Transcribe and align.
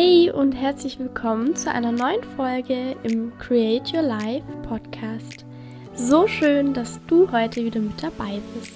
Hey 0.00 0.30
und 0.30 0.52
herzlich 0.52 0.96
willkommen 1.00 1.56
zu 1.56 1.72
einer 1.72 1.90
neuen 1.90 2.22
Folge 2.36 2.94
im 3.02 3.36
Create 3.38 3.92
Your 3.92 4.02
Life 4.02 4.46
Podcast. 4.62 5.44
So 5.92 6.28
schön, 6.28 6.72
dass 6.72 7.04
du 7.06 7.28
heute 7.32 7.64
wieder 7.64 7.80
mit 7.80 8.00
dabei 8.00 8.40
bist. 8.54 8.72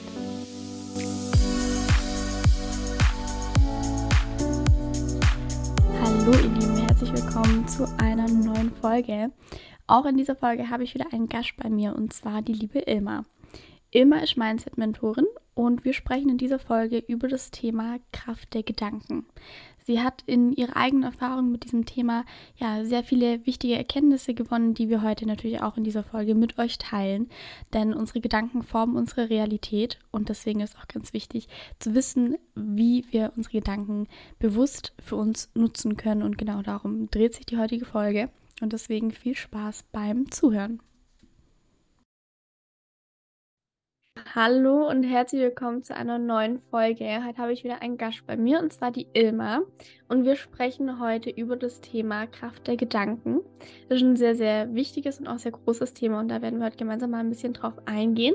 Hallo 6.01 6.33
ihr 6.33 6.59
Lieben, 6.59 6.77
herzlich 6.89 7.13
willkommen 7.13 7.69
zu 7.69 7.87
einer 7.99 8.29
neuen 8.29 8.73
Folge. 8.81 9.31
Auch 9.87 10.07
in 10.07 10.17
dieser 10.17 10.35
Folge 10.35 10.71
habe 10.71 10.83
ich 10.83 10.95
wieder 10.95 11.13
einen 11.13 11.29
Gast 11.29 11.55
bei 11.57 11.71
mir 11.71 11.95
und 11.95 12.13
zwar 12.13 12.43
die 12.43 12.55
liebe 12.55 12.81
Ilma. 12.81 13.25
Ilma 13.93 14.17
ist 14.17 14.37
Mindset-Mentorin 14.37 15.27
und 15.55 15.85
wir 15.85 15.93
sprechen 15.93 16.31
in 16.31 16.39
dieser 16.39 16.59
Folge 16.59 16.99
über 16.99 17.29
das 17.29 17.51
Thema 17.51 17.99
Kraft 18.11 18.55
der 18.55 18.63
Gedanken. 18.63 19.27
Sie 19.85 20.01
hat 20.01 20.23
in 20.27 20.53
ihrer 20.53 20.77
eigenen 20.77 21.05
Erfahrung 21.05 21.51
mit 21.51 21.65
diesem 21.65 21.87
Thema 21.87 22.25
ja 22.57 22.85
sehr 22.85 23.03
viele 23.03 23.45
wichtige 23.47 23.77
Erkenntnisse 23.77 24.35
gewonnen, 24.35 24.75
die 24.75 24.89
wir 24.89 25.03
heute 25.03 25.27
natürlich 25.27 25.61
auch 25.61 25.77
in 25.77 25.85
dieser 25.85 26.05
Folge 26.05 26.35
mit 26.35 26.59
euch 26.59 26.79
teilen. 26.79 27.29
Denn 27.73 27.93
unsere 27.93 28.21
Gedanken 28.21 28.63
formen 28.63 28.97
unsere 28.97 29.29
Realität 29.29 29.99
und 30.11 30.29
deswegen 30.29 30.61
ist 30.61 30.77
auch 30.79 30.87
ganz 30.87 31.13
wichtig 31.13 31.49
zu 31.79 31.95
wissen, 31.95 32.37
wie 32.55 33.05
wir 33.11 33.33
unsere 33.37 33.59
Gedanken 33.59 34.07
bewusst 34.39 34.93
für 35.03 35.17
uns 35.17 35.51
nutzen 35.55 35.97
können. 35.97 36.23
Und 36.23 36.39
genau 36.39 36.63
darum 36.63 37.11
dreht 37.11 37.35
sich 37.35 37.47
die 37.47 37.59
heutige 37.59 37.85
Folge. 37.85 38.31
Und 38.61 38.73
deswegen 38.73 39.11
viel 39.11 39.35
Spaß 39.35 39.85
beim 39.91 40.31
Zuhören. 40.31 40.81
Hallo 44.31 44.89
und 44.89 45.03
herzlich 45.03 45.43
willkommen 45.43 45.83
zu 45.83 45.95
einer 45.95 46.19
neuen 46.19 46.59
Folge. 46.71 47.05
Heute 47.27 47.39
habe 47.39 47.53
ich 47.53 47.65
wieder 47.65 47.83
einen 47.83 47.99
Gast 47.99 48.27
bei 48.27 48.37
mir 48.37 48.61
und 48.61 48.73
zwar 48.73 48.91
die 48.91 49.07
Ilma. 49.13 49.61
Und 50.09 50.25
wir 50.25 50.37
sprechen 50.37 51.01
heute 51.01 51.29
über 51.29 51.57
das 51.57 51.83
Thema 51.83 52.27
Kraft 52.27 52.67
der 52.67 52.77
Gedanken. 52.77 53.41
Das 53.89 53.99
ist 53.99 54.05
ein 54.05 54.17
sehr, 54.17 54.35
sehr 54.35 54.75
wichtiges 54.75 55.19
und 55.19 55.27
auch 55.27 55.39
sehr 55.39 55.53
großes 55.53 55.93
Thema 55.93 56.21
und 56.21 56.29
da 56.29 56.41
werden 56.41 56.61
wir 56.61 56.67
heute 56.67 56.79
gemeinsam 56.79 57.11
mal 57.11 57.19
ein 57.19 57.29
bisschen 57.29 57.53
drauf 57.53 57.75
eingehen. 57.85 58.35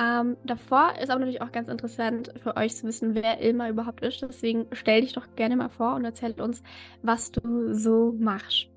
Ähm, 0.00 0.36
davor 0.44 0.94
ist 1.00 1.10
aber 1.10 1.20
natürlich 1.20 1.42
auch 1.42 1.50
ganz 1.50 1.68
interessant 1.68 2.32
für 2.40 2.56
euch 2.56 2.76
zu 2.76 2.86
wissen, 2.86 3.14
wer 3.14 3.40
Ilma 3.40 3.68
überhaupt 3.68 4.02
ist. 4.02 4.22
Deswegen 4.22 4.66
stell 4.72 5.00
dich 5.00 5.14
doch 5.14 5.34
gerne 5.34 5.56
mal 5.56 5.70
vor 5.70 5.94
und 5.94 6.04
erzähl 6.04 6.40
uns, 6.40 6.62
was 7.02 7.32
du 7.32 7.74
so 7.74 8.14
machst. 8.18 8.68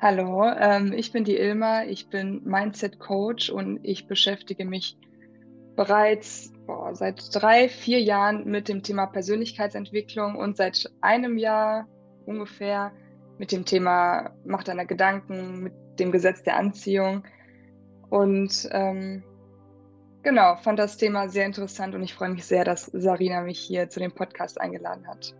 Hallo, 0.00 0.44
ähm, 0.58 0.92
ich 0.92 1.12
bin 1.12 1.24
die 1.24 1.36
Ilma, 1.36 1.84
ich 1.84 2.08
bin 2.08 2.42
Mindset 2.44 2.98
Coach 2.98 3.50
und 3.50 3.80
ich 3.82 4.06
beschäftige 4.06 4.64
mich 4.64 4.96
bereits 5.78 6.52
boah, 6.66 6.92
seit 6.92 7.22
drei, 7.32 7.68
vier 7.68 8.00
Jahren 8.02 8.44
mit 8.44 8.68
dem 8.68 8.82
Thema 8.82 9.06
Persönlichkeitsentwicklung 9.06 10.34
und 10.34 10.56
seit 10.56 10.90
einem 11.00 11.38
Jahr 11.38 11.86
ungefähr 12.26 12.90
mit 13.38 13.52
dem 13.52 13.64
Thema 13.64 14.32
Macht 14.44 14.66
deiner 14.66 14.86
Gedanken, 14.86 15.62
mit 15.62 15.72
dem 16.00 16.10
Gesetz 16.10 16.42
der 16.42 16.56
Anziehung. 16.56 17.22
Und 18.10 18.68
ähm, 18.72 19.22
genau, 20.24 20.56
fand 20.56 20.80
das 20.80 20.96
Thema 20.96 21.28
sehr 21.28 21.46
interessant 21.46 21.94
und 21.94 22.02
ich 22.02 22.12
freue 22.12 22.30
mich 22.30 22.44
sehr, 22.44 22.64
dass 22.64 22.86
Sarina 22.86 23.42
mich 23.42 23.60
hier 23.60 23.88
zu 23.88 24.00
dem 24.00 24.10
Podcast 24.10 24.60
eingeladen 24.60 25.06
hat. 25.06 25.32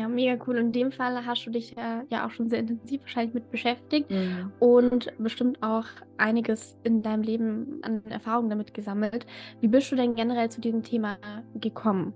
Ja, 0.00 0.08
mega 0.08 0.42
cool. 0.46 0.56
In 0.56 0.72
dem 0.72 0.92
Fall 0.92 1.26
hast 1.26 1.44
du 1.44 1.50
dich 1.50 1.76
äh, 1.76 2.04
ja 2.08 2.26
auch 2.26 2.30
schon 2.30 2.48
sehr 2.48 2.60
intensiv 2.60 3.02
wahrscheinlich 3.02 3.34
mit 3.34 3.50
beschäftigt 3.50 4.10
mhm. 4.10 4.50
und 4.58 5.12
bestimmt 5.18 5.62
auch 5.62 5.84
einiges 6.16 6.74
in 6.84 7.02
deinem 7.02 7.22
Leben 7.22 7.80
an 7.82 8.02
Erfahrungen 8.06 8.48
damit 8.48 8.72
gesammelt. 8.72 9.26
Wie 9.60 9.68
bist 9.68 9.92
du 9.92 9.96
denn 9.96 10.14
generell 10.14 10.48
zu 10.48 10.62
diesem 10.62 10.82
Thema 10.82 11.18
gekommen? 11.54 12.14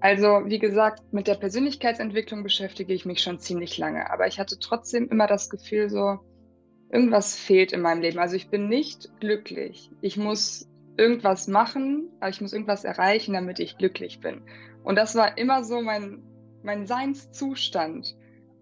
Also, 0.00 0.26
wie 0.46 0.58
gesagt, 0.58 1.12
mit 1.12 1.28
der 1.28 1.36
Persönlichkeitsentwicklung 1.36 2.42
beschäftige 2.42 2.92
ich 2.92 3.06
mich 3.06 3.20
schon 3.20 3.38
ziemlich 3.38 3.78
lange, 3.78 4.10
aber 4.10 4.26
ich 4.26 4.40
hatte 4.40 4.58
trotzdem 4.58 5.08
immer 5.08 5.28
das 5.28 5.50
Gefühl, 5.50 5.88
so, 5.88 6.18
irgendwas 6.90 7.36
fehlt 7.36 7.72
in 7.72 7.82
meinem 7.82 8.02
Leben. 8.02 8.18
Also, 8.18 8.34
ich 8.34 8.50
bin 8.50 8.68
nicht 8.68 9.20
glücklich. 9.20 9.92
Ich 10.00 10.16
muss 10.16 10.68
irgendwas 10.96 11.46
machen, 11.46 12.08
aber 12.18 12.30
ich 12.30 12.40
muss 12.40 12.52
irgendwas 12.52 12.82
erreichen, 12.82 13.34
damit 13.34 13.60
ich 13.60 13.78
glücklich 13.78 14.18
bin. 14.18 14.42
Und 14.82 14.96
das 14.96 15.14
war 15.14 15.38
immer 15.38 15.62
so 15.62 15.80
mein 15.80 16.33
mein 16.64 16.86
Seinszustand. 16.86 18.16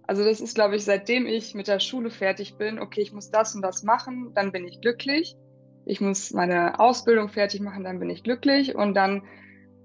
Also 0.07 0.25
das 0.25 0.41
ist, 0.41 0.55
glaube 0.55 0.77
ich, 0.77 0.85
seitdem 0.85 1.27
ich 1.27 1.55
mit 1.55 1.69
der 1.69 1.81
Schule 1.81 2.11
fertig 2.11 2.57
bin, 2.57 2.79
okay, 2.79 3.01
ich 3.01 3.13
muss 3.13 3.31
das 3.31 3.55
und 3.55 3.63
das 3.63 3.83
machen, 3.83 4.33
dann 4.35 4.53
bin 4.53 4.67
ich 4.67 4.81
glücklich. 4.81 5.37
Ich 5.85 6.01
muss 6.01 6.33
meine 6.33 6.79
Ausbildung 6.79 7.29
fertig 7.29 7.61
machen, 7.61 7.85
dann 7.85 7.99
bin 7.99 8.11
ich 8.11 8.23
glücklich. 8.23 8.75
Und 8.75 8.95
dann 8.95 9.23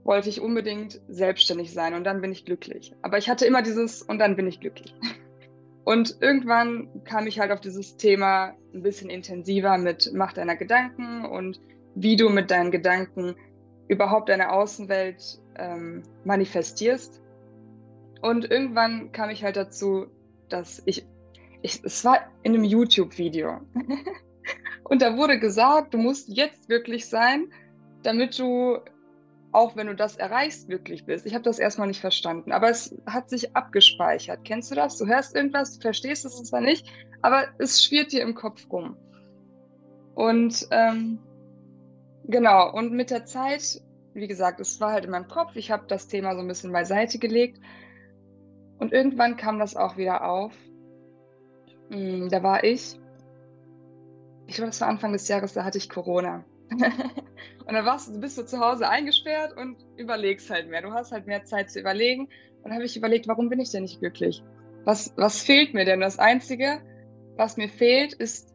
wollte 0.04 0.30
ich 0.30 0.42
unbedingt 0.42 1.02
selbstständig 1.08 1.74
sein 1.74 1.94
und 1.94 2.04
dann 2.04 2.22
bin 2.22 2.32
ich 2.32 2.46
glücklich. 2.46 2.94
Aber 3.02 3.18
ich 3.18 3.30
hatte 3.30 3.46
immer 3.46 3.62
dieses 3.62 4.02
und 4.02 4.20
dann 4.20 4.36
bin 4.36 4.48
ich 4.48 4.60
glücklich. 4.60 4.94
Und 5.84 6.18
irgendwann 6.20 6.90
kam 7.06 7.28
ich 7.28 7.40
halt 7.40 7.50
auf 7.54 7.62
dieses 7.62 7.96
Thema 7.96 8.54
ein 8.74 8.84
bisschen 8.84 9.10
intensiver 9.10 9.78
mit 9.78 10.12
Macht 10.14 10.36
deiner 10.36 10.58
Gedanken 10.58 11.24
und 11.24 11.62
wie 11.96 12.18
du 12.18 12.28
mit 12.28 12.52
deinen 12.52 12.72
Gedanken 12.72 13.38
überhaupt 13.88 14.28
deine 14.28 14.52
Außenwelt 14.52 15.40
ähm, 15.56 16.04
manifestierst. 16.26 17.22
Und 18.22 18.50
irgendwann 18.50 19.12
kam 19.12 19.30
ich 19.30 19.44
halt 19.44 19.56
dazu, 19.56 20.08
dass 20.50 20.82
ich, 20.86 21.06
ich 21.62 21.84
es 21.84 22.04
war 22.06 22.20
in 22.44 22.54
einem 22.54 22.64
YouTube-Video. 22.64 23.62
und 24.84 25.02
da 25.02 25.18
wurde 25.18 25.40
gesagt, 25.40 25.94
du 25.94 25.98
musst 25.98 26.30
jetzt 26.30 26.68
glücklich 26.68 27.08
sein, 27.08 27.52
damit 28.04 28.40
du, 28.40 28.80
auch 29.52 29.76
wenn 29.76 29.88
du 29.88 29.96
das 29.96 30.18
erreichst, 30.18 30.68
glücklich 30.68 31.06
bist. 31.06 31.26
Ich 31.26 31.34
habe 31.34 31.44
das 31.44 31.60
erstmal 31.60 31.88
nicht 31.88 32.02
verstanden, 32.02 32.52
aber 32.52 32.70
es 32.70 32.96
hat 33.06 33.30
sich 33.30 33.56
abgespeichert. 33.56 34.40
Kennst 34.44 34.72
du 34.72 34.76
das? 34.76 34.98
Du 34.98 35.06
hörst 35.06 35.36
irgendwas, 35.36 35.76
du 35.76 35.82
verstehst 35.82 36.26
es 36.26 36.42
zwar 36.44 36.62
nicht, 36.62 36.88
aber 37.22 37.48
es 37.58 37.84
schwirrt 37.84 38.12
dir 38.12 38.22
im 38.22 38.36
Kopf 38.36 38.68
rum. 38.72 38.96
Und 40.16 40.68
ähm, 40.72 41.20
genau, 42.26 42.74
und 42.74 42.94
mit 42.94 43.12
der 43.12 43.26
Zeit, 43.26 43.82
wie 44.14 44.28
gesagt, 44.28 44.60
es 44.60 44.80
war 44.80 44.92
halt 44.92 45.06
in 45.06 45.12
meinem 45.12 45.28
Kopf, 45.28 45.56
ich 45.56 45.70
habe 45.70 45.86
das 45.88 46.08
Thema 46.08 46.34
so 46.34 46.42
ein 46.42 46.48
bisschen 46.48 46.72
beiseite 46.72 47.20
gelegt 47.20 47.60
und 48.80 48.94
irgendwann 48.94 49.38
kam 49.38 49.60
das 49.60 49.76
auch 49.76 49.98
wieder 49.98 50.28
auf. 50.28 50.54
Hm, 51.90 52.30
da 52.30 52.44
war 52.44 52.64
ich, 52.64 53.00
ich 54.46 54.56
glaube, 54.56 54.70
das 54.70 54.82
war 54.82 54.88
Anfang 54.88 55.14
des 55.14 55.28
Jahres, 55.28 55.54
da 55.54 55.64
hatte 55.64 55.78
ich 55.78 55.90
Corona. 55.90 56.44
und 56.70 57.74
dann 57.74 57.86
warst 57.86 58.10
du, 58.10 58.20
bist 58.20 58.38
du 58.38 58.46
zu 58.46 58.60
Hause 58.60 58.90
eingesperrt 58.90 59.56
und 59.58 59.78
überlegst 59.96 60.50
halt 60.50 60.70
mehr. 60.70 60.82
Du 60.82 60.92
hast 60.92 61.12
halt 61.12 61.28
mehr 61.28 61.44
Zeit 61.46 61.72
zu 61.72 61.80
überlegen. 61.80 62.24
Und 62.58 62.66
dann 62.66 62.74
habe 62.74 62.86
ich 62.86 62.98
überlegt, 62.98 63.28
warum 63.28 63.50
bin 63.50 63.60
ich 63.60 63.72
denn 63.72 63.84
nicht 63.84 64.00
glücklich? 64.00 64.44
Was, 64.84 65.14
was 65.16 65.42
fehlt 65.42 65.74
mir 65.74 65.86
denn? 65.86 66.02
Das 66.02 66.20
Einzige, 66.20 66.82
was 67.36 67.58
mir 67.58 67.70
fehlt, 67.70 68.14
ist 68.14 68.54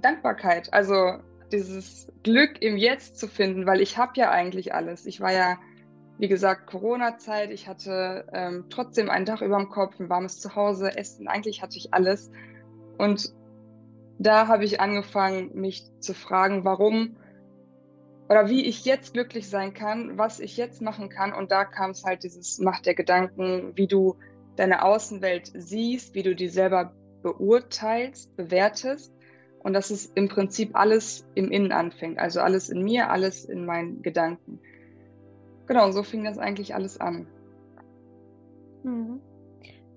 Dankbarkeit. 0.00 0.72
Also 0.72 1.18
dieses 1.52 2.08
Glück 2.22 2.60
im 2.60 2.76
Jetzt 2.76 3.18
zu 3.18 3.28
finden, 3.28 3.66
weil 3.66 3.80
ich 3.80 3.98
habe 3.98 4.12
ja 4.16 4.30
eigentlich 4.30 4.74
alles. 4.74 5.06
Ich 5.06 5.20
war 5.20 5.32
ja 5.32 5.58
wie 6.22 6.28
gesagt, 6.28 6.68
Corona-Zeit. 6.68 7.50
Ich 7.50 7.66
hatte 7.66 8.26
ähm, 8.32 8.66
trotzdem 8.70 9.10
ein 9.10 9.24
Dach 9.24 9.42
über 9.42 9.58
dem 9.58 9.70
Kopf, 9.70 9.98
ein 9.98 10.08
warmes 10.08 10.38
Zuhause, 10.38 10.96
Essen. 10.96 11.26
Eigentlich 11.26 11.62
hatte 11.62 11.76
ich 11.76 11.92
alles. 11.92 12.30
Und 12.96 13.34
da 14.20 14.46
habe 14.46 14.64
ich 14.64 14.80
angefangen, 14.80 15.50
mich 15.54 15.84
zu 15.98 16.14
fragen, 16.14 16.64
warum 16.64 17.16
oder 18.28 18.48
wie 18.48 18.64
ich 18.66 18.84
jetzt 18.84 19.14
glücklich 19.14 19.50
sein 19.50 19.74
kann, 19.74 20.16
was 20.16 20.38
ich 20.38 20.56
jetzt 20.56 20.80
machen 20.80 21.08
kann. 21.08 21.32
Und 21.32 21.50
da 21.50 21.64
kam 21.64 21.90
es 21.90 22.04
halt 22.04 22.22
dieses 22.22 22.60
Macht 22.60 22.86
der 22.86 22.94
Gedanken, 22.94 23.72
wie 23.74 23.88
du 23.88 24.14
deine 24.54 24.84
Außenwelt 24.84 25.50
siehst, 25.52 26.14
wie 26.14 26.22
du 26.22 26.36
die 26.36 26.48
selber 26.48 26.94
beurteilst, 27.24 28.36
bewertest. 28.36 29.12
Und 29.58 29.72
dass 29.72 29.90
es 29.90 30.06
im 30.06 30.28
Prinzip 30.28 30.76
alles 30.76 31.26
im 31.34 31.50
Innen 31.50 31.72
anfängt. 31.72 32.20
Also 32.20 32.42
alles 32.42 32.68
in 32.68 32.84
mir, 32.84 33.10
alles 33.10 33.44
in 33.44 33.66
meinen 33.66 34.02
Gedanken. 34.02 34.60
Genau, 35.72 35.90
so 35.90 36.02
fing 36.02 36.22
das 36.22 36.36
eigentlich 36.36 36.74
alles 36.74 37.00
an. 37.00 37.26
Mhm. 38.84 39.22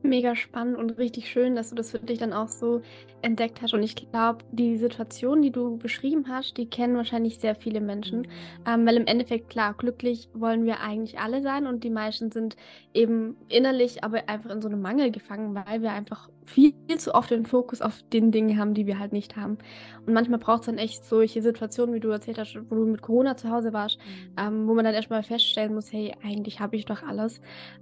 Mega 0.04 0.34
spannend 0.34 0.78
und 0.78 0.98
richtig 0.98 1.28
schön, 1.28 1.54
dass 1.54 1.72
du 1.72 1.76
das 1.76 1.92
für 1.92 2.00
dich 2.00 2.18
dann 2.18 2.32
auch 2.32 2.48
so 2.48 2.82
entdeckt 3.22 3.62
hast. 3.62 3.74
Und 3.74 3.84
ich 3.84 3.94
glaube, 3.98 4.46
die 4.54 4.78
Situation, 4.78 5.42
die 5.42 5.52
du 5.52 5.76
beschrieben 5.76 6.30
hast, 6.30 6.56
die 6.56 6.70
kennen 6.70 6.96
wahrscheinlich 6.96 7.40
sehr 7.40 7.56
viele 7.56 7.82
Menschen. 7.82 8.20
Mhm. 8.20 8.28
Ähm, 8.66 8.88
weil 8.88 8.96
im 8.96 9.06
Endeffekt, 9.06 9.50
klar, 9.50 9.74
glücklich 9.74 10.30
wollen 10.34 10.64
wir 10.64 10.80
eigentlich 10.80 11.20
alle 11.20 11.42
sein 11.42 11.68
und 11.68 11.84
die 11.84 11.90
meisten 11.90 12.32
sind 12.32 12.56
eben 12.94 13.36
innerlich 13.50 14.02
aber 14.02 14.30
einfach 14.30 14.52
in 14.52 14.62
so 14.62 14.70
einem 14.70 14.82
Mangel 14.82 15.12
gefangen, 15.12 15.54
weil 15.56 15.82
wir 15.82 15.92
einfach 15.92 16.30
viel 16.46 16.74
zu 16.98 17.14
oft 17.14 17.32
den 17.32 17.46
Fokus 17.46 17.82
auf 17.82 18.04
den 18.14 18.32
Dingen 18.32 18.58
haben, 18.58 18.74
die 18.74 18.86
wir 18.86 19.00
halt 19.00 19.14
nicht 19.14 19.36
haben. 19.36 19.58
Und 20.06 20.14
manchmal 20.14 20.40
braucht 20.40 20.62
es 20.62 20.66
dann 20.68 20.78
echt 20.78 21.04
solche 21.04 21.42
Situationen, 21.42 21.96
wie 21.96 22.00
du 22.00 22.10
erzählt 22.10 22.38
hast, 22.38 22.58
wo 22.70 22.76
du 22.76 22.86
mit 22.86 23.02
Corona 23.02 23.36
zu 23.36 23.50
Hause 23.50 23.74
warst, 23.74 23.98
mhm. 24.00 24.34
ähm, 24.38 24.68
wo 24.68 24.74
man 24.74 24.86
dann 24.86 24.94
erstmal 24.94 25.24
feststellen 25.24 25.74
muss, 25.74 25.92
hey, 25.92 26.14
eigentlich 26.24 26.60
habe 26.60 26.76
ich 26.76 26.86
doch 26.86 27.04
alles. 27.04 27.42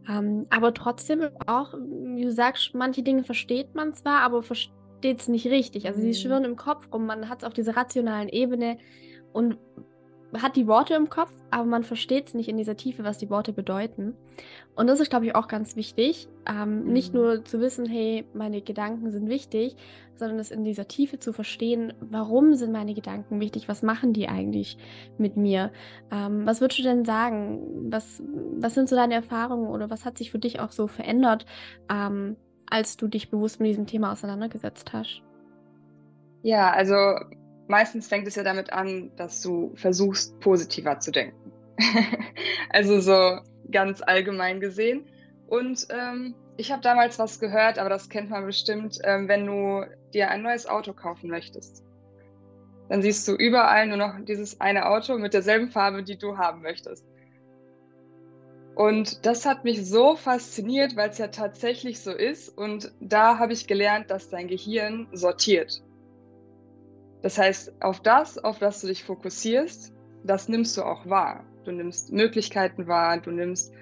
Ähm, 0.09 0.45
aber 0.49 0.73
trotzdem 0.73 1.29
auch, 1.47 1.73
wie 1.73 2.23
du 2.23 2.31
sagst, 2.31 2.73
manche 2.73 3.03
Dinge 3.03 3.23
versteht 3.23 3.75
man 3.75 3.93
zwar, 3.93 4.21
aber 4.21 4.43
versteht 4.43 5.19
es 5.19 5.27
nicht 5.27 5.47
richtig. 5.47 5.87
Also 5.87 5.99
sie 5.99 6.07
mhm. 6.07 6.13
schwirren 6.13 6.45
im 6.45 6.55
Kopf 6.55 6.87
rum, 6.93 7.05
man 7.05 7.29
hat 7.29 7.39
es 7.39 7.47
auf 7.47 7.53
dieser 7.53 7.75
rationalen 7.75 8.29
Ebene 8.29 8.77
und 9.33 9.57
hat 10.41 10.55
die 10.55 10.67
Worte 10.67 10.95
im 10.95 11.09
Kopf, 11.09 11.31
aber 11.51 11.65
man 11.65 11.83
versteht 11.83 12.27
es 12.27 12.33
nicht 12.33 12.49
in 12.49 12.57
dieser 12.57 12.75
Tiefe, 12.75 13.03
was 13.03 13.17
die 13.17 13.29
Worte 13.29 13.53
bedeuten. 13.53 14.15
Und 14.75 14.87
das 14.87 14.99
ist, 14.99 15.09
glaube 15.09 15.25
ich, 15.25 15.35
auch 15.35 15.47
ganz 15.47 15.75
wichtig. 15.75 16.27
Ähm, 16.47 16.83
mhm. 16.83 16.93
Nicht 16.93 17.13
nur 17.13 17.45
zu 17.45 17.59
wissen, 17.59 17.85
hey, 17.85 18.25
meine 18.33 18.61
Gedanken 18.61 19.11
sind 19.11 19.29
wichtig, 19.29 19.75
sondern 20.15 20.39
es 20.39 20.51
in 20.51 20.63
dieser 20.63 20.87
Tiefe 20.87 21.19
zu 21.19 21.33
verstehen, 21.33 21.93
warum 21.99 22.55
sind 22.55 22.71
meine 22.71 22.93
Gedanken 22.93 23.39
wichtig, 23.39 23.67
was 23.67 23.83
machen 23.83 24.13
die 24.13 24.27
eigentlich 24.27 24.77
mit 25.17 25.37
mir. 25.37 25.71
Ähm, 26.11 26.45
was 26.45 26.61
würdest 26.61 26.79
du 26.79 26.83
denn 26.83 27.05
sagen? 27.05 27.91
Was, 27.91 28.21
was 28.57 28.73
sind 28.73 28.89
so 28.89 28.95
deine 28.95 29.15
Erfahrungen 29.15 29.67
oder 29.67 29.89
was 29.89 30.05
hat 30.05 30.17
sich 30.17 30.31
für 30.31 30.39
dich 30.39 30.59
auch 30.59 30.71
so 30.71 30.87
verändert, 30.87 31.45
ähm, 31.91 32.37
als 32.69 32.97
du 32.97 33.07
dich 33.07 33.29
bewusst 33.29 33.59
mit 33.59 33.69
diesem 33.69 33.85
Thema 33.85 34.11
auseinandergesetzt 34.11 34.93
hast? 34.93 35.21
Ja, 36.41 36.71
also 36.71 36.95
meistens 37.67 38.07
fängt 38.07 38.27
es 38.27 38.35
ja 38.35 38.43
damit 38.43 38.71
an, 38.73 39.11
dass 39.15 39.41
du 39.41 39.71
versuchst, 39.75 40.39
positiver 40.39 40.99
zu 40.99 41.11
denken. 41.11 41.51
also 42.69 42.99
so 42.99 43.39
ganz 43.71 44.01
allgemein 44.01 44.59
gesehen. 44.59 45.05
Und 45.47 45.87
ähm, 45.89 46.35
ich 46.57 46.71
habe 46.71 46.81
damals 46.81 47.19
was 47.19 47.39
gehört, 47.39 47.79
aber 47.79 47.89
das 47.89 48.09
kennt 48.09 48.29
man 48.29 48.45
bestimmt, 48.45 48.99
ähm, 49.03 49.27
wenn 49.27 49.45
du 49.45 49.85
dir 50.13 50.29
ein 50.29 50.43
neues 50.43 50.67
Auto 50.67 50.93
kaufen 50.93 51.29
möchtest. 51.29 51.83
Dann 52.89 53.01
siehst 53.01 53.27
du 53.27 53.33
überall 53.33 53.87
nur 53.87 53.97
noch 53.97 54.13
dieses 54.25 54.61
eine 54.61 54.87
Auto 54.87 55.17
mit 55.17 55.33
derselben 55.33 55.69
Farbe, 55.69 56.03
die 56.03 56.17
du 56.17 56.37
haben 56.37 56.61
möchtest. 56.61 57.05
Und 58.75 59.25
das 59.25 59.45
hat 59.45 59.63
mich 59.63 59.87
so 59.87 60.15
fasziniert, 60.15 60.95
weil 60.95 61.09
es 61.09 61.17
ja 61.17 61.27
tatsächlich 61.27 62.01
so 62.01 62.11
ist. 62.11 62.49
Und 62.49 62.91
da 62.99 63.37
habe 63.37 63.53
ich 63.53 63.67
gelernt, 63.67 64.09
dass 64.09 64.29
dein 64.29 64.47
Gehirn 64.47 65.07
sortiert. 65.11 65.81
Das 67.23 67.37
heißt, 67.37 67.81
auf 67.81 68.01
das, 68.01 68.37
auf 68.37 68.59
das 68.59 68.81
du 68.81 68.87
dich 68.87 69.05
fokussierst, 69.05 69.93
das 70.25 70.49
nimmst 70.49 70.77
du 70.77 70.83
auch 70.83 71.09
wahr. 71.09 71.45
Du 71.63 71.71
nimmst 71.71 72.11
Möglichkeiten 72.11 72.85
wahr, 72.87 73.17
du 73.17 73.31
nimmst 73.31 73.73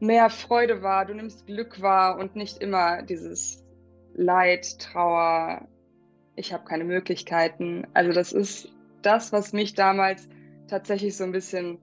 mehr 0.00 0.30
Freude 0.30 0.82
wahr, 0.82 1.04
du 1.04 1.14
nimmst 1.14 1.46
Glück 1.46 1.82
wahr 1.82 2.18
und 2.18 2.34
nicht 2.34 2.62
immer 2.62 3.02
dieses 3.02 3.62
Leid, 4.14 4.78
Trauer, 4.78 5.68
ich 6.34 6.54
habe 6.54 6.64
keine 6.64 6.84
Möglichkeiten. 6.84 7.86
Also 7.92 8.12
das 8.12 8.32
ist 8.32 8.72
das, 9.02 9.32
was 9.32 9.52
mich 9.52 9.74
damals 9.74 10.26
tatsächlich 10.66 11.14
so 11.14 11.24
ein 11.24 11.32
bisschen, 11.32 11.78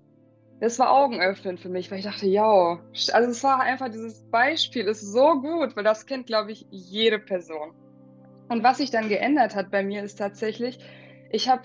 das 0.59 0.79
war 0.79 0.91
augenöffnend 0.91 1.59
für 1.59 1.69
mich, 1.69 1.91
weil 1.91 1.99
ich 1.99 2.05
dachte, 2.05 2.25
ja, 2.25 2.79
also 3.13 3.29
es 3.29 3.43
war 3.43 3.61
einfach 3.61 3.89
dieses 3.89 4.23
Beispiel 4.31 4.87
ist 4.87 5.01
so 5.01 5.39
gut, 5.39 5.75
weil 5.75 5.83
das 5.83 6.07
kennt, 6.07 6.25
glaube 6.25 6.51
ich, 6.51 6.65
jede 6.71 7.19
Person. 7.19 7.75
Und 8.53 8.63
was 8.63 8.77
sich 8.77 8.91
dann 8.91 9.09
geändert 9.09 9.55
hat 9.55 9.71
bei 9.71 9.81
mir 9.81 10.03
ist 10.03 10.17
tatsächlich, 10.17 10.77
ich 11.31 11.49
habe 11.49 11.63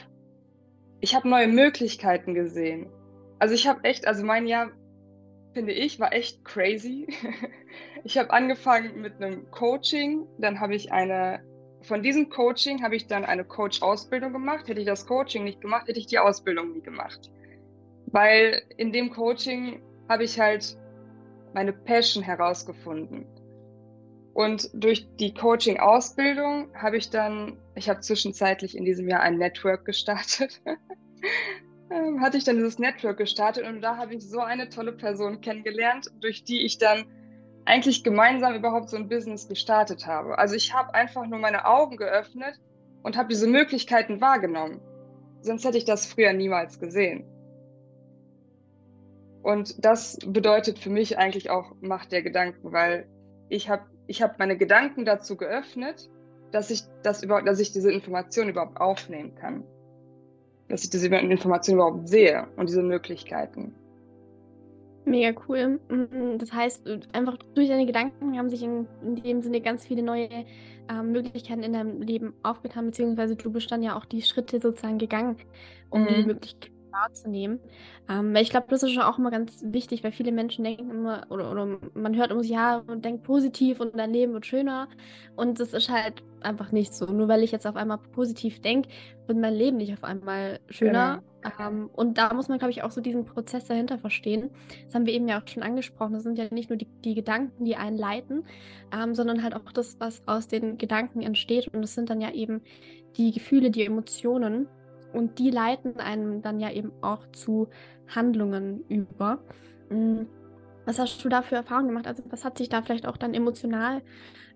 ich 1.01 1.15
hab 1.15 1.27
neue 1.27 1.47
Möglichkeiten 1.47 2.33
gesehen. 2.33 2.91
Also 3.39 3.55
ich 3.55 3.69
habe 3.69 3.85
echt, 3.85 4.07
also 4.07 4.25
mein 4.25 4.47
Jahr, 4.47 4.71
finde 5.53 5.73
ich, 5.73 6.01
war 6.01 6.15
echt 6.15 6.45
crazy. 6.47 7.07
Ich 8.05 8.17
habe 8.17 8.31
angefangen 8.31 9.03
mit 9.03 9.17
einem 9.17 9.51
Coaching, 9.51 10.27
dann 10.39 10.61
habe 10.61 10.75
ich 10.75 10.93
eine, 10.93 11.43
von 11.83 12.03
diesem 12.03 12.31
Coaching 12.31 12.83
habe 12.83 12.97
ich 12.97 13.07
dann 13.07 13.25
eine 13.25 13.45
Coach-Ausbildung 13.45 14.33
gemacht. 14.33 14.67
Hätte 14.69 14.81
ich 14.81 14.87
das 14.87 15.05
Coaching 15.05 15.45
nicht 15.45 15.61
gemacht, 15.61 15.89
hätte 15.89 15.99
ich 15.99 16.07
die 16.07 16.19
Ausbildung 16.19 16.73
nie 16.73 16.81
gemacht. 16.81 17.31
Weil 18.07 18.63
in 18.79 18.93
dem 18.93 19.11
Coaching 19.11 19.83
habe 20.09 20.25
ich 20.25 20.41
halt 20.41 20.79
meine 21.53 21.73
Passion 21.73 22.23
herausgefunden. 22.23 23.27
Und 24.39 24.71
durch 24.73 25.09
die 25.17 25.35
Coaching-Ausbildung 25.35 26.73
habe 26.73 26.97
ich 26.97 27.11
dann, 27.11 27.57
ich 27.75 27.89
habe 27.89 27.99
zwischenzeitlich 27.99 28.77
in 28.77 28.85
diesem 28.85 29.09
Jahr 29.09 29.21
ein 29.21 29.37
Network 29.37 29.85
gestartet. 29.85 30.63
Ähm, 31.91 32.21
hatte 32.21 32.37
ich 32.37 32.45
dann 32.45 32.57
dieses 32.57 32.79
Network 32.79 33.17
gestartet 33.17 33.67
und 33.67 33.81
da 33.81 33.97
habe 33.97 34.15
ich 34.15 34.29
so 34.29 34.41
eine 34.41 34.69
tolle 34.69 34.93
Person 34.93 35.41
kennengelernt, 35.41 36.11
durch 36.21 36.45
die 36.45 36.63
ich 36.67 36.77
dann 36.77 37.07
eigentlich 37.65 38.05
gemeinsam 38.05 38.55
überhaupt 38.55 38.91
so 38.91 38.99
ein 38.99 39.09
Business 39.09 39.49
gestartet 39.49 40.07
habe. 40.07 40.37
Also 40.37 40.55
ich 40.55 40.75
habe 40.75 40.93
einfach 40.93 41.27
nur 41.27 41.39
meine 41.39 41.65
Augen 41.65 41.97
geöffnet 41.97 42.61
und 43.03 43.17
habe 43.17 43.29
diese 43.31 43.47
Möglichkeiten 43.47 44.21
wahrgenommen. 44.21 44.83
Sonst 45.41 45.65
hätte 45.65 45.79
ich 45.79 45.87
das 45.87 46.05
früher 46.05 46.35
niemals 46.35 46.79
gesehen. 46.79 47.25
Und 49.43 49.83
das 49.83 50.19
bedeutet 50.27 50.79
für 50.79 50.91
mich 50.91 51.17
eigentlich 51.17 51.49
auch 51.49 51.73
Macht 51.81 52.13
der 52.13 52.21
Gedanken, 52.21 52.71
weil 52.71 53.09
ich 53.49 53.71
habe 53.71 53.87
ich 54.09 54.23
habe 54.23 54.35
meine 54.39 54.57
Gedanken 54.57 55.05
dazu 55.05 55.37
geöffnet, 55.37 56.11
dass 56.51 56.71
ich, 56.71 56.83
das 57.03 57.23
überhaupt, 57.23 57.47
dass 57.47 57.61
ich 57.61 57.73
diese 57.73 57.93
Information 57.93 58.49
überhaupt 58.49 58.81
aufnehmen 58.81 59.35
kann. 59.37 59.63
Dass 60.69 60.83
ich 60.83 60.91
diese 60.91 61.07
Information 61.09 61.77
überhaupt 61.77 62.09
sehe 62.09 62.49
und 62.57 62.69
diese 62.69 62.83
Möglichkeiten. 62.83 63.75
Mega 65.05 65.39
cool. 65.49 65.79
Mm, 65.89 66.39
das 66.39 66.53
heißt, 66.53 66.87
einfach 67.13 67.37
durch 67.55 67.69
deine 67.69 67.87
Gedanken 67.87 68.37
haben 68.37 68.51
sich 68.51 68.63
in, 68.63 68.87
in 69.03 69.17
dem 69.17 69.43
Sinne 69.43 69.61
ganz 69.61 69.87
viele 69.87 70.03
neue 70.03 70.29
äh, 70.29 71.03
Möglichkeiten 71.03 71.63
in 71.63 71.75
deinem 71.75 72.01
Leben 72.03 72.35
aufgetan, 72.43 72.87
beziehungsweise 72.87 73.37
du 73.37 73.51
bist 73.53 73.71
dann 73.71 73.83
ja 73.83 73.97
auch 73.97 74.05
die 74.07 74.23
Schritte 74.23 74.61
sozusagen 74.61 74.99
gegangen, 74.99 75.37
um 75.91 76.03
mhm. 76.03 76.09
die 76.09 76.25
Möglichkeit 76.25 76.78
wahrzunehmen. 77.03 77.61
Ähm, 78.09 78.35
weil 78.35 78.43
ich 78.43 78.51
glaube, 78.51 78.67
das 78.71 78.83
ist 78.83 78.93
schon 78.93 79.03
auch 79.03 79.19
immer 79.19 79.31
ganz 79.31 79.63
wichtig, 79.65 80.03
weil 80.05 80.13
viele 80.13 80.33
Menschen 80.33 80.65
denken 80.65 80.91
immer, 80.91 81.27
oder, 81.31 81.51
oder 81.51 81.79
man 81.95 82.17
hört 82.17 82.31
immer, 82.31 82.43
ja, 82.43 82.83
und 82.87 83.05
denkt 83.05 83.25
positiv 83.25 83.81
und 83.81 83.97
dein 83.99 84.13
Leben 84.13 84.33
wird 84.33 84.47
schöner. 84.47 84.89
Und 85.37 85.61
das 85.61 85.73
ist 85.73 85.91
halt 85.91 86.23
einfach 86.41 86.73
nicht 86.73 86.95
so. 86.95 87.07
Nur 87.07 87.29
weil 87.29 87.43
ich 87.43 87.53
jetzt 87.53 87.67
auf 87.67 87.77
einmal 87.77 87.99
positiv 87.99 88.61
denke, 88.61 88.89
wird 89.27 89.39
mein 89.39 89.55
Leben 89.55 89.77
nicht 89.77 89.93
auf 89.93 90.05
einmal 90.05 90.61
schöner. 90.69 91.23
Genau. 91.43 91.69
Ähm, 91.69 91.91
und 91.93 92.19
da 92.19 92.33
muss 92.35 92.49
man, 92.49 92.59
glaube 92.59 92.71
ich, 92.71 92.83
auch 92.83 92.91
so 92.91 93.01
diesen 93.01 93.25
Prozess 93.25 93.67
dahinter 93.67 93.99
verstehen. 93.99 94.51
Das 94.85 94.95
haben 94.95 95.07
wir 95.07 95.13
eben 95.13 95.29
ja 95.29 95.41
auch 95.41 95.47
schon 95.47 95.63
angesprochen. 95.63 96.15
Das 96.15 96.23
sind 96.23 96.39
ja 96.39 96.47
nicht 96.51 96.71
nur 96.71 96.77
die, 96.77 96.89
die 97.05 97.15
Gedanken, 97.15 97.65
die 97.65 97.77
einen 97.77 97.97
leiten, 97.97 98.45
ähm, 98.93 99.15
sondern 99.15 99.43
halt 99.43 99.55
auch 99.55 99.73
das, 99.73 100.01
was 100.01 100.23
aus 100.27 100.49
den 100.49 100.79
Gedanken 100.79 101.23
entsteht. 101.23 101.69
Und 101.69 101.83
das 101.83 101.95
sind 101.95 102.11
dann 102.11 102.21
ja 102.21 102.33
eben 102.33 102.63
die 103.17 103.33
Gefühle, 103.33 103.71
die 103.71 103.85
Emotionen, 103.85 104.69
und 105.13 105.39
die 105.39 105.51
leiten 105.51 105.99
einem 105.99 106.43
dann 106.43 106.61
ja 106.61 106.71
eben 106.71 106.93
auch 107.01 107.27
zu 107.33 107.69
Handlungen 108.09 108.85
über. 108.89 109.39
Mm, 109.91 110.23
was 110.85 110.99
hast 110.99 111.23
du 111.25 111.29
da 111.29 111.43
für 111.43 111.57
Erfahrungen 111.57 111.89
gemacht? 111.89 112.07
Also 112.07 112.23
was 112.31 112.45
hat 112.45 112.59
sich 112.59 112.69
da 112.69 112.83
vielleicht 112.83 113.07
auch 113.07 113.17
dann 113.17 113.35
emotional 113.35 114.03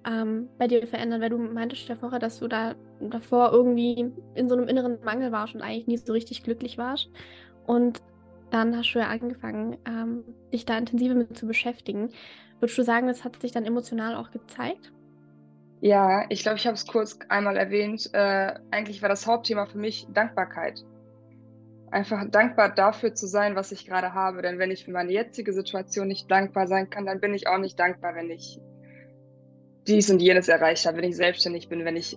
ähm, 0.06 0.48
bei 0.58 0.66
dir 0.66 0.86
verändert? 0.86 1.20
Weil 1.20 1.30
du 1.30 1.38
meintest 1.38 1.88
ja 1.88 1.96
vorher, 1.96 2.18
dass 2.18 2.38
du 2.38 2.48
da 2.48 2.74
davor 3.00 3.52
irgendwie 3.52 4.12
in 4.34 4.48
so 4.48 4.56
einem 4.56 4.68
inneren 4.68 5.02
Mangel 5.04 5.32
warst 5.32 5.54
und 5.54 5.62
eigentlich 5.62 5.86
nie 5.86 5.98
so 5.98 6.12
richtig 6.12 6.42
glücklich 6.42 6.78
warst. 6.78 7.10
Und 7.66 8.02
dann 8.50 8.76
hast 8.76 8.92
du 8.92 8.98
ja 8.98 9.08
angefangen, 9.08 9.76
ähm, 9.86 10.24
dich 10.52 10.64
da 10.64 10.76
intensiver 10.76 11.14
mit 11.14 11.36
zu 11.36 11.46
beschäftigen. 11.46 12.10
Würdest 12.60 12.78
du 12.78 12.82
sagen, 12.82 13.08
das 13.08 13.24
hat 13.24 13.40
sich 13.40 13.52
dann 13.52 13.64
emotional 13.64 14.14
auch 14.14 14.30
gezeigt? 14.30 14.92
Ja, 15.82 16.26
ich 16.28 16.42
glaube, 16.42 16.58
ich 16.58 16.66
habe 16.68 16.76
es 16.76 16.86
kurz 16.86 17.18
einmal 17.28 17.56
erwähnt. 17.56 18.08
Äh, 18.12 18.54
eigentlich 18.70 19.02
war 19.02 19.08
das 19.08 19.26
Hauptthema 19.26 19.66
für 19.66 19.78
mich 19.78 20.06
Dankbarkeit. 20.14 20.84
Einfach 21.90 22.24
dankbar 22.30 22.72
dafür 22.72 23.14
zu 23.14 23.26
sein, 23.26 23.56
was 23.56 23.72
ich 23.72 23.84
gerade 23.84 24.14
habe. 24.14 24.42
Denn 24.42 24.60
wenn 24.60 24.70
ich 24.70 24.84
für 24.84 24.92
meine 24.92 25.10
jetzige 25.10 25.52
Situation 25.52 26.06
nicht 26.06 26.30
dankbar 26.30 26.68
sein 26.68 26.88
kann, 26.88 27.04
dann 27.04 27.18
bin 27.18 27.34
ich 27.34 27.48
auch 27.48 27.58
nicht 27.58 27.80
dankbar, 27.80 28.14
wenn 28.14 28.30
ich 28.30 28.60
dies 29.88 30.08
und 30.08 30.20
jenes 30.20 30.46
erreicht 30.46 30.86
habe, 30.86 30.98
wenn 30.98 31.10
ich 31.10 31.16
selbstständig 31.16 31.68
bin, 31.68 31.84
wenn 31.84 31.96
ich 31.96 32.16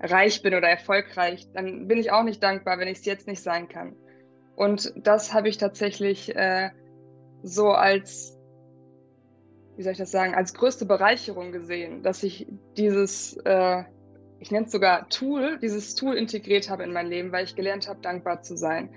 reich 0.00 0.42
bin 0.42 0.54
oder 0.54 0.68
erfolgreich, 0.68 1.48
dann 1.54 1.88
bin 1.88 1.96
ich 1.96 2.12
auch 2.12 2.24
nicht 2.24 2.42
dankbar, 2.42 2.78
wenn 2.78 2.88
ich 2.88 2.98
es 2.98 3.06
jetzt 3.06 3.26
nicht 3.26 3.42
sein 3.42 3.70
kann. 3.70 3.96
Und 4.54 4.92
das 4.96 5.32
habe 5.32 5.48
ich 5.48 5.56
tatsächlich 5.56 6.36
äh, 6.36 6.68
so 7.42 7.70
als 7.70 8.37
wie 9.78 9.82
soll 9.84 9.92
ich 9.92 9.98
das 9.98 10.10
sagen, 10.10 10.34
als 10.34 10.54
größte 10.54 10.86
Bereicherung 10.86 11.52
gesehen, 11.52 12.02
dass 12.02 12.24
ich 12.24 12.48
dieses, 12.76 13.36
äh, 13.44 13.84
ich 14.40 14.50
nenne 14.50 14.66
es 14.66 14.72
sogar 14.72 15.08
Tool, 15.08 15.56
dieses 15.62 15.94
Tool 15.94 16.16
integriert 16.16 16.68
habe 16.68 16.82
in 16.82 16.92
mein 16.92 17.06
Leben, 17.06 17.30
weil 17.30 17.44
ich 17.44 17.54
gelernt 17.54 17.88
habe, 17.88 18.00
dankbar 18.00 18.42
zu 18.42 18.56
sein. 18.56 18.90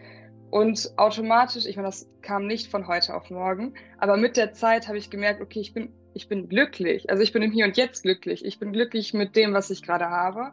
Und 0.50 0.92
automatisch, 0.98 1.68
ich 1.68 1.76
meine, 1.76 1.88
das 1.88 2.10
kam 2.24 2.48
nicht 2.48 2.72
von 2.72 2.88
heute 2.88 3.14
auf 3.14 3.30
morgen, 3.30 3.76
aber 4.00 4.18
mit 4.18 4.38
der 4.38 4.54
Zeit 4.54 4.88
habe 4.88 4.98
ich 4.98 5.12
gemerkt, 5.12 5.40
okay, 5.40 5.60
ich 5.60 5.76
bin, 5.76 5.94
ich 6.16 6.28
bin 6.28 6.50
glücklich. 6.50 7.12
Also 7.12 7.22
ich 7.22 7.32
bin 7.32 7.44
im 7.44 7.52
Hier 7.52 7.66
und 7.66 7.78
Jetzt 7.78 8.02
glücklich. 8.02 8.44
Ich 8.44 8.58
bin 8.58 8.74
glücklich 8.74 9.14
mit 9.14 9.36
dem, 9.36 9.54
was 9.54 9.70
ich 9.70 9.84
gerade 9.84 10.10
habe. 10.10 10.52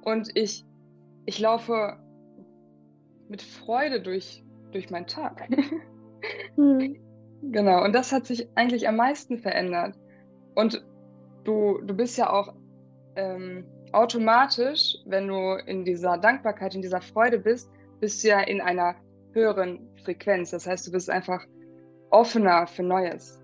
Und 0.00 0.30
ich, 0.34 0.64
ich 1.26 1.38
laufe 1.38 1.98
mit 3.28 3.42
Freude 3.42 4.00
durch, 4.00 4.42
durch 4.72 4.88
meinen 4.88 5.06
Tag. 5.06 5.50
Mhm. 6.56 6.96
Genau, 7.42 7.84
und 7.84 7.92
das 7.92 8.12
hat 8.12 8.26
sich 8.26 8.48
eigentlich 8.54 8.88
am 8.88 8.96
meisten 8.96 9.38
verändert. 9.38 9.94
Und 10.54 10.84
du, 11.44 11.80
du 11.82 11.94
bist 11.94 12.18
ja 12.18 12.32
auch 12.32 12.54
ähm, 13.16 13.64
automatisch, 13.92 14.96
wenn 15.06 15.28
du 15.28 15.54
in 15.66 15.84
dieser 15.84 16.18
Dankbarkeit, 16.18 16.74
in 16.74 16.82
dieser 16.82 17.00
Freude 17.00 17.38
bist, 17.38 17.70
bist 18.00 18.22
du 18.22 18.28
ja 18.28 18.40
in 18.40 18.60
einer 18.60 18.96
höheren 19.32 19.88
Frequenz. 20.04 20.50
Das 20.50 20.66
heißt, 20.66 20.86
du 20.86 20.92
bist 20.92 21.10
einfach 21.10 21.44
offener 22.10 22.66
für 22.66 22.82
Neues. 22.82 23.42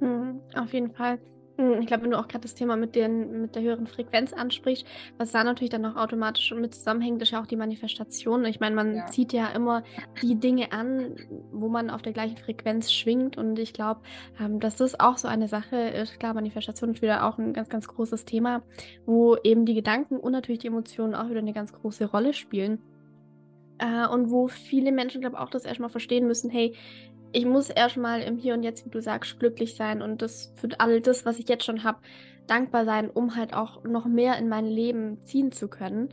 Mhm, 0.00 0.40
auf 0.54 0.72
jeden 0.72 0.92
Fall. 0.92 1.18
Ich 1.80 1.86
glaube, 1.88 2.04
wenn 2.04 2.12
du 2.12 2.18
auch 2.18 2.28
gerade 2.28 2.42
das 2.42 2.54
Thema 2.54 2.76
mit 2.76 2.94
den 2.94 3.42
mit 3.42 3.56
der 3.56 3.62
höheren 3.62 3.88
Frequenz 3.88 4.32
ansprichst, 4.32 4.86
was 5.16 5.32
da 5.32 5.42
natürlich 5.42 5.70
dann 5.70 5.84
auch 5.86 5.96
automatisch 5.96 6.52
mit 6.52 6.72
zusammenhängt, 6.72 7.20
ist 7.20 7.32
ja 7.32 7.42
auch 7.42 7.46
die 7.46 7.56
Manifestation. 7.56 8.44
Ich 8.44 8.60
meine, 8.60 8.76
man 8.76 8.94
Ja. 8.94 9.06
zieht 9.06 9.32
ja 9.32 9.48
immer 9.48 9.82
die 10.22 10.38
Dinge 10.38 10.70
an, 10.70 11.16
wo 11.50 11.68
man 11.68 11.90
auf 11.90 12.00
der 12.02 12.12
gleichen 12.12 12.36
Frequenz 12.36 12.92
schwingt 12.92 13.36
und 13.38 13.58
ich 13.58 13.72
glaube, 13.72 14.02
ähm, 14.38 14.60
dass 14.60 14.76
das 14.76 15.00
auch 15.00 15.18
so 15.18 15.26
eine 15.26 15.48
Sache 15.48 15.76
ist. 15.76 16.20
Klar, 16.20 16.34
Manifestation 16.34 16.90
ist 16.92 17.02
wieder 17.02 17.24
auch 17.26 17.38
ein 17.38 17.52
ganz, 17.52 17.68
ganz 17.68 17.88
großes 17.88 18.24
Thema, 18.24 18.62
wo 19.04 19.36
eben 19.42 19.66
die 19.66 19.74
Gedanken 19.74 20.16
und 20.18 20.30
natürlich 20.30 20.60
die 20.60 20.68
Emotionen 20.68 21.16
auch 21.16 21.28
wieder 21.28 21.40
eine 21.40 21.52
ganz 21.52 21.72
große 21.72 22.04
Rolle 22.04 22.34
spielen. 22.34 22.80
Äh, 23.80 24.06
und 24.08 24.30
wo 24.30 24.48
viele 24.48 24.90
Menschen, 24.92 25.20
glaube 25.20 25.36
ich, 25.36 25.40
auch 25.40 25.50
das 25.50 25.64
erst 25.64 25.78
mal 25.80 25.88
verstehen 25.88 26.26
müssen: 26.26 26.50
„Hey, 26.50 26.74
ich 27.32 27.44
muss 27.46 27.70
erst 27.70 27.96
mal 27.96 28.20
im 28.22 28.36
Hier 28.36 28.54
und 28.54 28.62
Jetzt, 28.62 28.84
wie 28.86 28.90
du 28.90 29.00
sagst, 29.02 29.38
glücklich 29.38 29.76
sein 29.76 30.02
und 30.02 30.22
das 30.22 30.52
für 30.56 30.68
all 30.78 31.00
das, 31.00 31.24
was 31.26 31.38
ich 31.38 31.48
jetzt 31.48 31.64
schon 31.64 31.84
habe, 31.84 31.98
dankbar 32.46 32.84
sein, 32.84 33.10
um 33.10 33.36
halt 33.36 33.54
auch 33.54 33.84
noch 33.84 34.06
mehr 34.06 34.38
in 34.38 34.48
mein 34.48 34.66
Leben 34.66 35.24
ziehen 35.24 35.52
zu 35.52 35.68
können.“ 35.68 36.08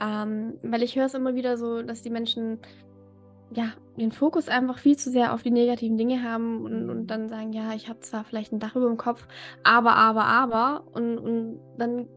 Ähm, 0.00 0.58
weil 0.62 0.82
ich 0.82 0.96
höre 0.96 1.06
es 1.06 1.14
immer 1.14 1.34
wieder 1.34 1.56
so, 1.56 1.82
dass 1.82 2.02
die 2.02 2.10
Menschen, 2.10 2.60
ja, 3.50 3.72
den 3.96 4.12
Fokus 4.12 4.48
einfach 4.48 4.78
viel 4.78 4.96
zu 4.96 5.10
sehr 5.10 5.32
auf 5.34 5.42
die 5.42 5.50
negativen 5.50 5.96
Dinge 5.98 6.22
haben 6.22 6.64
und 6.64 6.90
und 6.90 7.02
Mhm. 7.02 7.06
dann 7.06 7.28
sagen: 7.28 7.52
„Ja, 7.52 7.74
ich 7.74 7.88
habe 7.88 8.00
zwar 8.00 8.24
vielleicht 8.24 8.52
'n 8.52 8.60
Dach 8.60 8.76
überm 8.76 8.96
Kopf, 8.98 9.26
aber, 9.64 9.96
aber, 9.96 10.24
aber“ 10.26 10.84
und 10.92 11.18
und 11.18 11.60
dann 11.78 12.08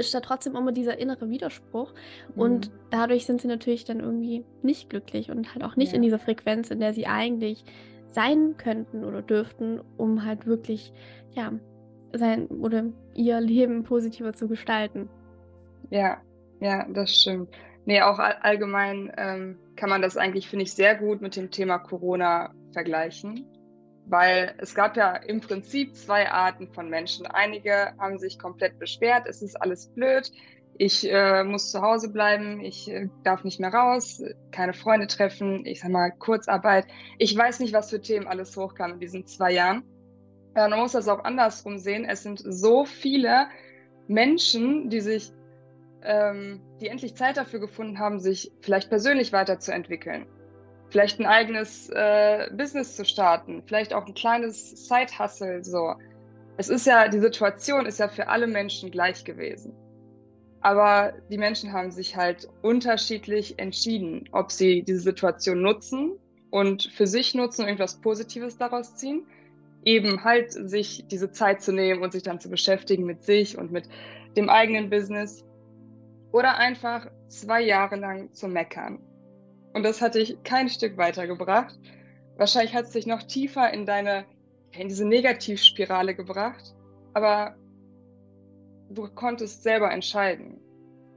ist 0.00 0.14
da 0.14 0.20
trotzdem 0.20 0.56
immer 0.56 0.72
dieser 0.72 0.98
innere 0.98 1.28
Widerspruch 1.30 1.92
und 2.36 2.68
Mhm. 2.70 2.74
dadurch 2.90 3.26
sind 3.26 3.40
sie 3.40 3.48
natürlich 3.48 3.84
dann 3.84 4.00
irgendwie 4.00 4.44
nicht 4.62 4.90
glücklich 4.90 5.30
und 5.30 5.54
halt 5.54 5.64
auch 5.64 5.76
nicht 5.76 5.92
in 5.92 6.02
Ja. 6.02 6.08
dieser 6.08 6.18
Frequenz, 6.18 6.70
in 6.70 6.80
der 6.80 6.92
sie 6.92 7.06
eigentlich 7.06 7.64
sein 8.08 8.56
könnten 8.56 9.04
oder 9.04 9.22
dürften, 9.22 9.80
um 9.96 10.24
halt 10.24 10.46
wirklich, 10.46 10.92
ja, 11.32 11.52
sein 12.12 12.46
oder 12.48 12.84
ihr 13.14 13.40
Leben 13.40 13.84
positiver 13.84 14.32
zu 14.32 14.48
gestalten. 14.48 15.08
Ja, 15.90 16.18
ja, 16.60 16.86
das 16.92 17.14
stimmt. 17.14 17.50
Ne, 17.84 18.02
auch 18.04 18.18
all 18.18 18.34
allgemein, 18.40 19.12
ähm, 19.16 19.58
kann 19.76 19.88
man 19.90 20.02
das 20.02 20.16
eigentlich, 20.16 20.48
finde 20.48 20.64
ich, 20.64 20.74
sehr 20.74 20.94
gut 20.96 21.20
mit 21.22 21.36
dem 21.36 21.50
Thema 21.50 21.78
Corona 21.78 22.52
vergleichen, 22.72 23.46
weil 24.10 24.54
es 24.58 24.74
gab 24.74 24.96
ja 24.96 25.16
im 25.16 25.40
Prinzip 25.40 25.94
2 25.94 26.30
Arten 26.30 26.68
von 26.72 26.88
Menschen. 26.90 27.26
Einige 27.26 27.94
haben 27.98 28.18
sich 28.18 28.38
komplett 28.38 28.78
beschwert: 28.78 29.26
„Es 29.26 29.42
ist 29.42 29.60
alles 29.60 29.88
blöd. 29.88 30.30
Ich, 30.74 31.10
äh, 31.10 31.44
muss 31.44 31.70
zu 31.70 31.82
Hause 31.82 32.10
bleiben. 32.10 32.60
Ich, 32.60 32.90
äh, 32.90 33.08
darf 33.22 33.44
nicht 33.44 33.60
mehr 33.60 33.72
raus, 33.72 34.22
keine 34.50 34.72
Freunde 34.72 35.06
treffen.“ 35.06 35.64
Ich 35.66 35.80
sage 35.80 35.92
mal, 35.92 36.10
Kurzarbeit. 36.10 36.86
Ich 37.18 37.36
weiß 37.36 37.60
nicht, 37.60 37.72
was 37.72 37.90
für 37.90 38.00
Themen 38.00 38.26
alles 38.26 38.56
hochkamen 38.56 38.94
in 38.94 39.00
diesen 39.00 39.26
2 39.26 39.52
Jahren. 39.52 39.84
Ja, 40.56 40.68
man 40.68 40.80
muss 40.80 40.92
das 40.92 41.08
auch 41.08 41.24
andersrum 41.24 41.78
sehen. 41.78 42.04
Es 42.04 42.22
sind 42.22 42.42
so 42.44 42.84
viele 42.84 43.46
Menschen, 44.08 44.90
die 44.90 45.00
sich 45.00 45.32
ähm, 46.02 46.60
die 46.80 46.88
endlich 46.88 47.14
Zeit 47.14 47.36
dafür 47.36 47.60
gefunden 47.60 47.98
haben, 47.98 48.20
sich 48.20 48.50
vielleicht 48.60 48.88
persönlich 48.88 49.32
weiterzuentwickeln, 49.32 50.26
vielleicht 50.90 51.20
'n 51.20 51.26
eigenes, 51.26 51.88
äh, 51.90 52.48
Business 52.52 52.96
zu 52.96 53.04
starten, 53.06 53.62
vielleicht 53.66 53.94
auch 53.94 54.06
'n 54.06 54.14
kleines 54.14 54.70
Side-Hustle 54.88 55.64
so. 55.64 55.94
Es 56.58 56.68
ist 56.70 56.86
ja 56.86 57.08
die 57.08 57.20
Situation 57.20 57.86
ist 57.86 58.00
ja 58.00 58.08
für 58.08 58.28
alle 58.28 58.46
Menschen 58.48 58.90
gleich 58.92 59.24
gewesen. 59.24 59.76
Aber 60.62 61.14
die 61.30 61.38
Menschen 61.38 61.72
haben 61.72 61.92
sich 61.92 62.16
halt 62.16 62.48
unterschiedlich 62.62 63.58
entschieden, 63.58 64.24
ob 64.32 64.52
sie 64.52 64.82
diese 64.84 65.00
Situation 65.00 65.62
nutzen 65.62 66.18
und 66.50 66.84
für 66.94 67.06
sich 67.08 67.34
nutzen 67.34 67.62
und 67.62 67.68
irgendwas 67.68 68.00
Positives 68.00 68.58
daraus 68.58 68.96
ziehen, 68.96 69.26
eben 69.84 70.24
halt 70.24 70.52
sich 70.52 71.06
diese 71.10 71.32
Zeit 71.32 71.62
zu 71.62 71.72
nehmen 71.72 72.02
und 72.02 72.12
sich 72.12 72.22
dann 72.24 72.40
zu 72.40 72.50
beschäftigen 72.50 73.04
mit 73.06 73.22
sich 73.24 73.58
und 73.58 73.72
mit 73.72 73.88
dem 74.36 74.50
eigenen 74.50 74.90
Business 74.90 75.44
oder 76.32 76.56
einfach 76.58 77.08
2 77.28 77.62
Jahre 77.62 77.96
lang 77.96 78.32
zu 78.34 78.48
meckern. 78.48 79.00
Und 79.72 79.82
das 79.82 80.00
hat 80.00 80.14
dich 80.14 80.42
kein 80.42 80.68
Stück 80.68 80.96
weitergebracht. 80.96 81.78
Wahrscheinlich 82.36 82.74
hat's 82.74 82.90
dich 82.90 83.06
noch 83.06 83.22
tiefer 83.22 83.72
in 83.72 83.86
deine 83.86 84.26
in 84.72 84.88
diese 84.88 85.06
Negativspirale 85.06 86.14
gebracht, 86.14 86.74
aber 87.12 87.56
du 88.88 89.08
konntest 89.08 89.62
selber 89.62 89.90
entscheiden. 89.90 90.60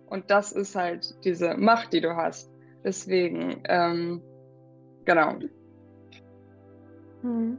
Und 0.08 0.30
das 0.30 0.52
ist 0.52 0.76
halt 0.76 1.14
diese 1.24 1.56
Macht, 1.56 1.94
die 1.94 2.02
du 2.02 2.16
hast. 2.16 2.50
Deswegen, 2.84 3.62
ähm, 3.66 4.22
genau. 5.06 5.40
Mhm. 7.22 7.58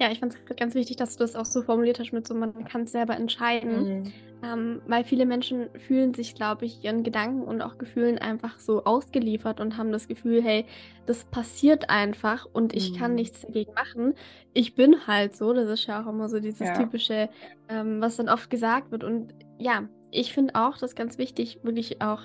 Ja, 0.00 0.10
ich 0.10 0.20
fand's 0.20 0.36
grad 0.44 0.58
ganz 0.58 0.74
wichtig, 0.74 0.96
dass 0.96 1.16
du 1.16 1.24
das 1.24 1.36
auch 1.36 1.44
so 1.44 1.62
formuliert 1.62 1.98
hast 1.98 2.12
mit 2.12 2.26
so: 2.26 2.34
„Man 2.34 2.64
kann's 2.64 2.92
selber 2.92 3.14
entscheiden.“ 3.14 4.04
Mhm. 4.04 4.12
Ähm, 4.42 4.82
weil 4.86 5.04
viele 5.04 5.24
Menschen 5.26 5.70
fühlen 5.78 6.14
sich, 6.14 6.34
glaube 6.34 6.64
ich, 6.66 6.82
ihren 6.84 7.04
Gedanken 7.04 7.42
und 7.44 7.62
auch 7.62 7.78
Gefühlen 7.78 8.18
einfach 8.18 8.58
so 8.58 8.84
ausgeliefert 8.84 9.60
und 9.60 9.76
haben 9.76 9.92
das 9.92 10.08
Gefühl: 10.08 10.42
„Hey, 10.42 10.66
das 11.06 11.24
passiert 11.26 11.90
einfach 11.90 12.46
und 12.52 12.74
ich 12.74 12.92
kann 12.92 13.12
Mhm. 13.12 13.16
nichts 13.16 13.42
dagegen 13.42 13.72
machen. 13.74 14.14
Ich 14.52 14.74
bin 14.74 15.06
halt 15.06 15.36
so.“ 15.36 15.52
Das 15.52 15.68
ist 15.70 15.86
ja 15.86 16.02
auch 16.02 16.08
immer 16.08 16.28
so 16.28 16.40
dieses 16.40 16.58
Ja. 16.60 16.72
Typische, 16.72 17.30
ähm, 17.68 18.00
was 18.00 18.16
dann 18.16 18.28
oft 18.28 18.50
gesagt 18.50 18.90
wird. 18.90 19.04
Und 19.04 19.32
ja, 19.58 19.88
ich 20.10 20.32
finde 20.32 20.54
auch 20.56 20.76
das 20.78 20.94
ganz 20.96 21.18
wichtig, 21.18 21.60
wirklich 21.62 22.02
auch, 22.02 22.22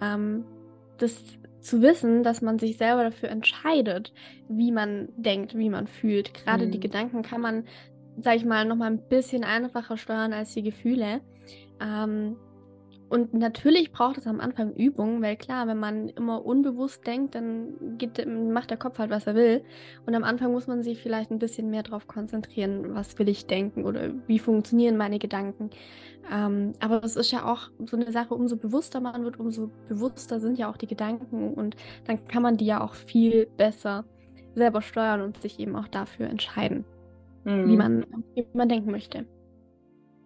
ähm, 0.00 0.46
das 0.98 1.24
zu 1.60 1.82
wissen, 1.82 2.22
dass 2.24 2.42
man 2.42 2.58
sich 2.58 2.76
selber 2.78 3.04
dafür 3.04 3.28
entscheidet, 3.30 4.12
wie 4.48 4.72
man 4.72 5.08
denkt, 5.16 5.56
wie 5.56 5.70
man 5.70 5.86
fühlt. 5.86 6.34
Grade 6.34 6.68
die 6.68 6.80
Mhm. 6.80 6.80
Gedanken 6.80 7.22
kann 7.22 7.40
man, 7.40 7.64
sage 8.16 8.36
ich 8.38 8.44
mal, 8.44 8.64
noch 8.66 8.76
mal 8.76 8.90
'n 8.90 9.06
bisschen 9.08 9.44
einfacher 9.44 9.96
steuern 9.96 10.32
als 10.32 10.52
die 10.52 10.62
Gefühle. 10.62 11.22
Ähm, 11.80 12.38
und 13.10 13.34
natürlich 13.34 13.92
braucht 13.92 14.18
es 14.18 14.26
am 14.26 14.40
Anfang 14.40 14.72
Übung, 14.74 15.22
weil 15.22 15.36
klar, 15.36 15.66
wenn 15.68 15.78
man 15.78 16.08
immer 16.10 16.44
unbewusst 16.44 17.06
denkt, 17.06 17.34
dann 17.36 17.98
geht 17.98 18.24
macht 18.28 18.70
der 18.70 18.78
Kopf 18.78 18.98
halt, 18.98 19.10
was 19.10 19.26
er 19.28 19.34
will. 19.36 19.64
Und 20.06 20.14
am 20.16 20.24
Anfang 20.24 20.52
muss 20.52 20.66
man 20.68 20.82
sich 20.82 21.02
vielleicht 21.02 21.30
'n 21.32 21.38
bisschen 21.40 21.70
mehr 21.70 21.82
drauf 21.84 22.06
konzentrieren: 22.08 22.94
„Was 22.94 23.18
will 23.18 23.28
ich 23.28 23.46
denken 23.48 23.84
oder 23.86 24.12
wie 24.26 24.38
funktionieren 24.40 24.96
meine 24.96 25.18
Gedanken?“ 25.20 25.70
Ähm, 26.30 26.74
aber 26.80 27.04
es 27.04 27.16
ist 27.16 27.32
ja 27.32 27.44
auch 27.52 27.70
so 27.78 27.96
'ne 27.98 28.12
Sache, 28.12 28.34
umso 28.34 28.56
bewusster 28.58 29.00
man 29.00 29.24
wird, 29.24 29.38
umso 29.40 29.72
bewusster 29.88 30.40
sind 30.40 30.58
ja 30.58 30.70
auch 30.70 30.78
die 30.78 30.88
Gedanken 30.88 31.54
und 31.54 31.76
dann 32.06 32.24
kann 32.26 32.42
man 32.42 32.56
die 32.58 32.66
ja 32.66 32.82
auch 32.82 32.94
viel 32.94 33.46
besser 33.58 34.06
selber 34.54 34.82
steuern 34.82 35.22
und 35.22 35.40
sich 35.42 35.58
eben 35.60 35.76
auch 35.76 35.88
dafür 35.88 36.28
entscheiden, 36.28 36.86
wie 37.62 37.76
Mhm. 37.76 37.78
man 37.78 38.04
wie 38.34 38.48
man 38.54 38.68
denken 38.70 38.90
möchte. 38.92 39.28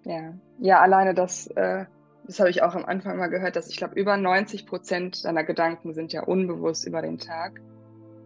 Ja. 0.04 0.34
Ja, 0.58 0.80
alleine 0.80 1.14
das, 1.14 1.46
äh 1.56 1.86
das 2.26 2.38
habe 2.40 2.48
ich 2.48 2.62
auch 2.62 2.74
am 2.74 2.86
Anfang 2.86 3.18
mal 3.18 3.26
gehört, 3.28 3.54
dass 3.54 3.68
ich 3.68 3.76
glaube, 3.76 4.00
über 4.00 4.16
90 4.16 4.64
% 4.66 5.24
deiner 5.24 5.44
Gedanken 5.44 5.92
sind 5.92 6.12
ja 6.14 6.22
unbewusst 6.22 6.86
über 6.86 7.02
den 7.02 7.18
Tag. 7.18 7.60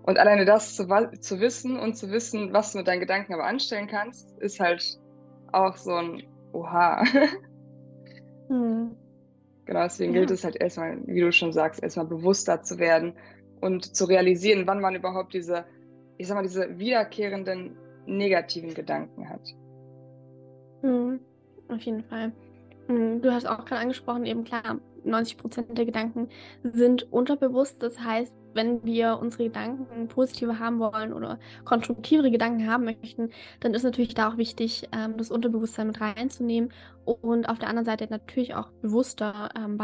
Und 0.03 0.19
alleine 0.19 0.45
das 0.45 0.75
zu 0.75 0.87
zu 1.21 1.41
wissen 1.41 1.79
und 1.79 1.97
zu 1.97 2.11
wissen, 2.11 2.53
was 2.53 2.73
du 2.73 2.79
mit 2.79 2.89
deinen 2.89 3.01
Gedanken 3.01 3.35
aber 3.35 3.47
anstellen 3.47 3.89
kannst, 3.89 4.33
ist 4.39 4.61
halt 4.61 4.85
auch 5.53 5.77
so 5.79 5.93
'n 5.97 6.23
Oha. 6.53 7.05
Mhm. 8.51 8.97
Genau, 9.69 9.83
deswegen 9.83 10.15
gilt 10.15 10.31
Ja. 10.31 10.35
es 10.35 10.45
halt 10.45 10.57
erst 10.57 10.79
mal, 10.79 10.99
wie 11.07 11.21
du 11.21 11.31
schon 11.31 11.53
sagst, 11.53 11.83
erst 11.83 11.99
mal 11.99 12.07
bewusster 12.07 12.63
zu 12.63 12.79
werden 12.79 13.19
und 13.61 13.95
zu 13.95 14.07
realisieren, 14.07 14.67
wann 14.67 14.81
man 14.81 14.95
überhaupt 14.95 15.35
diese 15.35 15.67
ich 16.17 16.27
sage 16.27 16.41
mal, 16.41 16.43
diese 16.47 16.79
wiederkehrenden 16.79 17.79
negativen 18.07 18.75
Gedanken 18.75 19.29
hat. 19.29 19.53
Mhm. 20.83 21.28
Auf 21.69 21.81
jeden 21.83 22.03
Fall. 22.05 22.33
Hm, 22.87 23.21
du 23.21 23.33
hast 23.33 23.47
auch 23.47 23.65
grad 23.65 23.81
angesprochen, 23.81 24.25
eben 24.25 24.45
klar, 24.45 24.81
90 25.05 25.37
% 25.37 25.79
der 25.79 25.85
Gedanken 25.85 26.29
sind 26.63 27.13
unterbewusst. 27.13 27.83
Das 27.83 28.01
heißt, 28.01 28.33
wenn 28.55 28.83
wir 28.85 29.19
unsere 29.21 29.45
Gedanken 29.45 30.09
positiver 30.09 30.59
haben 30.59 30.81
wollen 30.81 31.13
oder 31.13 31.39
konstruktivere 31.65 32.31
Gedanken 32.31 32.69
haben 32.69 32.85
möchten, 32.85 33.31
dann 33.61 33.75
ist 33.75 33.85
natürlich 33.85 34.15
da 34.15 34.31
auch 34.31 34.37
wichtig, 34.39 34.89
ähm, 34.93 35.17
das 35.17 35.31
Unterbewusstsein 35.31 35.89
mit 35.89 36.01
reinzunehmen 36.01 36.73
und 37.05 37.49
auf 37.49 37.59
der 37.59 37.69
anderen 37.69 37.87
Seite 37.87 38.07
natürlich 38.11 38.55
auch 38.55 38.71
bewusster, 38.83 39.51
ähm, 39.57 39.79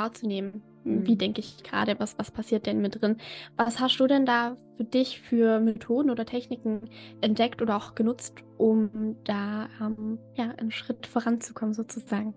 „Wie 0.86 1.16
Mhm. 1.16 1.16
denke 1.16 1.40
ich 1.40 1.62
grade? 1.62 1.96
Was 1.98 2.18
was 2.18 2.30
passiert 2.30 2.66
denn 2.66 2.80
mir 2.80 2.90
drin?“ 2.90 3.16
Was 3.56 3.80
hast 3.80 3.98
du 3.98 4.06
denn 4.06 4.26
da 4.26 4.56
für 4.76 4.84
dich 4.84 5.20
für 5.20 5.60
Methoden 5.60 6.10
oder 6.10 6.26
Techniken 6.26 6.82
entdeckt 7.22 7.62
oder 7.62 7.76
auch 7.76 7.94
genutzt, 7.94 8.34
um 8.58 9.16
da, 9.24 9.68
ähm, 9.80 10.18
ja, 10.34 10.50
'n 10.58 10.70
Schritt 10.70 11.06
voranzukommen 11.06 11.74
sozusagen? 11.74 12.34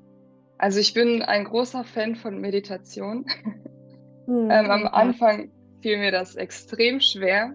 Also, 0.60 0.80
ich 0.80 0.94
bin 0.94 1.22
ein 1.22 1.44
großer 1.46 1.84
Fan 1.84 2.16
von 2.16 2.40
Meditation. 2.40 3.26
Ähm, 4.50 4.72
am 4.72 4.88
Mhm. 4.88 4.88
Anfang 4.88 5.52
fiel 5.82 5.98
mir 5.98 6.12
das 6.12 6.36
extrem 6.36 7.02
schwer 7.02 7.54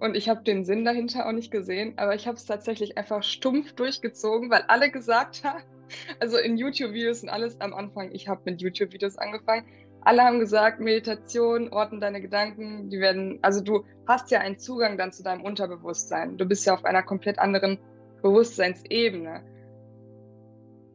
und 0.00 0.16
ich 0.16 0.28
habe 0.28 0.42
den 0.42 0.64
Sinn 0.66 0.84
dahinter 0.84 1.26
auch 1.26 1.32
nicht 1.32 1.50
gesehen, 1.50 1.94
aber 1.96 2.14
ich 2.14 2.26
habe 2.26 2.36
es 2.36 2.44
tatsächlich 2.44 2.98
einfach 2.98 3.22
stumpf 3.22 3.72
durchgezogen, 3.74 4.50
weil 4.50 4.62
alle 4.68 4.90
gesagt 4.90 5.44
ha 5.44 5.56
also, 6.20 6.38
in 6.38 6.56
YouTube-Videos 6.58 7.22
und 7.22 7.28
alles 7.30 7.60
am 7.60 7.74
Anfang 7.74 8.10
ich 8.12 8.28
habe 8.28 8.42
mit 8.44 8.60
YouTube-Videos 8.60 9.16
angefangen. 9.18 9.66
Alle 10.06 10.22
haben 10.22 10.38
gesagt: 10.38 10.78
„Meditation, 10.78 11.72
ordne 11.72 11.98
deine 11.98 12.20
Gedanken, 12.20 12.88
die 12.90 13.00
werden“ 13.00 13.40
also, 13.42 13.60
du 13.60 13.84
hast 14.06 14.30
ja 14.30 14.38
einen 14.38 14.56
Zugang 14.56 14.96
dann 14.96 15.10
zu 15.10 15.24
deinem 15.24 15.42
Unterbewusstsein. 15.42 16.36
Du 16.38 16.46
bist 16.46 16.64
ja 16.64 16.74
auf 16.74 16.84
einer 16.84 17.02
komplett 17.02 17.40
anderen 17.40 17.80
Bewusstseinsebene. 18.22 19.42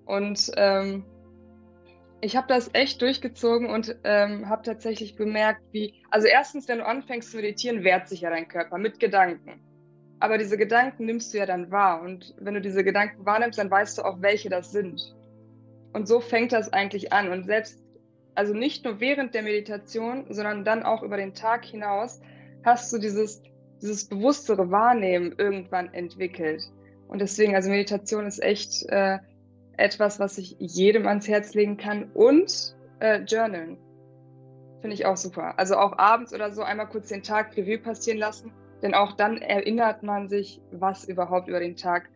Und 0.05 0.51
ähm, 0.55 1.03
ich 2.21 2.37
habe 2.37 2.47
das 2.47 2.69
echt 2.71 3.01
durchgezogen 3.01 3.69
und 3.69 3.97
ähm, 4.05 4.47
habe 4.47 4.61
tatsächlich 4.61 5.17
bemerkt, 5.17 5.61
wie, 5.73 5.93
also 6.09 6.27
erstens, 6.27 6.69
wenn 6.69 6.77
du 6.77 6.85
anfängst 6.85 7.31
zu 7.31 7.35
meditieren, 7.37 7.83
wehrt 7.83 8.07
sich 8.07 8.21
ja 8.21 8.29
dein 8.29 8.47
Körper 8.47 8.77
mit 8.77 9.01
Gedanken. 9.01 9.59
Aber 10.21 10.37
diese 10.37 10.57
Gedanken 10.57 11.05
nimmst 11.05 11.33
du 11.33 11.37
ja 11.37 11.45
dann 11.45 11.69
wahr. 11.69 12.01
Und 12.01 12.33
wenn 12.39 12.53
du 12.53 12.61
diese 12.61 12.85
Gedanken 12.85 13.25
wahrnimmst, 13.25 13.59
dann 13.59 13.71
weißt 13.71 13.97
du 13.97 14.03
auch, 14.03 14.21
welche 14.21 14.49
das 14.49 14.71
sind. 14.71 15.01
Und 15.91 16.07
so 16.07 16.21
fängt 16.21 16.53
das 16.53 16.71
eigentlich 16.71 17.11
an. 17.11 17.29
Und 17.29 17.43
selbst, 17.43 17.80
also 18.35 18.53
nicht 18.53 18.85
nur 18.85 18.99
während 18.99 19.33
der 19.33 19.43
Meditation, 19.43 20.25
sondern 20.29 20.63
dann 20.63 20.83
auch 20.83 21.03
über 21.03 21.17
den 21.17 21.33
Tag 21.33 21.65
hinaus, 21.65 22.21
hast 22.63 22.91
du 22.93 22.97
dieses, 22.97 23.41
dieses 23.81 24.05
bewusstere 24.05 24.71
Wahrnehmen 24.71 25.33
irgendwann 25.37 25.93
entwickelt. 25.93 26.63
Und 27.07 27.19
deswegen, 27.19 27.55
also 27.55 27.69
Meditation 27.69 28.25
ist 28.25 28.41
echt 28.41 28.85
äh, 28.89 29.19
etwas, 29.77 30.19
was 30.19 30.37
ich 30.37 30.55
jedem 30.59 31.07
ans 31.07 31.27
Herz 31.27 31.53
legen 31.53 31.77
kann. 31.77 32.09
Und 32.13 32.75
äh, 32.99 33.19
Journalen. 33.23 33.77
Finde 34.79 34.95
ich 34.95 35.05
auch 35.05 35.17
super. 35.17 35.59
Also 35.59 35.75
auch 35.75 35.97
abends 35.97 36.33
oder 36.33 36.51
so 36.51 36.63
einmal 36.63 36.87
kurz 36.87 37.09
den 37.09 37.21
Tag 37.21 37.55
Revue 37.57 37.77
passieren 37.77 38.17
lassen. 38.17 38.53
Denn 38.81 38.95
auch 38.95 39.11
dann 39.13 39.37
erinnert 39.37 40.03
man 40.03 40.29
sich, 40.29 40.61
was 40.71 41.07
überhaupt 41.07 41.47
über 41.47 41.59
den 41.59 41.75
Tag 41.75 42.09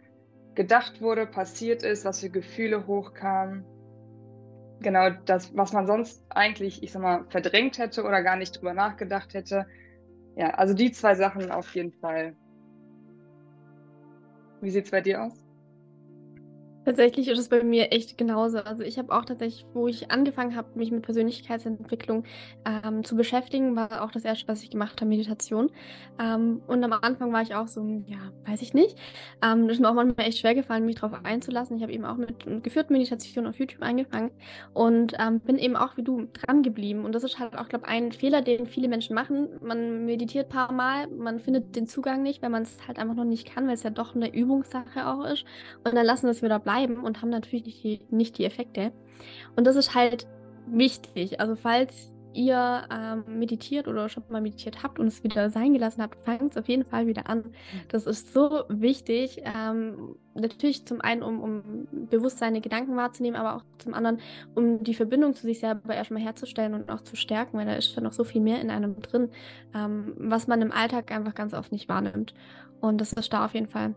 gedacht 0.56 1.02
wurde, 1.02 1.28
passiert 1.28 1.84
ist, 1.84 2.06
was 2.06 2.22
für 2.22 2.30
Gefühle 2.30 2.88
hochkamen. 2.88 3.66
Genau 4.86 5.10
das, 5.10 5.58
was 5.58 5.74
man 5.74 5.88
sonst 5.88 6.24
eigentlich, 6.30 6.84
ich 6.84 6.92
sag 6.92 7.02
mal, 7.02 7.26
verdrängt 7.30 7.80
hätte 7.80 8.04
oder 8.04 8.22
gar 8.22 8.36
nicht 8.36 8.56
drüber 8.56 8.76
nachgedacht 8.76 9.34
hätte. 9.34 9.66
Ja, 10.36 10.52
also 10.52 10.76
die 10.76 10.92
zwei 10.92 11.16
Sachen 11.16 11.50
auf 11.50 11.74
jeden 11.74 11.92
Fall. 11.94 12.36
Wie 14.62 14.70
sieht 14.70 14.86
es 14.86 14.92
bei 14.92 15.02
dir 15.02 15.24
aus? 15.24 15.45
Tatsächlich 16.86 17.28
ist 17.28 17.40
es 17.40 17.50
bei 17.50 17.64
mir 17.64 17.92
echt 17.92 18.16
genauso. 18.16 18.60
Also 18.60 18.84
ich 18.84 19.00
habe 19.00 19.12
auch 19.12 19.26
tatsächlich, 19.26 19.66
wo 19.74 19.88
ich 19.88 20.12
angefangen 20.12 20.56
habe, 20.56 20.68
mich 20.76 20.92
mit 20.92 21.02
Persönlichkeitsentwicklung 21.02 22.26
ähm, 22.64 23.04
zu 23.04 23.16
beschäftigen, 23.16 23.76
war 23.76 24.04
auch 24.04 24.12
das 24.12 24.24
erste, 24.24 24.48
was 24.48 24.62
ich 24.62 24.70
gemacht 24.70 25.02
habe, 25.02 25.10
Meditation. 25.10 25.72
Ähm, 26.20 26.62
und 26.68 26.84
am 26.84 26.94
Anfang 26.94 27.34
war 27.34 27.42
ich 27.42 27.56
auch 27.56 27.68
so, 27.68 27.82
ja, 28.06 28.32
weiß 28.46 28.62
ich 28.62 28.76
nicht. 28.76 29.00
Ähm, 29.42 29.68
das 29.68 29.78
ist 29.78 29.82
mir 29.82 29.90
auch 29.90 29.96
manchmal 29.96 30.28
echt 30.28 30.38
schwer 30.38 30.54
gefallen, 30.54 30.86
mich 30.86 30.98
darauf 30.98 31.26
einzulassen. 31.26 31.76
Ich 31.76 31.82
habe 31.82 31.92
eben 31.92 32.06
auch 32.06 32.18
mit, 32.18 32.46
mit 32.46 32.64
geführten 32.64 32.94
Meditation 32.94 33.48
auf 33.48 33.58
YouTube 33.58 33.82
angefangen 33.82 34.30
und 34.76 35.14
ähm, 35.20 35.40
bin 35.40 35.58
eben 35.58 35.76
auch 35.76 35.98
wie 35.98 36.04
du 36.04 36.28
dran 36.34 36.62
geblieben. 36.62 37.04
Und 37.04 37.16
das 37.16 37.24
ist 37.24 37.40
halt 37.40 37.58
auch, 37.58 37.68
glaube 37.68 37.86
ich, 37.88 37.92
ein 37.92 38.12
Fehler, 38.12 38.44
den 38.44 38.68
viele 38.68 38.90
Menschen 38.90 39.16
machen. 39.16 39.50
Man 39.60 40.06
meditiert 40.06 40.50
ein 40.50 40.54
paar 40.54 40.72
Mal, 40.72 41.08
man 41.08 41.40
findet 41.40 41.76
den 41.76 41.88
Zugang 41.88 42.22
nicht, 42.22 42.44
weil 42.44 42.52
man 42.52 42.62
es 42.62 42.78
halt 42.88 43.00
einfach 43.00 43.16
noch 43.16 43.26
nicht 43.26 43.52
kann, 43.52 43.66
weil 43.66 43.74
es 43.74 43.82
ja 43.82 43.90
doch 43.90 44.14
eine 44.14 44.32
Übungssache 44.32 45.08
auch 45.08 45.26
ist. 45.26 45.46
Und 45.84 45.96
dann 45.96 46.06
lassen 46.06 46.28
wir 46.28 46.32
es 46.32 46.44
wieder 46.44 46.60
bleiben 46.60 46.75
bleiben 46.76 47.04
und 47.04 47.22
haben 47.22 47.30
natürlich 47.30 47.66
nicht 47.66 47.84
die, 47.84 48.02
nicht 48.10 48.38
die 48.38 48.46
Effekte. 48.46 48.92
Und 49.56 49.66
das 49.66 49.76
ist 49.76 49.96
halt 49.96 50.28
wichtig. 50.68 51.40
Also 51.40 51.56
falls 51.56 52.12
ihr 52.34 52.84
ähm, 52.92 53.24
meditiert 53.40 53.88
oder 53.88 54.10
schon 54.10 54.24
mal 54.28 54.42
meditiert 54.42 54.84
habt 54.84 55.00
und 55.00 55.08
es 55.08 55.24
wieder 55.24 55.50
sein 55.50 55.72
gelassen 55.72 56.02
habt, 56.02 56.18
fangt 56.26 56.52
es 56.52 56.58
auf 56.58 56.68
jeden 56.68 56.84
Fall 56.84 57.08
wieder 57.08 57.30
an. 57.30 57.46
Das 57.88 58.06
ist 58.06 58.34
so 58.34 58.64
wichtig. 58.68 59.42
Ähm, 59.46 60.18
natürlich 60.34 60.86
zum 60.86 61.00
einen, 61.00 61.24
um, 61.24 61.40
um 61.40 61.88
bewusst 62.10 62.40
seine 62.40 62.60
Gedanken 62.60 62.98
wahrzunehmen, 62.98 63.40
aber 63.40 63.56
auch 63.56 63.64
zum 63.78 63.94
anderen, 63.94 64.20
um 64.54 64.84
die 64.84 64.94
Verbindung 64.94 65.34
zu 65.34 65.44
sich 65.44 65.62
selber 65.62 65.96
erstmal 65.96 66.22
herzustellen 66.22 66.74
und 66.74 66.92
auch 66.92 67.02
zu 67.02 67.16
stärken, 67.16 67.58
weil 67.58 67.68
da 67.68 67.76
ist 67.76 67.96
ja 67.96 68.02
noch 68.02 68.12
so 68.12 68.26
viel 68.26 68.42
mehr 68.42 68.60
in 68.60 68.70
einem 68.70 69.02
drin, 69.02 69.30
ähm, 69.74 70.14
was 70.18 70.48
man 70.48 70.62
im 70.62 70.74
Alltag 70.74 71.12
einfach 71.12 71.36
ganz 71.36 71.54
oft 71.54 71.72
nicht 71.72 71.88
wahrnimmt. 71.88 72.34
Und 72.82 73.00
das 73.00 73.14
ist 73.14 73.32
da 73.32 73.46
auf 73.46 73.54
jeden 73.54 73.68
Fall 73.70 73.96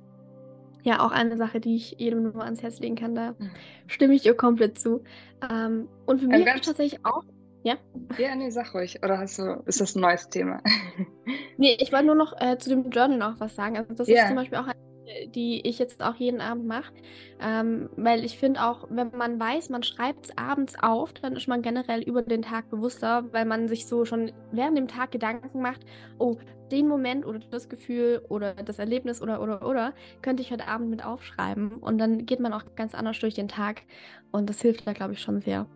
ja 0.82 1.00
auch 1.00 1.10
eine 1.10 1.36
Sache, 1.36 1.60
die 1.60 1.76
ich 1.76 1.96
jedem 1.98 2.22
nur 2.22 2.42
ans 2.42 2.62
Herz 2.62 2.80
legen 2.80 2.96
kann. 2.96 3.14
Da 3.14 3.34
mhm. 3.38 3.50
stimme 3.86 4.14
ich 4.14 4.26
ihr 4.26 4.34
komplett 4.34 4.78
zu. 4.78 5.02
Ähm, 5.50 5.88
und 6.06 6.20
für 6.20 6.26
mich 6.26 6.44
tatsächlich 6.44 7.04
auch. 7.04 7.24
Ja? 7.64 7.76
Ja, 8.18 8.34
nee, 8.34 8.50
sag 8.50 8.74
ruhig. 8.74 9.00
Oder 9.02 9.18
hast 9.18 9.38
du, 9.38 9.62
ist 9.66 9.80
das 9.80 9.96
ein 9.96 10.00
neues 10.00 10.28
Thema? 10.28 10.62
nee, 11.56 11.76
ich 11.80 11.92
wollte 11.92 12.06
nur 12.06 12.14
noch 12.14 12.40
äh, 12.40 12.56
zu 12.58 12.70
dem 12.70 12.90
Journal 12.90 13.18
noch 13.18 13.40
was 13.40 13.54
sagen. 13.54 13.76
Also, 13.76 13.94
das 13.94 14.08
yeah. 14.08 14.22
ist 14.22 14.28
zum 14.28 14.36
Beispiel 14.36 14.58
auch 14.58 14.66
eine 14.66 14.88
die 15.34 15.66
ich 15.66 15.78
jetzt 15.78 16.02
auch 16.02 16.14
jeden 16.16 16.40
Abend 16.40 16.66
mache. 16.66 16.92
Ähm, 17.40 17.88
weil 17.96 18.24
ich 18.24 18.38
finde 18.38 18.62
auch, 18.62 18.86
wenn 18.90 19.10
man 19.16 19.38
weiß, 19.38 19.70
man 19.70 19.82
schreibt 19.82 20.26
es 20.26 20.38
abends 20.38 20.74
auf, 20.80 21.12
dann 21.14 21.36
ist 21.36 21.48
man 21.48 21.62
generell 21.62 22.02
über 22.02 22.22
den 22.22 22.42
Tag 22.42 22.70
bewusster, 22.70 23.24
weil 23.32 23.44
man 23.44 23.68
sich 23.68 23.86
so 23.86 24.04
schon 24.04 24.32
während 24.52 24.76
dem 24.76 24.88
Tag 24.88 25.10
Gedanken 25.12 25.60
macht, 25.60 25.82
oh, 26.18 26.36
den 26.70 26.88
Moment 26.88 27.26
oder 27.26 27.38
das 27.38 27.68
Gefühl 27.68 28.22
oder 28.28 28.54
das 28.54 28.78
Erlebnis 28.78 29.22
oder 29.22 29.42
oder 29.42 29.66
oder 29.66 29.94
könnte 30.22 30.42
ich 30.42 30.50
heute 30.50 30.66
Abend 30.66 30.90
mit 30.90 31.04
aufschreiben. 31.04 31.72
Und 31.72 31.98
dann 31.98 32.26
geht 32.26 32.40
man 32.40 32.52
auch 32.52 32.64
ganz 32.76 32.94
anders 32.94 33.18
durch 33.18 33.34
den 33.34 33.48
Tag. 33.48 33.82
Und 34.30 34.48
das 34.48 34.60
hilft 34.60 34.86
da, 34.86 34.92
glaube 34.92 35.14
ich, 35.14 35.20
schon 35.20 35.40
sehr, 35.40 35.66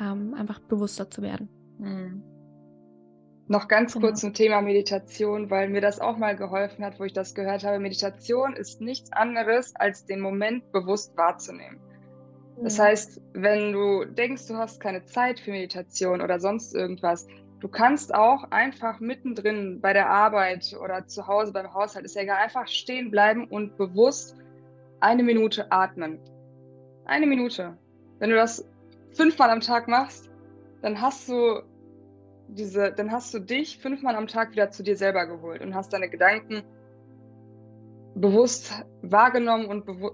ähm, 0.00 0.34
einfach 0.34 0.60
bewusster 0.60 1.10
zu 1.10 1.22
werden. 1.22 1.48
Mhm. 1.78 2.22
Noch 3.50 3.66
ganz 3.66 3.94
genau. 3.94 4.08
kurz 4.08 4.20
zum 4.20 4.34
Thema 4.34 4.60
Meditation, 4.60 5.50
weil 5.50 5.70
mir 5.70 5.80
das 5.80 6.00
auch 6.00 6.18
mal 6.18 6.36
geholfen 6.36 6.84
hat, 6.84 7.00
wo 7.00 7.04
ich 7.04 7.14
das 7.14 7.34
gehört 7.34 7.64
habe. 7.64 7.78
Meditation 7.78 8.54
ist 8.54 8.82
nichts 8.82 9.10
anderes, 9.10 9.74
als 9.74 10.04
den 10.04 10.20
Moment 10.20 10.70
bewusst 10.70 11.16
wahrzunehmen. 11.16 11.80
Mhm. 12.58 12.64
Das 12.64 12.78
heißt, 12.78 13.22
wenn 13.32 13.72
du 13.72 14.04
denkst, 14.04 14.46
du 14.48 14.56
hast 14.56 14.80
keine 14.80 15.04
Zeit 15.04 15.40
für 15.40 15.50
Meditation 15.50 16.20
oder 16.20 16.40
sonst 16.40 16.74
irgendwas, 16.74 17.26
du 17.60 17.68
kannst 17.68 18.14
auch 18.14 18.44
einfach 18.50 19.00
mittendrin 19.00 19.80
bei 19.80 19.92
der 19.92 20.08
Arbeit 20.08 20.76
oder 20.82 21.06
zu 21.06 21.26
Hause 21.26 21.52
beim 21.52 21.74
Haushalt, 21.74 22.04
ist 22.04 22.14
ja 22.14 22.22
egal, 22.22 22.38
einfach 22.38 22.66
stehen 22.68 23.10
bleiben 23.10 23.46
und 23.46 23.76
bewusst 23.76 24.36
eine 25.00 25.22
Minute 25.22 25.70
atmen. 25.70 26.18
Eine 27.04 27.26
Minute. 27.26 27.76
Wenn 28.18 28.30
du 28.30 28.36
das 28.36 28.68
fünfmal 29.12 29.50
am 29.50 29.60
Tag 29.60 29.88
machst, 29.88 30.30
dann 30.82 31.00
hast 31.00 31.28
du 31.28 31.62
diese, 32.48 32.92
dann 32.92 33.12
hast 33.12 33.32
du 33.34 33.38
dich 33.38 33.78
fünfmal 33.78 34.16
am 34.16 34.26
Tag 34.26 34.52
wieder 34.52 34.70
zu 34.70 34.82
dir 34.82 34.96
selber 34.96 35.26
geholt 35.26 35.60
und 35.60 35.74
hast 35.74 35.92
deine 35.92 36.08
Gedanken 36.08 36.62
bewusst 38.14 38.84
wahrgenommen 39.02 39.66
und 39.66 39.84
bewu 39.84 40.10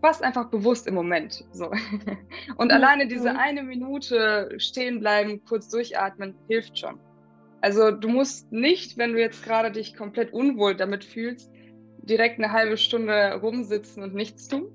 warst 0.00 0.22
einfach 0.22 0.50
bewusst 0.50 0.86
im 0.86 0.94
Moment. 0.94 1.44
So. 1.52 1.70
Und 2.56 2.70
ja, 2.70 2.76
alleine 2.76 3.06
diese 3.08 3.28
ja. 3.28 3.36
eine 3.38 3.62
Minute 3.62 4.54
stehen 4.58 5.00
bleiben, 5.00 5.44
kurz 5.44 5.68
durchatmen, 5.68 6.34
hilft 6.48 6.78
schon. 6.78 6.98
Also 7.60 7.90
du 7.90 8.08
musst 8.08 8.52
nicht, 8.52 8.98
wenn 8.98 9.12
du 9.12 9.20
jetzt 9.20 9.42
gerade 9.42 9.72
dich 9.72 9.96
komplett 9.96 10.32
unwohl 10.32 10.76
damit 10.76 11.04
fühlst, 11.04 11.50
direkt 11.98 12.38
eine 12.38 12.52
halbe 12.52 12.76
Stunde 12.76 13.40
rumsitzen 13.40 14.02
und 14.02 14.14
nichts 14.14 14.48
tun. 14.48 14.72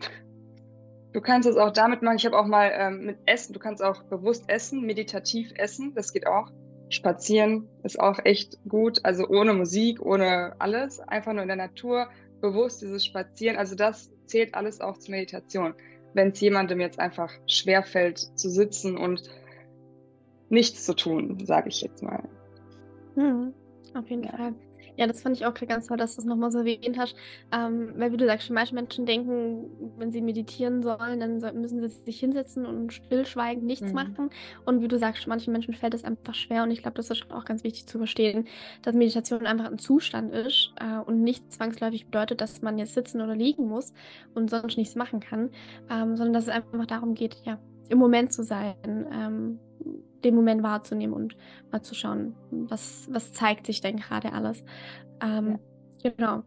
Du 1.13 1.21
kannst 1.21 1.47
es 1.47 1.57
auch 1.57 1.71
damit 1.71 2.01
machen. 2.01 2.17
Ich 2.17 2.25
habe 2.25 2.37
auch 2.37 2.45
mal 2.45 2.71
ähm, 2.73 3.05
mit 3.05 3.17
Essen, 3.25 3.53
du 3.53 3.59
kannst 3.59 3.83
auch 3.83 4.03
bewusst 4.03 4.45
essen, 4.47 4.85
meditativ 4.85 5.51
essen, 5.55 5.93
das 5.93 6.13
geht 6.13 6.27
auch. 6.27 6.49
Spazieren 6.89 7.69
ist 7.83 7.99
auch 7.99 8.19
echt 8.25 8.57
gut, 8.67 8.99
also 9.03 9.27
ohne 9.27 9.53
Musik, 9.53 10.01
ohne 10.01 10.55
alles, 10.59 10.99
einfach 10.99 11.31
nur 11.31 11.43
in 11.43 11.47
der 11.47 11.57
Natur, 11.57 12.09
bewusst 12.41 12.81
dieses 12.81 13.05
Spazieren. 13.05 13.57
Also 13.57 13.75
das 13.75 14.11
zählt 14.31 14.55
alles 14.55 14.81
auch 14.81 14.97
zur 14.97 15.11
Meditation. 15.11 15.73
Wenn 16.13 16.29
es 16.29 16.41
jemandem 16.41 16.79
jetzt 16.79 16.99
einfach 16.99 17.31
schwerfällt 17.47 18.17
zu 18.17 18.49
sitzen 18.49 18.97
und 18.97 19.23
nichts 20.49 20.85
zu 20.85 20.95
tun, 20.95 21.45
sage 21.45 21.69
ich 21.69 21.81
jetzt 21.81 22.01
mal. 22.03 22.23
Hm, 23.15 23.53
auf 23.93 24.09
jeden 24.09 24.23
ja. 24.23 24.35
Fall. 24.35 24.55
Ja, 24.97 25.07
das 25.07 25.21
fand 25.21 25.35
ich 25.35 25.45
auch 25.45 25.53
ganz 25.53 25.87
toll, 25.87 25.97
dass 25.97 26.15
du 26.15 26.21
es 26.21 26.25
nochmal 26.25 26.51
so 26.51 26.59
erwähnt 26.59 26.97
hast. 26.97 27.15
Ähm, 27.51 27.93
weil, 27.95 28.11
wie 28.11 28.17
du 28.17 28.25
sagst, 28.25 28.49
manche 28.49 28.75
Menschen 28.75 29.05
denken, 29.05 29.69
wenn 29.97 30.11
sie 30.11 30.21
meditieren 30.21 30.83
sollen, 30.83 31.19
dann 31.19 31.39
müssen 31.59 31.81
sie 31.81 31.87
sich 31.87 32.19
hinsetzen 32.19 32.65
und 32.65 32.93
stillschweigend 32.93 33.63
nichts 33.65 33.87
mhm. 33.87 33.93
machen. 33.93 34.29
Und 34.65 34.81
wie 34.81 34.87
du 34.87 34.97
sagst, 34.97 35.27
manchen 35.27 35.53
Menschen 35.53 35.73
fällt 35.73 35.93
es 35.93 36.03
einfach 36.03 36.35
schwer. 36.35 36.63
Und 36.63 36.71
ich 36.71 36.81
glaube, 36.81 36.95
das 36.95 37.09
ist 37.09 37.31
auch 37.31 37.45
ganz 37.45 37.63
wichtig 37.63 37.87
zu 37.87 37.97
verstehen, 37.97 38.47
dass 38.81 38.95
Meditation 38.95 39.45
einfach 39.45 39.71
ein 39.71 39.79
Zustand 39.79 40.33
ist 40.33 40.73
äh, 40.79 40.99
und 40.99 41.23
nicht 41.23 41.51
zwangsläufig 41.51 42.05
bedeutet, 42.05 42.41
dass 42.41 42.61
man 42.61 42.77
jetzt 42.77 42.93
sitzen 42.93 43.21
oder 43.21 43.35
liegen 43.35 43.67
muss 43.67 43.93
und 44.33 44.49
sonst 44.49 44.77
nichts 44.77 44.95
machen 44.95 45.19
kann, 45.19 45.49
ähm, 45.89 46.15
sondern 46.17 46.33
dass 46.33 46.45
es 46.45 46.49
einfach 46.49 46.85
darum 46.85 47.13
geht, 47.13 47.37
ja, 47.43 47.59
im 47.91 47.99
Moment 47.99 48.33
zu 48.33 48.43
sein. 48.43 48.75
Ähm, 49.11 49.59
den 50.23 50.35
Moment 50.35 50.63
wahrzunehmen 50.63 51.13
und 51.13 51.35
mal 51.71 51.81
zu 51.81 51.95
schauen, 51.95 52.35
was, 52.51 53.07
was 53.11 53.33
zeigt 53.33 53.65
sich 53.65 53.81
denn 53.81 53.97
gerade 53.97 54.33
alles. 54.33 54.63
Ähm, 55.21 55.59
ja. 56.03 56.09
Genau. 56.11 56.43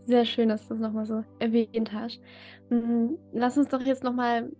Sehr 0.00 0.24
schön, 0.26 0.48
dass 0.50 0.68
du 0.68 0.74
es 0.74 0.80
nochmal 0.80 1.06
so 1.06 1.24
erwähnt 1.38 1.92
hast. 1.92 2.20
Mhm, 2.68 3.18
lass 3.32 3.56
uns 3.56 3.68
doch 3.68 3.80
jetzt 3.80 4.04
nochmal 4.04 4.50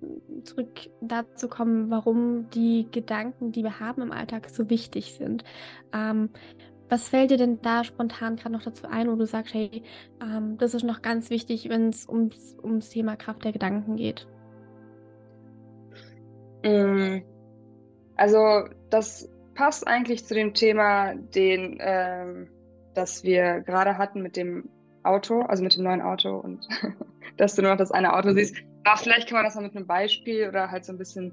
zurück 0.43 0.91
dazu 1.03 1.49
kommen, 1.49 1.91
warum 1.91 2.49
die 2.51 2.89
Gedanken, 2.91 3.53
die 3.53 3.63
wir 3.63 3.79
haben 3.81 4.03
im 4.03 4.13
Alltag, 4.13 4.49
so 4.49 4.71
wichtig 4.71 5.15
sind. 5.15 5.45
Ähm, 5.93 6.31
was 6.89 7.09
fällt 7.09 7.31
dir 7.31 7.39
denn 7.39 7.61
da 7.63 7.85
spontan 7.85 8.37
gerade 8.37 8.53
noch 8.55 8.63
dazu 8.63 8.87
ein, 8.87 9.11
wo 9.11 9.17
du 9.17 9.27
sagst, 9.27 9.55
hey, 9.55 9.83
ähm, 10.23 10.57
das 10.59 10.75
ist 10.75 10.85
noch 10.85 11.03
ganz 11.03 11.31
wichtig, 11.31 11.69
wenn 11.69 11.89
es 11.89 12.09
ums, 12.09 12.57
ums 12.63 12.91
Thema 12.91 13.17
Kraft 13.17 13.45
der 13.45 13.53
Gedanken 13.53 13.97
geht? 13.97 14.27
Mm. 16.65 17.23
Also 18.17 18.65
das 18.91 19.29
passt 19.55 19.87
eigentlich 19.87 20.25
zu 20.25 20.35
dem 20.35 20.55
Thema, 20.55 21.15
den, 21.15 21.79
ähm, 21.81 22.49
das 22.95 23.23
wir 23.25 23.61
gerade 23.61 23.99
hatten 23.99 24.23
mit 24.23 24.37
dem 24.37 24.69
Auto, 25.03 25.43
also 25.43 25.63
mit 25.63 25.77
dem 25.77 25.85
neuen 25.85 26.03
Auto 26.03 26.37
und 26.37 26.67
dass 27.37 27.55
du 27.55 27.63
nur 27.63 27.73
noch 27.73 27.79
das 27.79 27.93
eine 27.93 28.15
Auto 28.15 28.33
siehst. 28.33 28.57
Aber 28.85 28.99
vielleicht 28.99 29.29
kann 29.29 29.37
man 29.37 29.45
das 29.45 29.55
mal 29.55 29.63
mit 29.63 29.77
einem 29.77 29.87
Beispiel 29.87 30.49
oder 30.49 30.71
halt 30.71 30.85
so 30.85 30.93
ein 30.93 30.99
bisschen 30.99 31.33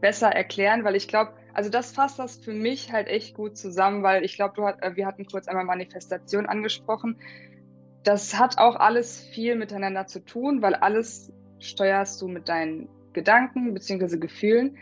besser 0.00 0.28
erklären, 0.28 0.84
weil 0.84 0.96
ich 0.96 1.08
glaube, 1.08 1.32
also 1.54 1.70
das 1.70 1.92
fasst 1.92 2.18
das 2.18 2.36
für 2.36 2.52
mich 2.52 2.92
halt 2.92 3.08
echt 3.08 3.34
gut 3.34 3.56
zusammen, 3.56 4.02
weil 4.02 4.24
ich 4.24 4.36
glaube, 4.36 4.64
hat, 4.64 4.82
äh, 4.82 4.96
wir 4.96 5.06
hatten 5.06 5.26
kurz 5.26 5.48
einmal 5.48 5.64
Manifestation 5.64 6.46
angesprochen. 6.46 7.18
Das 8.02 8.38
hat 8.38 8.58
auch 8.58 8.76
alles 8.76 9.20
viel 9.20 9.54
miteinander 9.54 10.06
zu 10.06 10.24
tun, 10.24 10.60
weil 10.60 10.74
alles 10.74 11.32
steuerst 11.60 12.20
du 12.20 12.26
mit 12.26 12.48
deinen 12.48 12.88
Gedanken 13.12 13.74
bzw. 13.74 14.18
Gefühlen. 14.18 14.76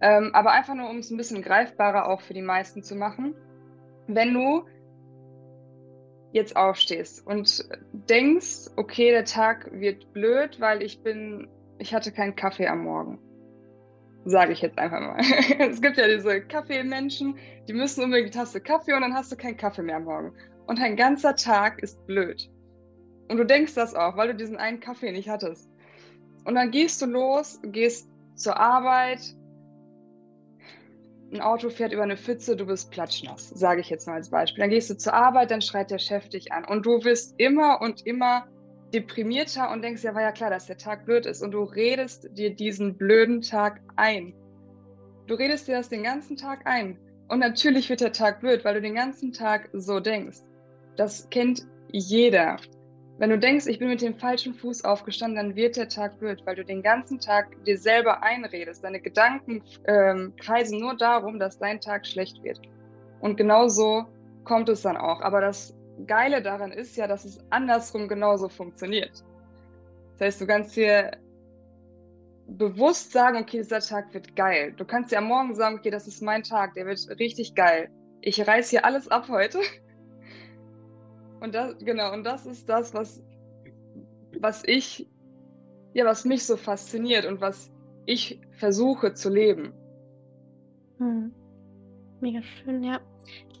Ähm, 0.00 0.30
aber 0.34 0.52
einfach 0.52 0.74
nur, 0.74 0.90
um 0.90 0.98
es 0.98 1.10
ein 1.10 1.16
bisschen 1.16 1.42
greifbarer 1.42 2.08
auch 2.08 2.20
für 2.20 2.34
die 2.34 2.42
meisten 2.42 2.82
zu 2.82 2.94
machen. 2.96 3.34
Wenn 4.06 4.34
du 4.34 4.64
jetzt 6.32 6.56
aufstehst 6.56 7.24
und 7.26 7.64
denkst, 7.92 8.70
okay, 8.76 9.12
der 9.12 9.24
Tag 9.24 9.70
wird 9.72 10.12
blöd, 10.12 10.60
weil 10.60 10.82
ich 10.82 11.02
bin, 11.02 11.48
ich 11.78 11.94
hatte 11.94 12.10
keinen 12.12 12.34
Kaffee 12.34 12.66
am 12.66 12.82
Morgen. 12.82 13.18
Sage 14.24 14.52
ich 14.52 14.60
jetzt 14.60 14.78
einfach 14.78 15.00
mal. 15.00 15.18
es 15.58 15.80
gibt 15.80 15.96
ja 15.96 16.08
diese 16.08 16.42
Kaffeemenschen, 16.42 17.38
die 17.68 17.72
müssen 17.72 18.02
unbedingt 18.02 18.34
eine 18.34 18.44
Tasse 18.44 18.60
Kaffee 18.60 18.94
und 18.94 19.02
dann 19.02 19.14
hast 19.14 19.30
du 19.30 19.36
keinen 19.36 19.56
Kaffee 19.56 19.82
mehr 19.82 19.96
am 19.96 20.04
Morgen. 20.04 20.32
Und 20.66 20.80
ein 20.80 20.96
ganzer 20.96 21.36
Tag 21.36 21.80
ist 21.82 22.04
blöd. 22.06 22.50
Und 23.28 23.36
du 23.36 23.44
denkst 23.44 23.74
das 23.74 23.94
auch, 23.94 24.16
weil 24.16 24.28
du 24.28 24.34
diesen 24.34 24.56
einen 24.56 24.80
Kaffee 24.80 25.12
nicht 25.12 25.28
hattest. 25.28 25.70
Und 26.44 26.54
dann 26.54 26.70
gehst 26.70 27.00
du 27.02 27.06
los, 27.06 27.60
gehst 27.62 28.08
zur 28.34 28.58
Arbeit, 28.58 29.34
ein 31.32 31.40
Auto 31.40 31.68
fährt 31.68 31.92
über 31.92 32.02
eine 32.02 32.16
Pfütze, 32.16 32.54
du 32.54 32.66
bist 32.66 32.90
platschnass, 32.90 33.50
sage 33.50 33.80
ich 33.80 33.90
jetzt 33.90 34.06
mal 34.06 34.14
als 34.14 34.30
Beispiel. 34.30 34.62
Dann 34.62 34.70
gehst 34.70 34.90
du 34.90 34.96
zur 34.96 35.14
Arbeit, 35.14 35.50
dann 35.50 35.62
schreit 35.62 35.90
der 35.90 35.98
Chef 35.98 36.28
dich 36.28 36.52
an 36.52 36.64
und 36.64 36.86
du 36.86 37.02
wirst 37.04 37.34
immer 37.38 37.80
und 37.80 38.06
immer 38.06 38.46
deprimierter 38.92 39.70
und 39.72 39.82
denkst, 39.82 40.04
ja, 40.04 40.14
war 40.14 40.22
ja 40.22 40.32
klar, 40.32 40.50
dass 40.50 40.66
der 40.66 40.78
Tag 40.78 41.04
blöd 41.04 41.26
ist 41.26 41.42
und 41.42 41.50
du 41.50 41.64
redest 41.64 42.28
dir 42.38 42.54
diesen 42.54 42.96
blöden 42.96 43.40
Tag 43.40 43.80
ein. 43.96 44.32
Du 45.26 45.34
redest 45.34 45.66
dir 45.66 45.76
das 45.76 45.88
den 45.88 46.04
ganzen 46.04 46.36
Tag 46.36 46.66
ein. 46.66 46.98
Und 47.28 47.40
natürlich 47.40 47.88
wird 47.88 48.02
der 48.02 48.12
Tag 48.12 48.40
blöd, 48.40 48.64
weil 48.64 48.74
du 48.74 48.82
den 48.82 48.94
ganzen 48.94 49.32
Tag 49.32 49.70
so 49.72 49.98
denkst. 49.98 50.38
Das 50.96 51.28
kennt 51.30 51.66
jeder. 51.90 52.58
Wenn 53.16 53.30
du 53.30 53.38
denkst, 53.38 53.66
ich 53.66 53.78
bin 53.78 53.88
mit 53.88 54.02
dem 54.02 54.16
falschen 54.16 54.54
Fuß 54.54 54.84
aufgestanden, 54.84 55.36
dann 55.36 55.56
wird 55.56 55.76
der 55.76 55.88
Tag 55.88 56.18
blöd, 56.18 56.42
weil 56.44 56.56
du 56.56 56.64
den 56.64 56.82
ganzen 56.82 57.20
Tag 57.20 57.46
dir 57.64 57.78
selber 57.78 58.24
einredest. 58.24 58.82
Deine 58.82 59.00
Gedanken 59.00 59.62
ähm, 59.86 60.34
kreisen 60.36 60.80
nur 60.80 60.96
darum, 60.96 61.38
dass 61.38 61.58
dein 61.58 61.80
Tag 61.80 62.06
schlecht 62.06 62.42
wird. 62.42 62.60
Und 63.20 63.36
genau 63.36 63.68
so 63.68 64.04
kommt 64.42 64.68
es 64.68 64.82
dann 64.82 64.96
auch. 64.96 65.20
Aber 65.20 65.40
das 65.40 65.76
Geile 66.06 66.42
daran 66.42 66.72
ist 66.72 66.96
ja, 66.96 67.06
dass 67.06 67.24
es 67.24 67.38
andersrum 67.50 68.08
genauso 68.08 68.48
funktioniert. 68.48 69.22
Das 70.18 70.26
heißt, 70.26 70.40
du 70.40 70.46
kannst 70.46 70.74
dir 70.74 71.12
bewusst 72.48 73.12
sagen, 73.12 73.38
okay, 73.38 73.58
dieser 73.58 73.80
Tag 73.80 74.12
wird 74.12 74.34
geil. 74.34 74.74
Du 74.76 74.84
kannst 74.84 75.12
dir 75.12 75.18
am 75.18 75.26
Morgen 75.26 75.54
sagen, 75.54 75.76
okay, 75.76 75.90
das 75.90 76.08
ist 76.08 76.20
mein 76.20 76.42
Tag, 76.42 76.74
der 76.74 76.86
wird 76.86 77.08
richtig 77.20 77.54
geil. 77.54 77.90
Ich 78.20 78.46
reiß 78.46 78.70
hier 78.70 78.84
alles 78.84 79.08
ab 79.08 79.28
heute 79.28 79.60
und 81.44 81.54
das, 81.54 81.76
genau, 81.78 82.12
und 82.12 82.24
das 82.24 82.46
ist 82.46 82.68
das, 82.68 82.94
was, 82.94 83.22
was 84.40 84.62
ich, 84.66 85.08
ja, 85.92 86.04
was 86.04 86.24
mich 86.24 86.44
so 86.44 86.56
fasziniert 86.56 87.26
und 87.26 87.40
was 87.40 87.70
ich 88.06 88.40
versuche 88.58 89.14
zu 89.14 89.30
leben. 89.30 89.72
Hm. 90.98 91.32
Mega 92.20 92.42
schön, 92.42 92.82
ja 92.82 93.00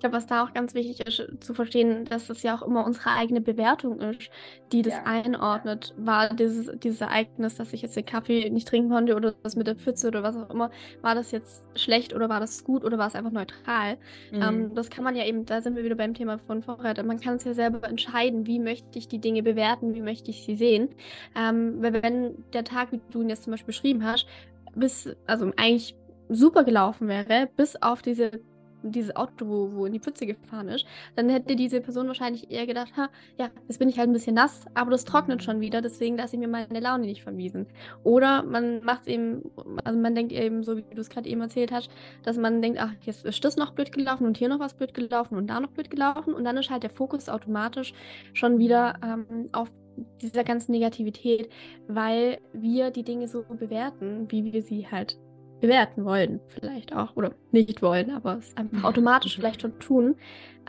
glaube, 0.04 0.16
was 0.16 0.26
da 0.26 0.44
auch 0.44 0.52
ganz 0.52 0.74
wichtig 0.74 1.06
ist 1.06 1.42
zu 1.42 1.54
verstehen, 1.54 2.04
dass 2.04 2.26
das 2.26 2.42
ja 2.42 2.54
auch 2.54 2.62
immer 2.62 2.84
unsere 2.84 3.10
eigene 3.10 3.40
Bewertung 3.40 4.00
ist, 4.00 4.30
die 4.70 4.82
das 4.82 4.94
ja. 4.94 5.02
einordnet. 5.04 5.94
War 5.96 6.34
dieses, 6.34 6.70
dieses 6.80 7.00
Ereignis, 7.00 7.54
dass 7.54 7.72
ich 7.72 7.80
jetzt 7.80 7.96
den 7.96 8.04
Kaffee 8.04 8.50
nicht 8.50 8.68
trinken 8.68 8.90
konnte 8.90 9.16
oder 9.16 9.34
das 9.42 9.56
mit 9.56 9.66
der 9.66 9.76
Pfütze 9.76 10.08
oder 10.08 10.22
was 10.22 10.36
auch 10.36 10.50
immer, 10.50 10.70
war 11.00 11.14
das 11.14 11.30
jetzt 11.30 11.64
schlecht 11.74 12.14
oder 12.14 12.28
war 12.28 12.38
das 12.38 12.64
gut 12.64 12.84
oder 12.84 12.98
war 12.98 13.06
es 13.06 13.14
einfach 13.14 13.30
neutral? 13.30 13.96
Mhm. 14.30 14.42
Ähm, 14.42 14.74
das 14.74 14.90
kann 14.90 15.04
man 15.04 15.16
ja 15.16 15.24
eben, 15.24 15.46
da 15.46 15.62
sind 15.62 15.74
wir 15.74 15.84
wieder 15.84 15.94
beim 15.94 16.12
Thema 16.12 16.38
von 16.38 16.62
vorher, 16.62 17.02
man 17.02 17.18
kann 17.18 17.36
es 17.36 17.44
ja 17.44 17.54
selber 17.54 17.88
entscheiden, 17.88 18.46
wie 18.46 18.58
möchte 18.58 18.98
ich 18.98 19.08
die 19.08 19.20
Dinge 19.20 19.42
bewerten, 19.42 19.94
wie 19.94 20.02
möchte 20.02 20.30
ich 20.30 20.44
sie 20.44 20.56
sehen. 20.56 20.90
Ähm, 21.34 21.82
weil 21.82 22.02
wenn 22.02 22.44
der 22.52 22.64
Tag, 22.64 22.92
wie 22.92 23.00
du 23.10 23.22
ihn 23.22 23.30
jetzt 23.30 23.44
zum 23.44 23.52
Beispiel 23.52 23.68
beschrieben 23.68 24.04
hast, 24.04 24.26
bis, 24.74 25.08
also 25.26 25.50
eigentlich 25.56 25.96
super 26.28 26.64
gelaufen 26.64 27.08
wäre, 27.08 27.48
bis 27.56 27.76
auf 27.80 28.02
diese 28.02 28.32
dieses 28.90 29.14
Auto, 29.16 29.46
wo, 29.46 29.72
wo 29.72 29.86
in 29.86 29.92
die 29.92 30.00
Pfütze 30.00 30.26
gefahren 30.26 30.68
ist, 30.68 30.86
dann 31.16 31.28
hätte 31.28 31.56
diese 31.56 31.80
Person 31.80 32.06
wahrscheinlich 32.06 32.50
eher 32.50 32.66
gedacht, 32.66 32.96
ha, 32.96 33.08
ja, 33.38 33.50
jetzt 33.68 33.78
bin 33.78 33.88
ich 33.88 33.98
halt 33.98 34.08
ein 34.08 34.12
bisschen 34.12 34.34
nass, 34.34 34.64
aber 34.74 34.90
das 34.90 35.04
trocknet 35.04 35.42
schon 35.42 35.60
wieder, 35.60 35.80
deswegen 35.80 36.16
lasse 36.16 36.36
ich 36.36 36.40
mir 36.40 36.48
meine 36.48 36.80
Laune 36.80 37.06
nicht 37.06 37.22
vermiesen. 37.22 37.66
Oder 38.02 38.42
man 38.42 38.84
macht 38.84 39.06
eben, 39.06 39.50
also 39.84 39.98
man 39.98 40.14
denkt 40.14 40.32
eben, 40.32 40.62
so 40.62 40.76
wie 40.76 40.82
du 40.82 41.00
es 41.00 41.10
gerade 41.10 41.28
eben 41.28 41.40
erzählt 41.40 41.72
hast, 41.72 41.90
dass 42.22 42.36
man 42.36 42.62
denkt, 42.62 42.78
ach, 42.80 42.92
jetzt 43.02 43.24
ist 43.24 43.44
das 43.44 43.56
noch 43.56 43.72
blöd 43.72 43.92
gelaufen 43.92 44.26
und 44.26 44.36
hier 44.36 44.48
noch 44.48 44.60
was 44.60 44.74
blöd 44.74 44.94
gelaufen 44.94 45.36
und 45.36 45.48
da 45.48 45.60
noch 45.60 45.70
blöd 45.70 45.90
gelaufen 45.90 46.34
und 46.34 46.44
dann 46.44 46.56
ist 46.56 46.70
halt 46.70 46.82
der 46.82 46.90
Fokus 46.90 47.28
automatisch 47.28 47.92
schon 48.32 48.58
wieder 48.58 48.94
ähm, 49.02 49.48
auf 49.52 49.70
dieser 50.20 50.44
ganzen 50.44 50.72
Negativität, 50.72 51.50
weil 51.86 52.38
wir 52.52 52.90
die 52.90 53.04
Dinge 53.04 53.28
so 53.28 53.44
bewerten, 53.44 54.26
wie 54.30 54.52
wir 54.52 54.62
sie 54.62 54.88
halt 54.88 55.16
bewerten 55.60 56.04
wollen, 56.04 56.40
vielleicht 56.48 56.94
auch, 56.94 57.16
oder 57.16 57.34
nicht 57.52 57.82
wollen, 57.82 58.10
aber 58.10 58.38
es 58.38 58.56
einfach 58.56 58.84
automatisch 58.84 59.36
vielleicht 59.36 59.62
schon 59.62 59.78
tun, 59.78 60.16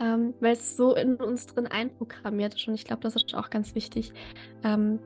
ähm, 0.00 0.34
weil 0.40 0.52
es 0.52 0.76
so 0.76 0.94
in 0.94 1.16
uns 1.16 1.46
drin 1.46 1.66
einprogrammiert 1.66 2.54
ist. 2.54 2.66
Und 2.68 2.74
ich 2.74 2.84
glaube, 2.84 3.02
das 3.02 3.16
ist 3.16 3.34
auch 3.34 3.50
ganz 3.50 3.74
wichtig, 3.74 4.12
ähm, 4.64 4.98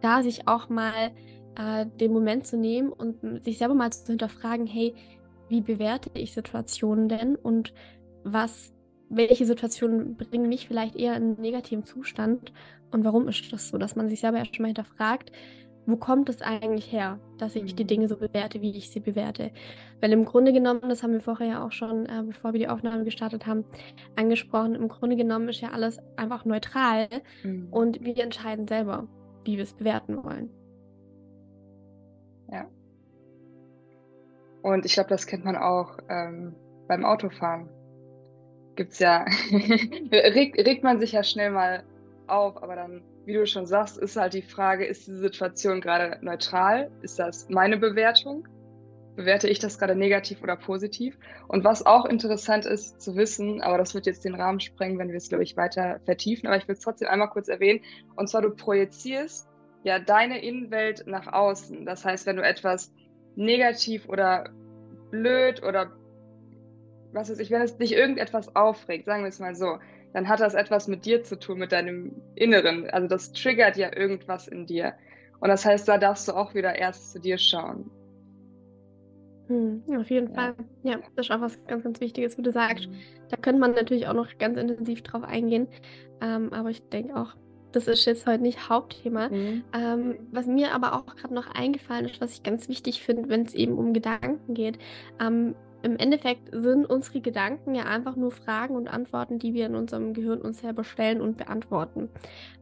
da 0.00 0.22
sich 0.22 0.48
auch 0.48 0.68
mal 0.68 1.12
äh, 1.56 1.86
den 2.00 2.12
Moment 2.12 2.46
zu 2.46 2.56
nehmen 2.56 2.92
und 2.92 3.44
sich 3.44 3.58
selber 3.58 3.74
mal 3.74 3.92
zu 3.92 4.06
hinterfragen, 4.06 4.66
hey, 4.66 4.94
wie 5.48 5.60
bewerte 5.60 6.10
ich 6.14 6.32
Situationen 6.32 7.08
denn? 7.08 7.36
Und 7.36 7.74
was, 8.24 8.72
welche 9.08 9.44
Situationen 9.46 10.16
bringen 10.16 10.48
mich 10.48 10.66
vielleicht 10.66 10.96
eher 10.96 11.16
in 11.16 11.22
einen 11.22 11.40
negativen 11.40 11.84
Zustand? 11.84 12.52
Und 12.90 13.04
warum 13.04 13.28
ist 13.28 13.52
das 13.52 13.68
so, 13.68 13.78
dass 13.78 13.96
man 13.96 14.08
sich 14.08 14.20
selber 14.20 14.38
erst 14.38 14.58
mal 14.58 14.66
hinterfragt, 14.66 15.32
wo 15.86 15.96
kommt 15.96 16.28
es 16.28 16.42
eigentlich 16.42 16.92
her, 16.92 17.18
dass 17.38 17.56
ich 17.56 17.74
die 17.74 17.82
mhm. 17.82 17.88
Dinge 17.88 18.08
so 18.08 18.16
bewerte, 18.16 18.60
wie 18.60 18.76
ich 18.76 18.90
sie 18.90 19.00
bewerte? 19.00 19.50
Weil 20.00 20.12
im 20.12 20.24
Grunde 20.24 20.52
genommen, 20.52 20.82
das 20.88 21.02
haben 21.02 21.12
wir 21.12 21.20
vorher 21.20 21.46
ja 21.46 21.64
auch 21.64 21.72
schon, 21.72 22.06
äh, 22.06 22.22
bevor 22.24 22.52
wir 22.52 22.60
die 22.60 22.68
Aufnahme 22.68 23.04
gestartet 23.04 23.46
haben, 23.46 23.64
angesprochen, 24.14 24.74
im 24.74 24.88
Grunde 24.88 25.16
genommen 25.16 25.48
ist 25.48 25.60
ja 25.60 25.70
alles 25.70 25.98
einfach 26.16 26.44
neutral 26.44 27.08
mhm. 27.42 27.68
und 27.70 28.04
wir 28.04 28.16
entscheiden 28.18 28.68
selber, 28.68 29.08
wie 29.44 29.56
wir 29.56 29.64
es 29.64 29.74
bewerten 29.74 30.22
wollen. 30.22 30.50
Ja. 32.50 32.66
Und 34.62 34.84
ich 34.84 34.94
glaube, 34.94 35.10
das 35.10 35.26
kennt 35.26 35.44
man 35.44 35.56
auch 35.56 35.98
ähm, 36.08 36.54
beim 36.86 37.04
Autofahren. 37.04 37.68
Gibt's 38.76 39.00
ja, 39.00 39.24
regt, 40.12 40.58
regt 40.58 40.84
man 40.84 41.00
sich 41.00 41.12
ja 41.12 41.24
schnell 41.24 41.50
mal 41.50 41.82
auf, 42.28 42.62
aber 42.62 42.76
dann 42.76 43.02
wie 43.24 43.34
du 43.34 43.46
schon 43.46 43.66
sagst, 43.66 43.98
ist 43.98 44.16
halt 44.16 44.34
die 44.34 44.42
Frage, 44.42 44.84
ist 44.84 45.06
die 45.06 45.14
Situation 45.14 45.80
gerade 45.80 46.18
neutral? 46.22 46.90
Ist 47.02 47.18
das 47.18 47.48
meine 47.48 47.76
Bewertung? 47.76 48.48
Bewerte 49.14 49.48
ich 49.48 49.58
das 49.58 49.78
gerade 49.78 49.94
negativ 49.94 50.42
oder 50.42 50.56
positiv? 50.56 51.18
Und 51.46 51.64
was 51.64 51.84
auch 51.84 52.06
interessant 52.06 52.66
ist 52.66 53.00
zu 53.00 53.14
wissen, 53.14 53.60
aber 53.60 53.78
das 53.78 53.94
wird 53.94 54.06
jetzt 54.06 54.24
den 54.24 54.34
Rahmen 54.34 54.58
sprengen, 54.58 54.98
wenn 54.98 55.10
wir 55.10 55.16
es, 55.16 55.28
glaube 55.28 55.44
ich, 55.44 55.56
weiter 55.56 56.00
vertiefen, 56.04 56.46
aber 56.46 56.56
ich 56.56 56.66
will 56.66 56.74
es 56.74 56.80
trotzdem 56.80 57.08
einmal 57.08 57.28
kurz 57.28 57.48
erwähnen. 57.48 57.80
Und 58.16 58.28
zwar, 58.28 58.42
du 58.42 58.50
projizierst 58.50 59.46
ja 59.84 59.98
deine 59.98 60.42
Innenwelt 60.42 61.06
nach 61.06 61.26
außen. 61.32 61.84
Das 61.84 62.04
heißt, 62.04 62.26
wenn 62.26 62.36
du 62.36 62.42
etwas 62.42 62.92
negativ 63.36 64.08
oder 64.08 64.50
blöd 65.10 65.62
oder 65.62 65.92
was 67.12 67.30
weiß 67.30 67.38
ich, 67.38 67.50
wenn 67.50 67.62
es 67.62 67.76
dich 67.76 67.92
irgendetwas 67.92 68.56
aufregt, 68.56 69.04
sagen 69.04 69.22
wir 69.22 69.28
es 69.28 69.38
mal 69.38 69.54
so, 69.54 69.78
dann 70.12 70.28
hat 70.28 70.40
das 70.40 70.54
etwas 70.54 70.88
mit 70.88 71.04
dir 71.04 71.22
zu 71.22 71.38
tun, 71.38 71.58
mit 71.58 71.72
deinem 71.72 72.12
Inneren. 72.34 72.88
Also 72.90 73.08
das 73.08 73.32
triggert 73.32 73.76
ja 73.76 73.94
irgendwas 73.96 74.48
in 74.48 74.66
dir. 74.66 74.94
Und 75.40 75.48
das 75.48 75.64
heißt, 75.64 75.88
da 75.88 75.98
darfst 75.98 76.28
du 76.28 76.32
auch 76.32 76.54
wieder 76.54 76.74
erst 76.76 77.12
zu 77.12 77.20
dir 77.20 77.38
schauen. 77.38 77.90
Hm, 79.48 79.82
auf 79.98 80.10
jeden 80.10 80.28
ja. 80.28 80.34
Fall. 80.34 80.54
Ja, 80.82 80.98
das 81.16 81.26
ist 81.26 81.32
auch 81.32 81.40
was 81.40 81.64
ganz, 81.66 81.82
ganz 81.84 82.00
Wichtiges, 82.00 82.38
wie 82.38 82.42
du 82.42 82.52
sagst. 82.52 82.88
Da 83.28 83.36
könnte 83.36 83.60
man 83.60 83.72
natürlich 83.72 84.06
auch 84.06 84.14
noch 84.14 84.38
ganz 84.38 84.58
intensiv 84.58 85.02
drauf 85.02 85.24
eingehen. 85.24 85.66
Ähm, 86.20 86.52
aber 86.52 86.70
ich 86.70 86.82
denke 86.88 87.16
auch, 87.16 87.34
das 87.72 87.88
ist 87.88 88.04
jetzt 88.04 88.26
heute 88.26 88.42
nicht 88.42 88.68
Hauptthema. 88.68 89.28
Mhm. 89.30 89.64
Ähm, 89.74 90.14
was 90.30 90.46
mir 90.46 90.72
aber 90.72 90.94
auch 90.94 91.06
gerade 91.16 91.34
noch 91.34 91.48
eingefallen 91.54 92.04
ist, 92.04 92.20
was 92.20 92.34
ich 92.34 92.42
ganz 92.42 92.68
wichtig 92.68 93.02
finde, 93.02 93.28
wenn 93.28 93.42
es 93.42 93.54
eben 93.54 93.78
um 93.78 93.92
Gedanken 93.92 94.54
geht. 94.54 94.78
Ähm, 95.20 95.54
im 95.82 95.96
Endeffekt 95.96 96.48
sind 96.52 96.86
unsere 96.86 97.20
Gedanken 97.20 97.74
ja 97.74 97.84
einfach 97.84 98.16
nur 98.16 98.30
Fragen 98.30 98.76
und 98.76 98.88
Antworten, 98.88 99.38
die 99.38 99.54
wir 99.54 99.66
in 99.66 99.74
unserem 99.74 100.14
Gehirn 100.14 100.40
uns 100.40 100.60
selber 100.60 100.84
stellen 100.84 101.20
und 101.20 101.36
beantworten. 101.36 102.08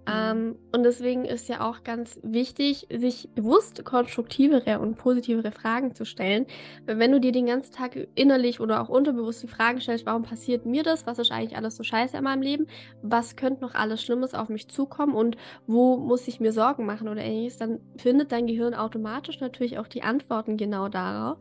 Mhm. 0.07 0.13
Ähm, 0.13 0.59
und 0.73 0.83
deswegen 0.83 1.25
ist 1.25 1.49
ja 1.49 1.61
auch 1.61 1.85
ganz 1.85 2.19
wichtig, 2.23 2.87
sich 2.91 3.29
bewusst 3.35 3.85
konstruktivere 3.85 4.81
und 4.81 4.97
positivere 4.97 5.53
Fragen 5.53 5.95
zu 5.95 6.05
stellen. 6.05 6.47
Wenn 6.87 7.13
du 7.13 7.21
dir 7.21 7.33
den 7.33 7.47
ganzen 7.47 7.73
Tag 7.73 7.97
innerlich 8.15 8.61
oder 8.61 8.81
auch 8.81 8.89
unterbewusst 8.89 9.43
die 9.43 9.49
Fragen 9.49 9.81
stellst, 9.81 10.07
warum 10.07 10.23
passiert 10.23 10.65
mir 10.67 10.83
das? 10.83 11.07
Was 11.07 11.19
ist 11.19 11.31
eigentlich 11.31 11.57
alles 11.57 11.77
so 11.77 11.83
scheiße 11.83 12.17
in 12.17 12.25
meinem 12.25 12.43
Leben? 12.43 12.67
Was 13.03 13.37
könnte 13.37 13.63
noch 13.63 13.75
alles 13.75 14.03
Schlimmes 14.03 14.35
auf 14.35 14.49
mich 14.49 14.69
zukommen? 14.69 15.15
Und 15.15 15.37
wo 15.67 15.97
muss 15.97 16.27
ich 16.29 16.41
mir 16.41 16.53
Sorgen 16.53 16.87
machen 16.87 17.09
oder 17.09 17.23
ähnliches? 17.23 17.59
Dann 17.59 17.81
findet 17.97 18.33
dein 18.33 18.47
Gehirn 18.47 18.75
automatisch 18.75 19.41
natürlich 19.41 19.79
auch 19.79 19.89
die 19.89 20.03
Antworten 20.03 20.57
genau 20.57 20.89
darauf. 20.89 21.39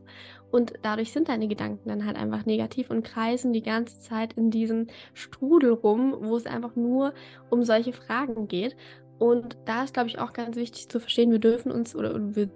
Und 0.52 0.74
dadurch 0.82 1.12
sind 1.12 1.30
deine 1.30 1.48
Gedanken 1.48 1.90
dann 1.90 2.06
halt 2.06 2.18
einfach 2.18 2.46
negativ 2.46 2.90
und 2.90 3.04
kreisen 3.04 3.54
die 3.54 3.62
ganze 3.62 4.00
Zeit 4.00 4.34
in 4.34 4.52
diesem 4.52 4.88
Strudel 5.14 5.74
rum, 5.74 6.16
wo 6.22 6.36
es 6.36 6.46
einfach 6.46 6.76
nur 6.76 7.14
um 7.50 7.64
solche 7.64 7.94
Fragen 7.94 8.48
geht. 8.48 8.76
Und 9.20 9.58
da 9.66 9.84
ist, 9.84 9.94
glaube 9.94 10.10
ich, 10.10 10.20
auch 10.20 10.34
ganz 10.34 10.56
wichtig 10.56 10.90
zu 10.90 11.00
verstehen, 11.00 11.32
wir 11.32 11.40
dürfen 11.40 11.72
uns 11.72 11.96
oder 11.96 12.36
wir 12.36 12.50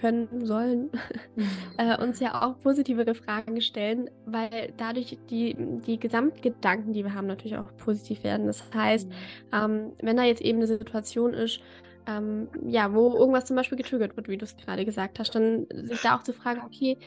können, 0.00 0.46
sollen 0.46 0.90
äh, 1.78 2.02
uns 2.02 2.20
ja 2.20 2.42
auch 2.42 2.58
positivere 2.60 3.14
Fragen 3.14 3.60
stellen, 3.60 4.08
weil 4.24 4.72
dadurch 4.76 5.18
die, 5.28 5.54
die 5.86 5.98
Gesamtgedanken, 6.00 6.92
die 6.92 7.04
wir 7.04 7.14
haben, 7.14 7.26
natürlich 7.26 7.58
auch 7.58 7.76
positiv 7.76 8.24
werden. 8.24 8.46
Das 8.46 8.64
heißt, 8.74 9.08
mhm. 9.08 9.14
ähm, 9.52 9.92
wenn 10.00 10.16
da 10.16 10.24
jetzt 10.24 10.42
eben 10.42 10.58
eine 10.58 10.66
Situation 10.66 11.34
ist, 11.34 11.60
ähm, 12.06 12.48
ja, 12.66 12.92
wo 12.92 13.14
irgendwas 13.16 13.44
zum 13.44 13.56
Beispiel 13.56 13.78
getriggert 13.78 14.16
wird, 14.16 14.28
wie 14.28 14.38
du 14.38 14.44
es 14.44 14.56
gerade 14.56 14.84
gesagt 14.84 15.18
hast, 15.18 15.34
dann 15.34 15.66
sich 15.72 16.00
da 16.02 16.16
auch 16.16 16.22
zu 16.22 16.32
fragen, 16.32 16.62
okay, 16.64 16.98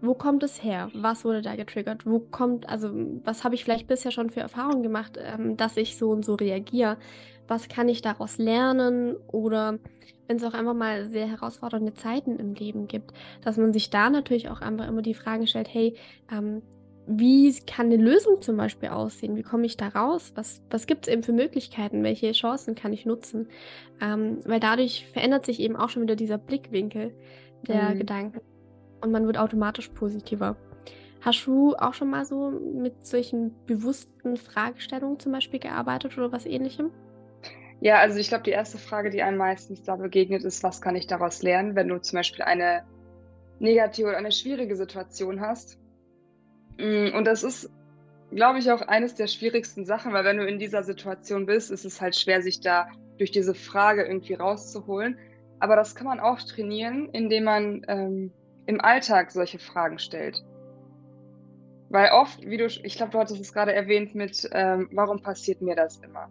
wo 0.00 0.14
kommt 0.14 0.42
es 0.42 0.62
her? 0.62 0.90
Was 0.94 1.24
wurde 1.24 1.42
da 1.42 1.56
getriggert? 1.56 2.06
Wo 2.06 2.20
kommt, 2.20 2.68
also 2.68 2.90
was 3.24 3.44
habe 3.44 3.54
ich 3.54 3.64
vielleicht 3.64 3.86
bisher 3.86 4.10
schon 4.10 4.30
für 4.30 4.40
Erfahrungen 4.40 4.82
gemacht, 4.82 5.18
ähm, 5.18 5.56
dass 5.56 5.76
ich 5.76 5.96
so 5.96 6.10
und 6.10 6.24
so 6.24 6.34
reagiere? 6.34 6.98
Was 7.48 7.68
kann 7.68 7.88
ich 7.88 8.02
daraus 8.02 8.38
lernen? 8.38 9.16
Oder 9.28 9.78
wenn 10.26 10.36
es 10.36 10.44
auch 10.44 10.54
einfach 10.54 10.74
mal 10.74 11.06
sehr 11.06 11.28
herausfordernde 11.28 11.94
Zeiten 11.94 12.36
im 12.36 12.54
Leben 12.54 12.88
gibt, 12.88 13.12
dass 13.42 13.56
man 13.56 13.72
sich 13.72 13.90
da 13.90 14.10
natürlich 14.10 14.50
auch 14.50 14.60
einfach 14.60 14.88
immer 14.88 15.02
die 15.02 15.14
Frage 15.14 15.46
stellt, 15.46 15.72
hey, 15.72 15.96
ähm, 16.30 16.62
wie 17.06 17.54
kann 17.66 17.86
eine 17.86 17.96
Lösung 17.96 18.42
zum 18.42 18.56
Beispiel 18.56 18.88
aussehen? 18.88 19.36
Wie 19.36 19.42
komme 19.42 19.66
ich 19.66 19.76
da 19.76 19.88
raus? 19.88 20.32
Was, 20.34 20.60
was 20.70 20.86
gibt 20.86 21.06
es 21.06 21.12
eben 21.12 21.22
für 21.22 21.32
Möglichkeiten? 21.32 22.02
Welche 22.02 22.32
Chancen 22.32 22.74
kann 22.74 22.92
ich 22.92 23.06
nutzen? 23.06 23.48
Ähm, 24.00 24.38
weil 24.44 24.60
dadurch 24.60 25.06
verändert 25.12 25.46
sich 25.46 25.60
eben 25.60 25.76
auch 25.76 25.88
schon 25.88 26.02
wieder 26.02 26.16
dieser 26.16 26.38
Blickwinkel 26.38 27.14
der 27.66 27.90
mhm. 27.90 27.98
Gedanken 27.98 28.40
und 29.00 29.12
man 29.12 29.26
wird 29.26 29.38
automatisch 29.38 29.88
positiver. 29.90 30.56
Hast 31.20 31.46
du 31.46 31.74
auch 31.76 31.94
schon 31.94 32.10
mal 32.10 32.24
so 32.24 32.50
mit 32.50 33.06
solchen 33.06 33.54
bewussten 33.66 34.36
Fragestellungen 34.36 35.18
zum 35.18 35.32
Beispiel 35.32 35.60
gearbeitet 35.60 36.16
oder 36.18 36.32
was 36.32 36.46
ähnlichem? 36.46 36.90
Ja, 37.80 37.98
also 37.98 38.18
ich 38.18 38.28
glaube, 38.28 38.44
die 38.44 38.50
erste 38.50 38.78
Frage, 38.78 39.10
die 39.10 39.22
einem 39.22 39.38
meistens 39.38 39.82
da 39.82 39.96
begegnet, 39.96 40.44
ist, 40.44 40.62
was 40.62 40.80
kann 40.80 40.96
ich 40.96 41.06
daraus 41.06 41.42
lernen, 41.42 41.74
wenn 41.74 41.88
du 41.88 42.00
zum 42.00 42.18
Beispiel 42.18 42.42
eine 42.42 42.84
negative 43.58 44.08
oder 44.08 44.18
eine 44.18 44.32
schwierige 44.32 44.76
Situation 44.76 45.40
hast 45.40 45.78
und 46.78 47.24
das 47.24 47.42
ist, 47.42 47.70
glaube 48.30 48.58
ich, 48.58 48.70
auch 48.70 48.82
eines 48.82 49.14
der 49.14 49.26
schwierigsten 49.26 49.84
Sachen, 49.84 50.12
weil 50.12 50.24
wenn 50.24 50.36
du 50.36 50.46
in 50.46 50.58
dieser 50.58 50.82
Situation 50.82 51.46
bist, 51.46 51.70
ist 51.70 51.84
es 51.84 52.00
halt 52.00 52.16
schwer, 52.16 52.42
sich 52.42 52.60
da 52.60 52.88
durch 53.18 53.30
diese 53.30 53.54
Frage 53.54 54.04
irgendwie 54.04 54.34
rauszuholen. 54.34 55.18
Aber 55.58 55.76
das 55.76 55.94
kann 55.94 56.06
man 56.06 56.20
auch 56.20 56.40
trainieren, 56.40 57.08
indem 57.12 57.44
man 57.44 57.82
ähm, 57.88 58.32
im 58.66 58.80
Alltag 58.80 59.30
solche 59.30 59.58
Fragen 59.58 59.98
stellt. 59.98 60.44
Weil 61.88 62.10
oft, 62.10 62.44
wie 62.44 62.56
du, 62.56 62.66
ich 62.66 62.96
glaube, 62.96 63.12
du 63.12 63.18
hattest 63.18 63.40
es 63.40 63.52
gerade 63.52 63.72
erwähnt 63.72 64.14
mit, 64.14 64.48
ähm, 64.52 64.88
warum 64.92 65.22
passiert 65.22 65.62
mir 65.62 65.76
das 65.76 65.98
immer? 65.98 66.28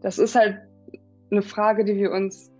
Das 0.00 0.18
ist 0.18 0.34
halt 0.34 0.60
eine 1.30 1.42
Frage, 1.42 1.84
die 1.84 1.96
wir 1.96 2.12
uns 2.12 2.50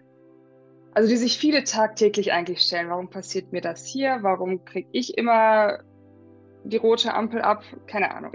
also 0.92 1.08
die 1.08 1.16
sich 1.16 1.38
viele 1.38 1.64
tagtäglich 1.64 2.32
eigentlich 2.32 2.60
stellen. 2.60 2.90
Warum 2.90 3.10
passiert 3.10 3.52
mir 3.52 3.60
das 3.60 3.86
hier? 3.86 4.18
Warum 4.22 4.64
kriege 4.64 4.88
ich 4.92 5.16
immer 5.16 5.80
die 6.64 6.76
rote 6.76 7.14
Ampel 7.14 7.42
ab? 7.42 7.64
Keine 7.86 8.14
Ahnung. 8.14 8.32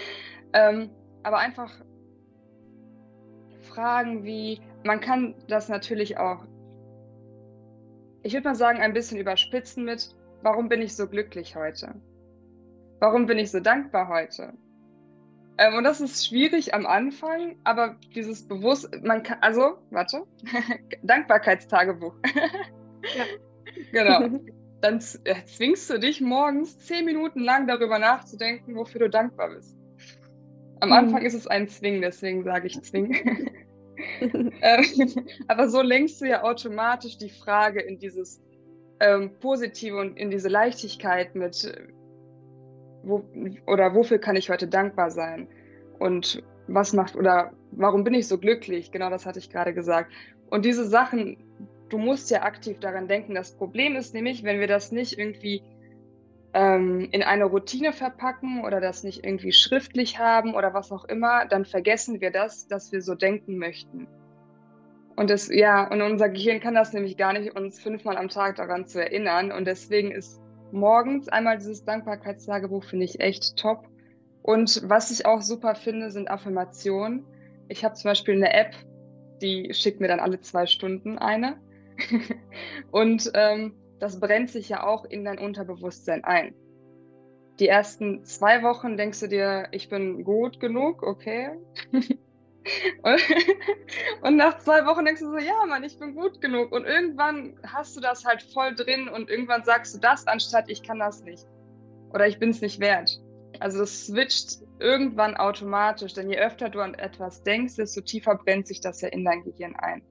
ähm, 0.52 0.90
aber 1.22 1.38
einfach 1.38 1.72
Fragen 3.62 4.24
wie, 4.24 4.60
man 4.84 5.00
kann 5.00 5.34
das 5.48 5.68
natürlich 5.68 6.18
auch, 6.18 6.44
ich 8.22 8.32
würde 8.32 8.48
mal 8.48 8.54
sagen, 8.54 8.80
ein 8.80 8.92
bisschen 8.92 9.18
überspitzen 9.18 9.84
mit, 9.84 10.16
warum 10.42 10.68
bin 10.68 10.82
ich 10.82 10.96
so 10.96 11.08
glücklich 11.08 11.56
heute? 11.56 11.94
Warum 13.00 13.26
bin 13.26 13.38
ich 13.38 13.50
so 13.50 13.60
dankbar 13.60 14.08
heute? 14.08 14.54
Ähm, 15.58 15.74
und 15.74 15.84
das 15.84 16.00
ist 16.00 16.26
schwierig 16.26 16.74
am 16.74 16.86
Anfang, 16.86 17.56
aber 17.64 17.96
dieses 18.14 18.46
Bewusst, 18.46 18.88
man 19.02 19.22
kann, 19.22 19.38
also, 19.40 19.78
warte, 19.90 20.22
Dankbarkeitstagebuch. 21.02 22.14
ja. 23.16 23.24
Genau. 23.92 24.40
Dann 24.80 25.02
äh, 25.24 25.44
zwingst 25.44 25.90
du 25.90 25.98
dich 25.98 26.20
morgens 26.20 26.78
zehn 26.78 27.04
Minuten 27.04 27.40
lang 27.40 27.66
darüber 27.66 27.98
nachzudenken, 27.98 28.76
wofür 28.76 29.00
du 29.00 29.10
dankbar 29.10 29.50
bist. 29.50 29.76
Am 30.78 30.90
mhm. 30.90 30.94
Anfang 30.94 31.22
ist 31.22 31.34
es 31.34 31.48
ein 31.48 31.66
Zwing, 31.66 32.00
deswegen 32.00 32.44
sage 32.44 32.68
ich 32.68 32.80
Zwing. 32.82 33.50
Ähm, 34.20 34.84
aber 35.48 35.68
so 35.68 35.82
lenkst 35.82 36.20
du 36.20 36.26
ja 36.26 36.44
automatisch 36.44 37.18
die 37.18 37.30
Frage 37.30 37.80
in 37.80 37.98
dieses 37.98 38.40
ähm, 39.00 39.32
Positive 39.40 39.98
und 39.98 40.16
in 40.16 40.30
diese 40.30 40.48
Leichtigkeit 40.48 41.34
mit, 41.34 41.72
wo, 43.08 43.24
oder 43.66 43.94
wofür 43.94 44.18
kann 44.18 44.36
ich 44.36 44.50
heute 44.50 44.68
dankbar 44.68 45.10
sein? 45.10 45.48
Und 45.98 46.42
was 46.66 46.92
macht 46.92 47.16
oder 47.16 47.52
warum 47.72 48.04
bin 48.04 48.14
ich 48.14 48.28
so 48.28 48.38
glücklich? 48.38 48.92
Genau 48.92 49.10
das 49.10 49.26
hatte 49.26 49.38
ich 49.38 49.50
gerade 49.50 49.74
gesagt. 49.74 50.12
Und 50.50 50.64
diese 50.64 50.86
Sachen, 50.86 51.36
du 51.88 51.98
musst 51.98 52.30
ja 52.30 52.42
aktiv 52.42 52.78
daran 52.78 53.08
denken. 53.08 53.34
Das 53.34 53.56
Problem 53.56 53.96
ist 53.96 54.14
nämlich, 54.14 54.44
wenn 54.44 54.60
wir 54.60 54.68
das 54.68 54.92
nicht 54.92 55.18
irgendwie 55.18 55.62
ähm, 56.54 57.08
in 57.12 57.22
eine 57.22 57.44
Routine 57.44 57.92
verpacken 57.92 58.64
oder 58.64 58.80
das 58.80 59.04
nicht 59.04 59.24
irgendwie 59.24 59.52
schriftlich 59.52 60.18
haben 60.18 60.54
oder 60.54 60.74
was 60.74 60.92
auch 60.92 61.04
immer, 61.04 61.46
dann 61.46 61.64
vergessen 61.64 62.20
wir 62.20 62.30
das, 62.30 62.66
dass 62.68 62.92
wir 62.92 63.02
so 63.02 63.14
denken 63.14 63.58
möchten. 63.58 64.06
Und 65.16 65.30
das, 65.30 65.48
ja, 65.52 65.90
und 65.90 66.00
unser 66.00 66.28
Gehirn 66.28 66.60
kann 66.60 66.74
das 66.74 66.92
nämlich 66.92 67.16
gar 67.16 67.32
nicht, 67.32 67.56
uns 67.56 67.80
fünfmal 67.80 68.16
am 68.16 68.28
Tag 68.28 68.56
daran 68.56 68.86
zu 68.86 69.02
erinnern. 69.02 69.50
Und 69.50 69.66
deswegen 69.66 70.12
ist 70.12 70.40
morgens 70.72 71.28
einmal 71.28 71.58
dieses 71.58 71.84
Dankbarkeitstagebuch, 71.84 72.84
finde 72.84 73.04
ich 73.04 73.20
echt 73.20 73.56
top. 73.56 73.88
Und 74.42 74.82
was 74.88 75.10
ich 75.10 75.26
auch 75.26 75.42
super 75.42 75.74
finde, 75.74 76.10
sind 76.10 76.30
Affirmationen. 76.30 77.24
Ich 77.68 77.84
habe 77.84 77.94
zum 77.94 78.10
Beispiel 78.10 78.34
eine 78.34 78.52
App, 78.52 78.74
die 79.42 79.72
schickt 79.74 80.00
mir 80.00 80.08
dann 80.08 80.20
alle 80.20 80.40
zwei 80.40 80.66
Stunden 80.66 81.18
eine. 81.18 81.58
und 82.90 83.30
ähm, 83.34 83.74
das 83.98 84.20
brennt 84.20 84.50
sich 84.50 84.68
ja 84.68 84.86
auch 84.86 85.04
in 85.04 85.24
dein 85.24 85.38
Unterbewusstsein 85.38 86.24
ein. 86.24 86.54
Die 87.58 87.68
ersten 87.68 88.24
zwei 88.24 88.62
Wochen 88.62 88.96
denkst 88.96 89.20
du 89.20 89.28
dir, 89.28 89.68
ich 89.72 89.88
bin 89.88 90.22
gut 90.22 90.60
genug, 90.60 91.02
okay. 91.02 91.50
und 94.22 94.36
nach 94.36 94.58
zwei 94.58 94.84
Wochen 94.86 95.04
denkst 95.04 95.20
du 95.20 95.30
so, 95.30 95.38
ja, 95.38 95.64
Mann, 95.66 95.84
ich 95.84 95.98
bin 95.98 96.14
gut 96.14 96.40
genug. 96.40 96.72
Und 96.72 96.84
irgendwann 96.84 97.58
hast 97.66 97.96
du 97.96 98.00
das 98.00 98.24
halt 98.24 98.42
voll 98.42 98.74
drin 98.74 99.08
und 99.08 99.30
irgendwann 99.30 99.64
sagst 99.64 99.94
du 99.94 100.00
das, 100.00 100.26
anstatt 100.26 100.68
ich 100.68 100.82
kann 100.82 100.98
das 100.98 101.22
nicht. 101.22 101.46
Oder 102.12 102.26
ich 102.26 102.38
bin 102.38 102.50
es 102.50 102.60
nicht 102.60 102.80
wert. 102.80 103.20
Also 103.60 103.82
es 103.82 104.06
switcht 104.06 104.62
irgendwann 104.78 105.36
automatisch, 105.36 106.14
denn 106.14 106.30
je 106.30 106.38
öfter 106.38 106.68
du 106.68 106.80
an 106.80 106.94
etwas 106.94 107.42
denkst, 107.42 107.76
desto 107.76 108.00
tiefer 108.00 108.36
brennt 108.36 108.66
sich 108.66 108.80
das 108.80 109.00
ja 109.00 109.08
in 109.08 109.24
dein 109.24 109.42
Gehirn 109.42 109.74
ein. 109.76 110.02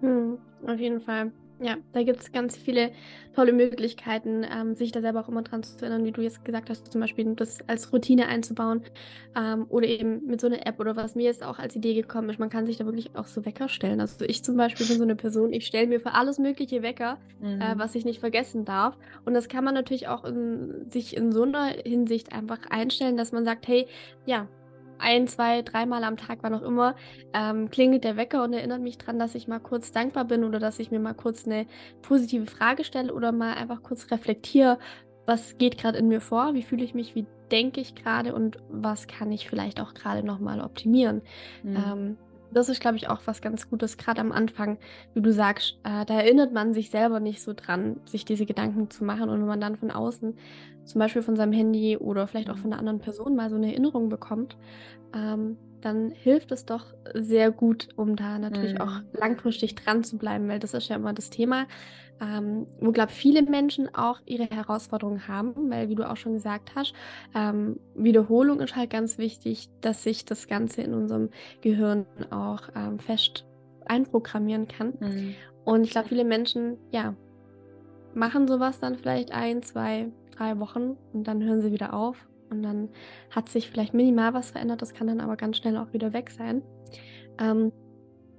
Hm, 0.00 0.38
auf 0.66 0.78
jeden 0.78 1.00
Fall. 1.00 1.32
Ja, 1.62 1.76
da 1.92 2.02
gibt 2.02 2.20
es 2.20 2.32
ganz 2.32 2.56
viele 2.56 2.90
tolle 3.34 3.52
Möglichkeiten, 3.52 4.44
ähm, 4.44 4.74
sich 4.74 4.92
da 4.92 5.00
selber 5.00 5.20
auch 5.20 5.28
immer 5.28 5.42
dran 5.42 5.62
zu 5.62 5.76
erinnern, 5.80 6.04
wie 6.04 6.12
du 6.12 6.20
jetzt 6.20 6.44
gesagt 6.44 6.70
hast, 6.70 6.90
zum 6.90 7.00
Beispiel 7.00 7.34
das 7.34 7.66
als 7.68 7.92
Routine 7.92 8.26
einzubauen 8.26 8.82
ähm, 9.36 9.66
oder 9.68 9.86
eben 9.86 10.26
mit 10.26 10.40
so 10.40 10.48
einer 10.48 10.66
App 10.66 10.80
oder 10.80 10.96
was 10.96 11.14
mir 11.14 11.24
jetzt 11.24 11.42
auch 11.42 11.58
als 11.58 11.76
Idee 11.76 11.94
gekommen 11.94 12.28
ist, 12.30 12.38
man 12.38 12.50
kann 12.50 12.66
sich 12.66 12.76
da 12.76 12.84
wirklich 12.84 13.14
auch 13.14 13.26
so 13.26 13.44
Wecker 13.44 13.68
stellen. 13.68 14.00
Also 14.00 14.24
ich 14.24 14.42
zum 14.42 14.56
Beispiel 14.56 14.86
bin 14.86 14.98
so 14.98 15.04
eine 15.04 15.16
Person, 15.16 15.52
ich 15.52 15.66
stelle 15.66 15.86
mir 15.86 16.00
für 16.00 16.12
alles 16.12 16.38
mögliche 16.38 16.82
Wecker, 16.82 17.18
äh, 17.42 17.46
mhm. 17.46 17.60
äh, 17.60 17.78
was 17.78 17.94
ich 17.94 18.04
nicht 18.04 18.20
vergessen 18.20 18.64
darf. 18.64 18.96
Und 19.24 19.34
das 19.34 19.48
kann 19.48 19.64
man 19.64 19.74
natürlich 19.74 20.08
auch 20.08 20.24
in, 20.24 20.90
sich 20.90 21.16
in 21.16 21.32
so 21.32 21.44
einer 21.44 21.66
Hinsicht 21.84 22.32
einfach 22.32 22.58
einstellen, 22.70 23.16
dass 23.16 23.32
man 23.32 23.44
sagt, 23.44 23.68
hey, 23.68 23.86
ja, 24.26 24.48
ein, 25.02 25.26
zwei, 25.26 25.62
dreimal 25.62 26.04
am 26.04 26.16
Tag, 26.16 26.38
wann 26.42 26.54
auch 26.54 26.62
immer, 26.62 26.94
ähm, 27.34 27.70
klingelt 27.70 28.04
der 28.04 28.16
Wecker 28.16 28.42
und 28.44 28.52
erinnert 28.52 28.80
mich 28.80 28.98
daran, 28.98 29.18
dass 29.18 29.34
ich 29.34 29.48
mal 29.48 29.58
kurz 29.60 29.92
dankbar 29.92 30.24
bin 30.24 30.44
oder 30.44 30.58
dass 30.58 30.78
ich 30.78 30.90
mir 30.90 31.00
mal 31.00 31.14
kurz 31.14 31.46
eine 31.46 31.66
positive 32.02 32.46
Frage 32.46 32.84
stelle 32.84 33.12
oder 33.12 33.32
mal 33.32 33.54
einfach 33.54 33.82
kurz 33.82 34.10
reflektiere, 34.10 34.78
was 35.26 35.58
geht 35.58 35.78
gerade 35.78 35.98
in 35.98 36.08
mir 36.08 36.20
vor, 36.20 36.54
wie 36.54 36.62
fühle 36.62 36.84
ich 36.84 36.94
mich, 36.94 37.14
wie 37.14 37.26
denke 37.50 37.80
ich 37.80 37.94
gerade 37.94 38.34
und 38.34 38.58
was 38.70 39.06
kann 39.06 39.30
ich 39.30 39.48
vielleicht 39.48 39.80
auch 39.80 39.94
gerade 39.94 40.24
nochmal 40.26 40.60
optimieren. 40.60 41.22
Mhm. 41.62 41.76
Ähm, 41.76 42.18
Das 42.54 42.68
ist, 42.68 42.80
glaube 42.80 42.96
ich, 42.96 43.08
auch 43.08 43.22
was 43.26 43.40
ganz 43.40 43.68
Gutes, 43.70 43.96
gerade 43.96 44.20
am 44.20 44.32
Anfang, 44.32 44.78
wie 45.14 45.22
du 45.22 45.32
sagst, 45.32 45.78
äh, 45.84 46.04
da 46.04 46.14
erinnert 46.20 46.52
man 46.52 46.74
sich 46.74 46.90
selber 46.90 47.20
nicht 47.20 47.42
so 47.42 47.52
dran, 47.54 48.00
sich 48.04 48.24
diese 48.24 48.46
Gedanken 48.46 48.90
zu 48.90 49.04
machen. 49.04 49.30
Und 49.30 49.40
wenn 49.40 49.46
man 49.46 49.60
dann 49.60 49.76
von 49.76 49.90
außen, 49.90 50.36
zum 50.84 50.98
Beispiel 50.98 51.22
von 51.22 51.36
seinem 51.36 51.52
Handy 51.52 51.96
oder 51.96 52.26
vielleicht 52.26 52.50
auch 52.50 52.58
von 52.58 52.72
einer 52.72 52.78
anderen 52.80 52.98
Person 53.00 53.36
mal 53.36 53.48
so 53.50 53.56
eine 53.56 53.68
Erinnerung 53.72 54.08
bekommt, 54.08 54.58
ähm, 55.14 55.58
dann 55.80 56.10
hilft 56.10 56.52
es 56.52 56.64
doch 56.66 56.94
sehr 57.14 57.52
gut, 57.52 57.88
um 57.96 58.16
da 58.16 58.38
natürlich 58.38 58.80
auch 58.80 58.92
Mhm. 58.92 59.12
langfristig 59.12 59.76
dran 59.76 60.04
zu 60.04 60.18
bleiben, 60.18 60.48
weil 60.48 60.58
das 60.60 60.74
ist 60.74 60.88
ja 60.88 60.96
immer 60.96 61.12
das 61.14 61.30
Thema, 61.30 61.66
ähm, 62.22 62.66
wo, 62.80 62.92
glaube 62.92 63.10
ich, 63.10 63.18
viele 63.18 63.42
Menschen 63.42 63.92
auch 63.94 64.20
ihre 64.26 64.44
Herausforderungen 64.44 65.26
haben, 65.26 65.70
weil, 65.70 65.88
wie 65.88 65.96
du 65.96 66.08
auch 66.08 66.16
schon 66.16 66.34
gesagt 66.34 66.74
hast, 66.76 66.94
ähm, 67.34 67.80
Wiederholung 67.94 68.60
ist 68.60 68.76
halt 68.76 68.90
ganz 68.90 69.18
wichtig, 69.18 69.68
dass 69.80 70.04
sich 70.04 70.24
das 70.24 70.46
Ganze 70.46 70.82
in 70.82 70.94
unserem 70.94 71.30
Gehirn 71.62 72.06
auch 72.30 72.62
ähm, 72.76 73.00
fest 73.00 73.44
einprogrammieren 73.86 74.68
kann. 74.68 74.94
Mhm. 75.00 75.34
Und 75.64 75.84
ich 75.84 75.90
glaube, 75.90 76.08
viele 76.08 76.24
Menschen, 76.24 76.76
ja, 76.92 77.14
machen 78.14 78.46
sowas 78.46 78.78
dann 78.78 78.96
vielleicht 78.96 79.32
ein, 79.32 79.62
zwei, 79.62 80.08
drei 80.36 80.58
Wochen 80.60 80.96
und 81.12 81.26
dann 81.26 81.42
hören 81.42 81.60
sie 81.60 81.72
wieder 81.72 81.92
auf. 81.92 82.16
Und 82.50 82.62
dann 82.62 82.90
hat 83.30 83.48
sich 83.48 83.70
vielleicht 83.70 83.94
minimal 83.94 84.34
was 84.34 84.50
verändert, 84.50 84.82
das 84.82 84.94
kann 84.94 85.06
dann 85.06 85.20
aber 85.20 85.36
ganz 85.36 85.56
schnell 85.56 85.76
auch 85.76 85.92
wieder 85.92 86.12
weg 86.12 86.30
sein. 86.30 86.62
Ähm, 87.38 87.72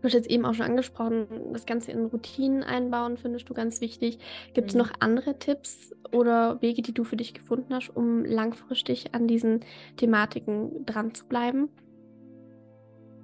du 0.03 0.07
hast 0.07 0.13
jetzt 0.13 0.29
eben 0.29 0.45
auch 0.45 0.53
schon 0.53 0.65
angesprochen, 0.65 1.27
das 1.53 1.65
Ganze 1.65 1.93
in 1.93 2.05
Routinen 2.05 2.61
einbauen, 2.61 3.15
findest 3.17 3.49
du 3.49 3.53
ganz 3.53 3.79
wichtig. 3.79 4.19
Gibt 4.53 4.69
es 4.69 4.75
Mhm. 4.75 4.81
noch 4.81 4.91
andere 4.99 5.39
Tipps 5.39 5.95
oder 6.11 6.61
Wege, 6.61 6.81
die 6.81 6.93
du 6.93 7.05
für 7.05 7.15
dich 7.15 7.33
gefunden 7.33 7.73
hast, 7.73 7.89
um 7.89 8.25
langfristig 8.25 9.15
an 9.15 9.27
diesen 9.27 9.61
Thematiken 9.95 10.85
dran 10.85 11.13
zu 11.13 11.25
bleiben? 11.25 11.69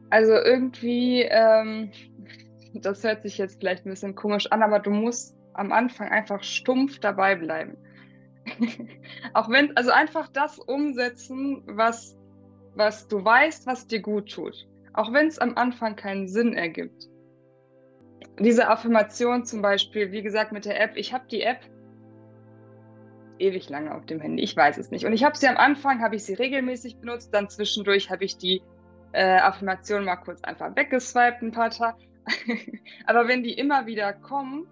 Also 0.10 0.34
irgendwie, 0.34 1.24
ähm, 1.24 1.92
das 2.74 3.04
hört 3.04 3.24
sich 3.24 3.38
jetzt 3.38 3.60
vielleicht 3.60 3.86
ein 3.86 3.90
bisschen 3.90 4.16
komisch 4.16 4.50
an, 4.50 4.64
aber 4.64 4.80
du 4.80 4.92
musst 4.92 5.36
am 5.56 5.74
Anfang 5.74 6.08
einfach 6.08 6.42
stumpf 6.44 7.00
dabei 7.00 7.36
bleiben. 7.36 7.76
Auch 9.34 9.50
wenn, 9.50 9.76
also 9.76 9.92
einfach 9.92 10.30
das 10.30 10.60
umsetzen, 10.60 11.62
was, 11.66 12.18
was 12.74 13.06
du 13.10 13.24
weißt, 13.24 13.68
was 13.68 13.86
dir 13.86 14.02
gut 14.02 14.32
tut. 14.32 14.66
Auch 15.00 15.14
wenn 15.14 15.28
es 15.28 15.40
am 15.40 15.56
Anfang 15.56 15.96
keinen 15.96 16.28
Sinn 16.28 16.54
ergibt. 16.54 17.08
Diese 18.38 18.68
Affirmation 18.68 19.46
zum 19.46 19.62
Beispiel, 19.62 20.12
wie 20.12 20.22
gesagt, 20.22 20.52
mit 20.52 20.66
der 20.66 20.78
App, 20.78 20.98
ich 20.98 21.14
habe 21.14 21.24
die 21.32 21.42
App 21.42 21.62
ewig 23.38 23.70
lange 23.70 23.96
auf 23.96 24.06
dem 24.06 24.20
Handy, 24.20 24.44
ich 24.44 24.58
weiß 24.58 24.78
es 24.78 24.92
nicht. 24.92 25.06
Und 25.06 25.14
ich 25.14 25.24
habe 25.24 25.38
sie 25.38 25.48
am 25.48 25.56
Anfang, 25.56 26.02
habe 26.02 26.18
ich 26.18 26.26
sie 26.26 26.34
regelmäßig 26.34 26.98
benutzt, 26.98 27.34
dann 27.34 27.48
zwischendurch 27.48 28.12
habe 28.12 28.26
ich 28.26 28.38
die 28.38 28.62
äh, 29.14 29.38
Affirmation 29.38 30.04
mal 30.04 30.18
kurz 30.18 30.44
einfach 30.44 30.76
weggeswiped 30.76 31.44
ein 31.44 31.54
paar 31.54 31.70
Tage. 31.70 32.00
Aber 33.06 33.30
wenn 33.30 33.42
die 33.42 33.54
immer 33.54 33.86
wieder 33.86 34.12
kommen, 34.12 34.68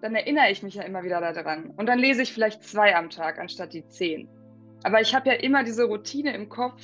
dann 0.00 0.16
erinnere 0.16 0.50
ich 0.50 0.64
mich 0.64 0.74
ja 0.74 0.82
immer 0.82 1.04
wieder 1.04 1.20
daran. 1.20 1.70
Und 1.76 1.86
dann 1.86 2.00
lese 2.00 2.22
ich 2.22 2.32
vielleicht 2.32 2.64
zwei 2.64 2.96
am 2.96 3.10
Tag 3.10 3.38
anstatt 3.38 3.74
die 3.74 3.86
zehn. 3.86 4.28
Aber 4.82 5.00
ich 5.00 5.14
habe 5.14 5.28
ja 5.28 5.36
immer 5.36 5.62
diese 5.62 5.84
Routine 5.84 6.34
im 6.34 6.48
Kopf, 6.48 6.82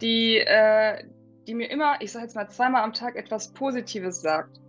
die, 0.00 0.38
äh, 0.38 1.04
die 1.46 1.54
mir 1.54 1.70
immer, 1.70 2.00
ich 2.00 2.12
sage 2.12 2.24
jetzt 2.24 2.34
mal 2.34 2.48
zweimal 2.48 2.82
am 2.82 2.92
Tag 2.92 3.16
etwas 3.16 3.52
Positives 3.52 4.20
sagt. 4.20 4.60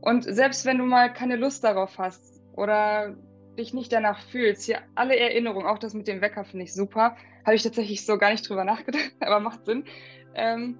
Und 0.00 0.24
selbst 0.24 0.66
wenn 0.66 0.78
du 0.78 0.84
mal 0.84 1.12
keine 1.12 1.36
Lust 1.36 1.64
darauf 1.64 1.98
hast 1.98 2.42
oder 2.54 3.14
dich 3.58 3.72
nicht 3.72 3.92
danach 3.92 4.20
fühlst, 4.20 4.64
hier 4.64 4.78
alle 4.94 5.16
Erinnerungen, 5.16 5.66
auch 5.66 5.78
das 5.78 5.94
mit 5.94 6.08
dem 6.08 6.20
Wecker 6.20 6.44
finde 6.44 6.64
ich 6.64 6.74
super, 6.74 7.16
habe 7.44 7.54
ich 7.54 7.62
tatsächlich 7.62 8.04
so 8.04 8.18
gar 8.18 8.30
nicht 8.30 8.48
drüber 8.48 8.64
nachgedacht, 8.64 9.12
aber 9.20 9.40
macht 9.40 9.64
Sinn. 9.64 9.84
Ähm, 10.34 10.78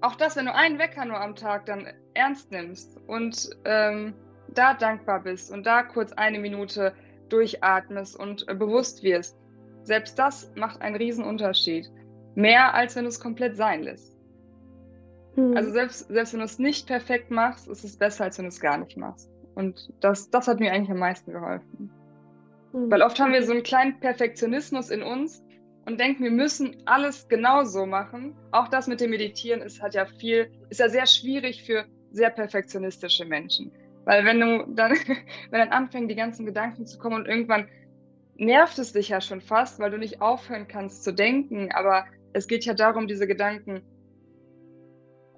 auch 0.00 0.16
das, 0.16 0.36
wenn 0.36 0.46
du 0.46 0.54
einen 0.54 0.78
Wecker 0.78 1.04
nur 1.04 1.20
am 1.20 1.34
Tag 1.34 1.66
dann 1.66 1.88
ernst 2.14 2.50
nimmst 2.50 2.98
und 3.06 3.50
ähm, 3.64 4.14
da 4.48 4.74
dankbar 4.74 5.22
bist 5.22 5.50
und 5.50 5.64
da 5.64 5.82
kurz 5.82 6.12
eine 6.12 6.38
Minute 6.38 6.94
durchatmest 7.28 8.18
und 8.18 8.46
äh, 8.48 8.54
bewusst 8.54 9.02
wirst, 9.02 9.36
selbst 9.82 10.18
das 10.18 10.50
macht 10.56 10.80
einen 10.82 11.22
Unterschied. 11.22 11.90
Mehr 12.34 12.74
als 12.74 12.96
wenn 12.96 13.04
du 13.04 13.08
es 13.08 13.20
komplett 13.20 13.56
sein 13.56 13.82
lässt. 13.82 14.16
Mhm. 15.36 15.56
Also 15.56 15.70
selbst, 15.70 16.08
selbst 16.08 16.32
wenn 16.32 16.40
du 16.40 16.46
es 16.46 16.58
nicht 16.58 16.86
perfekt 16.86 17.30
machst, 17.30 17.68
ist 17.68 17.84
es 17.84 17.96
besser, 17.96 18.24
als 18.24 18.38
wenn 18.38 18.44
du 18.44 18.50
es 18.50 18.60
gar 18.60 18.78
nicht 18.78 18.96
machst. 18.96 19.30
Und 19.54 19.92
das, 20.00 20.30
das 20.30 20.48
hat 20.48 20.60
mir 20.60 20.72
eigentlich 20.72 20.90
am 20.90 20.98
meisten 20.98 21.32
geholfen. 21.32 21.90
Mhm. 22.72 22.90
Weil 22.90 23.02
oft 23.02 23.18
haben 23.20 23.32
wir 23.32 23.42
so 23.42 23.52
einen 23.52 23.62
kleinen 23.62 24.00
Perfektionismus 24.00 24.90
in 24.90 25.02
uns 25.02 25.42
und 25.86 26.00
denken, 26.00 26.24
wir 26.24 26.30
müssen 26.30 26.76
alles 26.86 27.28
genau 27.28 27.64
so 27.64 27.86
machen. 27.86 28.34
Auch 28.50 28.68
das 28.68 28.86
mit 28.86 29.00
dem 29.00 29.10
Meditieren 29.10 29.60
ist, 29.60 29.82
hat 29.82 29.94
ja 29.94 30.06
viel, 30.06 30.50
ist 30.70 30.80
ja 30.80 30.88
sehr 30.88 31.06
schwierig 31.06 31.64
für 31.64 31.84
sehr 32.10 32.30
perfektionistische 32.30 33.24
Menschen. 33.24 33.72
Weil 34.04 34.24
wenn 34.24 34.40
du 34.40 34.66
dann, 34.74 34.92
wenn 35.50 35.60
dann 35.60 35.70
anfängt, 35.70 36.10
die 36.10 36.16
ganzen 36.16 36.46
Gedanken 36.46 36.86
zu 36.86 36.98
kommen 36.98 37.16
und 37.16 37.28
irgendwann 37.28 37.68
nervt 38.36 38.78
es 38.78 38.92
dich 38.92 39.10
ja 39.10 39.20
schon 39.20 39.40
fast, 39.40 39.78
weil 39.78 39.90
du 39.90 39.98
nicht 39.98 40.20
aufhören 40.20 40.66
kannst 40.66 41.04
zu 41.04 41.12
denken. 41.12 41.70
Aber 41.72 42.04
es 42.34 42.46
geht 42.46 42.64
ja 42.66 42.74
darum, 42.74 43.06
diese 43.06 43.26
Gedanken 43.26 43.82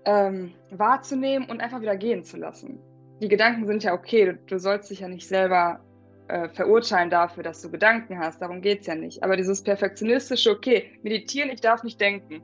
ähm, 0.05 0.53
wahrzunehmen 0.71 1.49
und 1.49 1.61
einfach 1.61 1.81
wieder 1.81 1.97
gehen 1.97 2.25
zu 2.25 2.37
lassen. 2.37 2.81
Die 3.21 3.29
Gedanken 3.29 3.67
sind 3.67 3.85
ja 3.85 3.93
okay, 3.95 4.27
du, 4.27 4.35
du 4.35 4.59
sollst 4.59 4.91
dich 4.91 5.01
ja 5.01 5.09
nicht 5.09 5.29
selber 5.29 5.81
äh, 6.29 6.49
verurteilen 6.49 7.11
dafür, 7.11 7.43
dass 7.43 7.63
du 7.63 7.71
Gedanken 7.71 8.19
hast, 8.19 8.41
darum 8.43 8.61
geht 8.61 8.81
es 8.81 8.87
ja 8.87 8.95
nicht. 8.95 9.23
Aber 9.23 9.37
dieses 9.37 9.63
perfektionistische, 9.63 10.51
okay, 10.51 10.91
meditieren, 11.03 11.51
ich 11.51 11.61
darf 11.61 11.83
nicht 11.85 12.01
denken. 12.01 12.43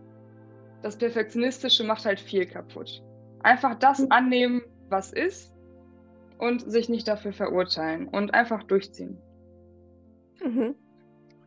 Das 0.83 0.97
perfektionistische 0.97 1.85
macht 1.85 2.05
halt 2.05 2.21
viel 2.21 2.47
kaputt. 2.47 3.03
Einfach 3.43 3.75
das 3.79 4.01
Mhm. 4.01 4.07
annehmen, 4.11 4.63
was 4.89 5.13
ist 5.13 5.53
und 6.39 6.71
sich 6.71 6.89
nicht 6.89 7.09
dafür 7.09 7.33
verurteilen 7.33 8.09
und 8.09 8.35
einfach 8.35 8.63
durchziehen. 8.65 9.19
Mhm. 10.45 10.75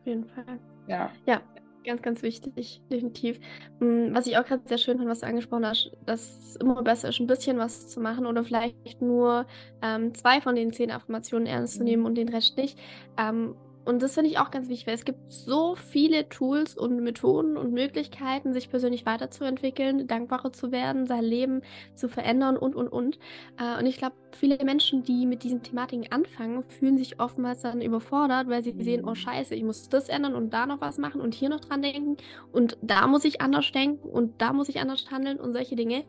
Auf 0.00 0.06
jeden 0.06 0.24
Fall. 0.26 0.58
Ja. 0.88 1.10
Ja, 1.26 1.42
ganz, 1.86 2.02
ganz 2.02 2.22
wichtig, 2.22 2.82
definitiv. 2.92 3.38
Mm, 3.80 4.14
Was 4.14 4.26
ich 4.26 4.36
auch 4.38 4.44
gerade 4.44 4.62
sehr 4.66 4.78
schön 4.78 4.98
fand, 4.98 5.08
was 5.08 5.20
du 5.20 5.26
angesprochen 5.26 5.66
hast, 5.66 5.90
dass 6.04 6.38
es 6.50 6.56
immer 6.56 6.82
besser 6.82 7.08
ist, 7.08 7.20
ein 7.20 7.26
bisschen 7.26 7.58
was 7.58 7.88
zu 7.88 8.00
machen 8.00 8.26
oder 8.26 8.44
vielleicht 8.44 9.00
nur 9.00 9.46
ähm, 9.82 10.14
zwei 10.14 10.40
von 10.40 10.54
den 10.56 10.72
zehn 10.72 10.90
Affirmationen 10.90 11.46
ernst 11.46 11.76
zu 11.76 11.82
Mhm. 11.82 11.84
nehmen 11.84 12.06
und 12.06 12.14
den 12.16 12.28
Rest 12.28 12.56
nicht. 12.56 12.78
Ähm, 13.18 13.56
und 13.86 14.02
das 14.02 14.14
finde 14.14 14.30
ich 14.30 14.38
auch 14.38 14.50
ganz 14.50 14.68
wichtig, 14.68 14.86
weil 14.86 14.94
es 14.94 15.04
gibt 15.04 15.32
so 15.32 15.76
viele 15.76 16.28
Tools 16.28 16.76
und 16.76 17.00
Methoden 17.02 17.56
und 17.56 17.72
Möglichkeiten, 17.72 18.52
sich 18.52 18.68
persönlich 18.70 19.06
weiterzuentwickeln, 19.06 20.06
dankbarer 20.08 20.52
zu 20.52 20.72
werden, 20.72 21.06
sein 21.06 21.24
Leben 21.24 21.62
zu 21.94 22.08
verändern 22.08 22.56
und, 22.58 22.74
und, 22.76 22.88
und. 22.88 23.18
Äh, 23.58 23.78
und 23.78 23.86
ich 23.86 23.98
glaube, 23.98 24.16
viele 24.32 24.62
Menschen, 24.64 25.02
die 25.04 25.26
mit 25.26 25.44
diesen 25.44 25.62
Thematiken 25.62 26.10
anfangen, 26.12 26.64
fühlen 26.68 26.98
sich 26.98 27.20
oftmals 27.20 27.62
dann 27.62 27.80
überfordert, 27.80 28.48
weil 28.48 28.62
sie 28.64 28.74
sehen, 28.78 29.04
oh 29.06 29.14
Mhm. 29.14 29.14
scheiße, 29.14 29.54
ich 29.54 29.64
muss 29.64 29.88
das 29.88 30.08
ändern 30.08 30.34
und 30.34 30.50
da 30.52 30.66
noch 30.66 30.80
was 30.80 30.98
machen 30.98 31.20
und 31.20 31.34
hier 31.34 31.48
noch 31.48 31.60
dran 31.60 31.82
denken 31.82 32.16
und 32.52 32.76
da 32.82 33.06
muss 33.06 33.24
ich 33.24 33.40
anders 33.40 33.70
denken 33.72 34.08
und 34.08 34.40
da 34.42 34.52
muss 34.52 34.68
ich 34.68 34.80
anders 34.80 35.10
handeln 35.10 35.38
und 35.40 35.52
solche 35.54 35.76
Dinge. 35.76 36.04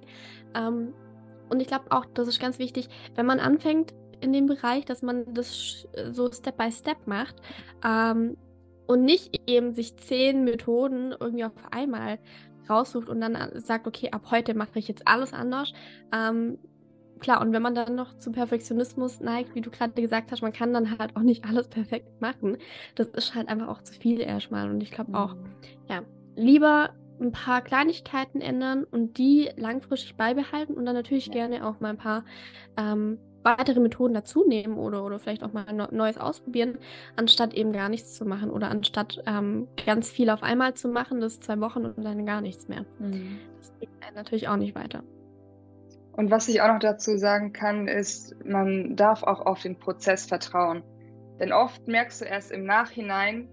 Ähm, 0.56 0.94
und 1.50 1.62
ich 1.62 1.68
glaube 1.68 1.86
auch, 1.92 2.06
das 2.14 2.28
ist 2.28 2.40
ganz 2.40 2.60
wichtig, 2.60 2.90
wenn 3.16 3.26
man 3.26 3.40
anfängt 3.40 3.94
in 4.22 4.34
dem 4.34 4.46
Bereich, 4.48 4.86
dass 4.86 5.02
man 5.02 5.34
das 5.34 5.56
sch- 5.56 6.12
so 6.14 6.32
Step 6.32 6.58
by 6.58 6.72
Step 6.72 7.06
macht 7.06 7.36
ähm, 7.86 8.38
und 8.88 9.04
nicht 9.04 9.42
eben 9.48 9.74
sich 9.74 9.98
zehn 9.98 10.44
Methoden 10.44 11.14
irgendwie 11.20 11.46
auf 11.46 11.52
einmal 11.72 12.20
raussucht 12.70 13.10
und 13.10 13.22
dann 13.22 13.36
a- 13.36 13.60
sagt, 13.60 13.88
okay, 13.88 14.10
ab 14.12 14.24
heute 14.32 14.54
mache 14.54 14.80
ich 14.80 14.88
jetzt 14.88 15.08
alles 15.08 15.34
anders. 15.34 15.72
Ähm, 16.14 16.58
klar, 17.20 17.42
und 17.42 17.52
wenn 17.54 17.62
man 17.62 17.76
dann 17.76 17.96
noch 17.96 18.18
zum 18.20 18.34
Perfektionismus 18.34 19.20
neigt, 19.20 19.56
wie 19.56 19.62
du 19.62 19.70
gerade 19.72 20.00
gesagt 20.02 20.32
hast, 20.32 20.42
man 20.42 20.54
kann 20.54 20.74
dann 20.74 20.98
halt 20.98 21.16
auch 21.16 21.22
nicht 21.22 21.46
alles 21.46 21.68
perfekt 21.70 22.22
machen. 22.22 22.58
Das 22.96 23.08
ist 23.10 23.36
halt 23.36 23.50
einfach 23.50 23.68
auch 23.68 23.82
zu 23.84 23.94
viel 23.94 24.20
erstmal. 24.22 24.70
Und 24.70 24.82
ich 24.82 24.92
glaube 24.92 25.18
auch, 25.18 25.36
Mhm. 25.36 25.56
ja, 25.90 26.02
lieber 26.36 26.90
ein 27.20 27.32
paar 27.32 27.62
Kleinigkeiten 27.62 28.42
ändern 28.42 28.84
und 28.84 29.18
die 29.18 29.50
langfristig 29.58 30.16
beibehalten 30.18 30.76
und 30.76 30.86
dann 30.86 30.94
natürlich 30.96 31.28
Ja. 31.28 31.34
gerne 31.34 31.68
auch 31.68 31.80
mal 31.80 31.90
ein 31.90 31.98
paar 31.98 32.24
ähm, 32.78 33.18
weitere 33.48 33.80
Methoden 33.80 34.14
dazu 34.14 34.46
nehmen 34.46 34.78
oder, 34.78 35.06
oder 35.06 35.20
vielleicht 35.20 35.44
auch 35.44 35.54
mal 35.54 35.66
Neues 35.92 36.18
ausprobieren, 36.18 36.78
anstatt 37.16 37.54
eben 37.54 37.72
gar 37.72 37.90
nichts 37.90 38.14
zu 38.14 38.26
machen 38.26 38.50
oder 38.50 38.70
anstatt 38.70 39.24
ähm, 39.26 39.68
ganz 39.86 40.10
viel 40.10 40.30
auf 40.30 40.44
einmal 40.44 40.74
zu 40.74 40.90
machen, 40.90 41.22
das 41.22 41.40
zwei 41.40 41.60
Wochen 41.60 41.86
und 41.86 42.04
dann 42.04 42.26
gar 42.26 42.42
nichts 42.42 42.68
mehr. 42.68 42.86
Mhm. 43.00 43.40
Das 43.58 43.72
bringt 43.72 43.94
einen 44.06 44.16
natürlich 44.16 44.48
auch 44.50 44.58
nicht 44.58 44.76
weiter. 44.76 45.04
Und 46.12 46.32
was 46.32 46.48
ich 46.48 46.62
auch 46.62 46.68
noch 46.68 46.80
dazu 46.80 47.18
sagen 47.18 47.54
kann, 47.54 47.88
ist, 47.88 48.36
man 48.44 48.96
darf 48.96 49.24
auch 49.24 49.46
auf 49.46 49.62
den 49.62 49.78
Prozess 49.78 50.26
vertrauen. 50.26 50.84
Denn 51.40 51.54
oft 51.54 51.88
merkst 51.88 52.22
du 52.22 52.26
erst 52.26 52.52
im 52.52 52.66
Nachhinein, 52.66 53.48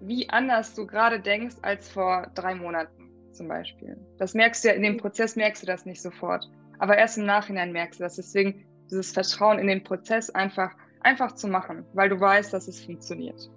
wie 0.00 0.28
anders 0.28 0.74
du 0.74 0.86
gerade 0.86 1.20
denkst 1.20 1.56
als 1.62 1.88
vor 1.88 2.26
drei 2.34 2.54
Monaten 2.54 3.10
zum 3.32 3.48
Beispiel. 3.48 3.96
Das 4.18 4.34
merkst 4.34 4.64
du 4.64 4.68
ja 4.68 4.74
in 4.74 4.82
dem 4.82 4.96
Prozess, 4.96 5.36
merkst 5.36 5.62
du 5.62 5.66
das 5.66 5.86
nicht 5.86 6.02
sofort. 6.02 6.44
Aber 6.80 6.98
erst 6.98 7.18
im 7.18 7.24
Nachhinein 7.24 7.72
merkst 7.72 8.00
du 8.00 8.04
das. 8.04 8.16
Deswegen 8.16 8.64
dieses 8.90 9.12
Vertrauen 9.12 9.58
in 9.58 9.66
den 9.66 9.84
Prozess 9.84 10.30
einfach, 10.30 10.72
einfach 11.00 11.32
zu 11.32 11.48
machen, 11.48 11.84
weil 11.94 12.08
du 12.08 12.18
weißt, 12.20 12.52
dass 12.52 12.68
es 12.68 12.84
funktioniert. 12.84 13.50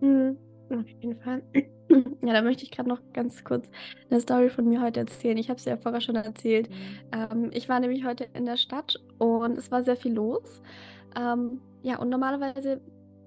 Mhm. 0.00 0.36
Auf 0.70 0.88
jeden 1.00 1.20
Fall. 1.20 1.42
Ja, 2.22 2.32
da 2.32 2.40
möchte 2.40 2.64
ich 2.64 2.70
gerade 2.70 2.88
noch 2.88 3.00
ganz 3.12 3.44
kurz 3.44 3.70
eine 4.10 4.18
Story 4.18 4.48
von 4.48 4.66
mir 4.66 4.80
heute 4.80 5.00
erzählen. 5.00 5.36
Ich 5.36 5.50
habe 5.50 5.58
es 5.58 5.66
ja 5.66 5.76
vorher 5.76 6.00
schon 6.00 6.16
erzählt. 6.16 6.70
Ähm, 7.12 7.50
ich 7.52 7.68
war 7.68 7.78
nämlich 7.78 8.06
heute 8.06 8.26
in 8.32 8.46
der 8.46 8.56
Stadt 8.56 8.96
und 9.18 9.58
es 9.58 9.70
war 9.70 9.84
sehr 9.84 9.94
viel 9.94 10.14
los. 10.14 10.62
Ähm, 11.14 11.60
ja, 11.82 11.98
und 11.98 12.08
normalerweise 12.08 12.80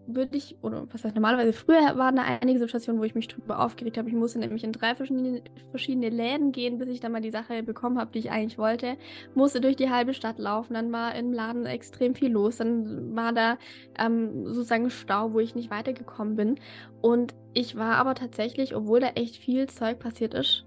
würde 0.08 0.38
ich, 0.38 0.56
oder 0.62 0.88
was 0.92 1.04
heißt 1.04 1.16
normalerweise, 1.16 1.54
früher 1.54 1.98
waren 1.98 2.16
da 2.16 2.24
einige 2.24 2.60
Situationen, 2.60 3.02
wo 3.02 3.06
ich 3.06 3.16
mich 3.16 3.28
drüber 3.28 3.60
aufgeregt 3.60 3.98
habe. 3.98 4.10
Ich 4.10 4.16
musste 4.16 4.40
nämlich 4.40 4.64
in 4.64 4.72
drei 4.72 4.96
verschiedene, 4.96 5.42
verschiedene 5.70 6.10
Läden 6.10 6.52
gehen, 6.52 6.78
bis 6.78 6.90
ich 6.90 7.00
dann 7.00 7.12
mal 7.12 7.22
die 7.22 7.32
Sache 7.32 7.64
bekommen 7.64 8.00
habe, 8.00 8.12
die 8.12 8.20
ich 8.20 8.32
eigentlich 8.32 8.58
wollte. 8.58 8.98
Musste 9.36 9.62
durch 9.62 9.76
die 9.76 9.90
halbe 9.90 10.14
Stadt 10.14 10.40
laufen, 10.40 10.74
dann 10.74 10.92
war 10.92 11.16
im 11.16 11.34
Laden 11.34 11.66
extrem 11.66 12.16
viel 12.16 12.32
los, 12.32 12.58
dann 12.58 13.16
war 13.16 13.34
da 13.34 13.58
ähm, 14.00 14.46
sozusagen 14.46 14.90
Stau, 14.90 15.34
wo 15.34 15.40
ich 15.40 15.56
nicht 15.56 15.70
weitergekommen 15.70 16.36
bin. 16.36 16.56
Und 17.02 17.36
ich 17.54 17.76
war 17.76 17.96
aber 17.96 18.16
tatsächlich, 18.16 18.76
obwohl 18.76 19.00
da 19.00 19.10
echt 19.10 19.38
viel 19.38 19.68
Zeug 19.68 20.00
passiert 20.00 20.34
ist, 20.34 20.66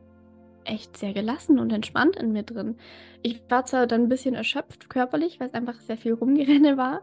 echt 0.70 0.96
sehr 0.96 1.12
gelassen 1.12 1.58
und 1.58 1.72
entspannt 1.72 2.16
in 2.16 2.32
mir 2.32 2.42
drin. 2.42 2.76
Ich 3.22 3.42
war 3.48 3.64
zwar 3.66 3.86
dann 3.86 4.02
ein 4.02 4.08
bisschen 4.08 4.34
erschöpft 4.34 4.88
körperlich, 4.88 5.40
weil 5.40 5.48
es 5.48 5.54
einfach 5.54 5.80
sehr 5.80 5.96
viel 5.96 6.14
Rumgerenne 6.14 6.76
war, 6.76 7.02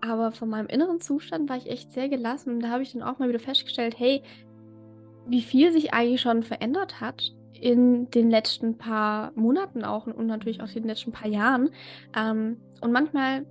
aber 0.00 0.32
von 0.32 0.48
meinem 0.48 0.68
inneren 0.68 1.00
Zustand 1.00 1.48
war 1.48 1.56
ich 1.56 1.70
echt 1.70 1.92
sehr 1.92 2.08
gelassen 2.08 2.54
und 2.54 2.60
da 2.60 2.70
habe 2.70 2.82
ich 2.82 2.92
dann 2.92 3.02
auch 3.02 3.18
mal 3.18 3.28
wieder 3.28 3.40
festgestellt, 3.40 3.98
hey, 3.98 4.22
wie 5.26 5.42
viel 5.42 5.72
sich 5.72 5.92
eigentlich 5.92 6.20
schon 6.20 6.42
verändert 6.42 7.00
hat 7.00 7.32
in 7.60 8.10
den 8.10 8.30
letzten 8.30 8.78
paar 8.78 9.32
Monaten 9.34 9.84
auch 9.84 10.06
und 10.06 10.26
natürlich 10.26 10.62
auch 10.62 10.68
in 10.68 10.82
den 10.82 10.88
letzten 10.88 11.12
paar 11.12 11.28
Jahren. 11.28 11.70
Ähm, 12.16 12.56
und 12.80 12.92
manchmal, 12.92 13.46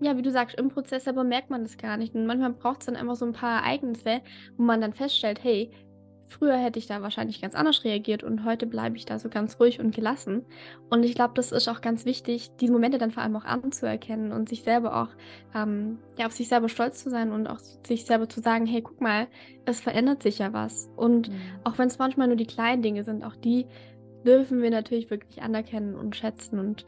ja, 0.00 0.16
wie 0.16 0.22
du 0.22 0.30
sagst, 0.30 0.58
im 0.58 0.70
Prozess 0.70 1.04
selber 1.04 1.24
merkt 1.24 1.50
man 1.50 1.62
das 1.62 1.76
gar 1.76 1.96
nicht. 1.98 2.14
Und 2.14 2.26
manchmal 2.26 2.54
braucht 2.54 2.80
es 2.80 2.86
dann 2.86 2.96
einfach 2.96 3.16
so 3.16 3.26
ein 3.26 3.32
paar 3.32 3.60
Ereignisse, 3.60 4.22
wo 4.56 4.62
man 4.62 4.80
dann 4.80 4.94
feststellt, 4.94 5.44
hey, 5.44 5.70
Früher 6.30 6.56
hätte 6.56 6.78
ich 6.78 6.86
da 6.86 7.02
wahrscheinlich 7.02 7.42
ganz 7.42 7.56
anders 7.56 7.82
reagiert 7.82 8.22
und 8.22 8.44
heute 8.44 8.64
bleibe 8.64 8.96
ich 8.96 9.04
da 9.04 9.18
so 9.18 9.28
ganz 9.28 9.58
ruhig 9.58 9.80
und 9.80 9.92
gelassen. 9.92 10.46
Und 10.88 11.02
ich 11.02 11.16
glaube, 11.16 11.34
das 11.34 11.50
ist 11.50 11.68
auch 11.68 11.80
ganz 11.80 12.04
wichtig, 12.04 12.52
diese 12.60 12.72
Momente 12.72 12.98
dann 12.98 13.10
vor 13.10 13.24
allem 13.24 13.34
auch 13.34 13.44
anzuerkennen 13.44 14.30
und 14.30 14.48
sich 14.48 14.62
selber 14.62 15.02
auch, 15.02 15.08
ähm, 15.56 15.98
ja, 16.16 16.26
auf 16.26 16.32
sich 16.32 16.48
selber 16.48 16.68
stolz 16.68 17.02
zu 17.02 17.10
sein 17.10 17.32
und 17.32 17.48
auch 17.48 17.58
sich 17.58 18.04
selber 18.04 18.28
zu 18.28 18.40
sagen, 18.40 18.64
hey, 18.64 18.80
guck 18.80 19.00
mal, 19.00 19.26
es 19.64 19.80
verändert 19.80 20.22
sich 20.22 20.38
ja 20.38 20.52
was. 20.52 20.88
Und 20.96 21.30
mhm. 21.30 21.34
auch 21.64 21.78
wenn 21.78 21.88
es 21.88 21.98
manchmal 21.98 22.28
nur 22.28 22.36
die 22.36 22.46
kleinen 22.46 22.80
Dinge 22.80 23.02
sind, 23.02 23.24
auch 23.24 23.34
die 23.34 23.66
dürfen 24.24 24.62
wir 24.62 24.70
natürlich 24.70 25.10
wirklich 25.10 25.42
anerkennen 25.42 25.96
und 25.96 26.14
schätzen. 26.14 26.60
Und 26.60 26.86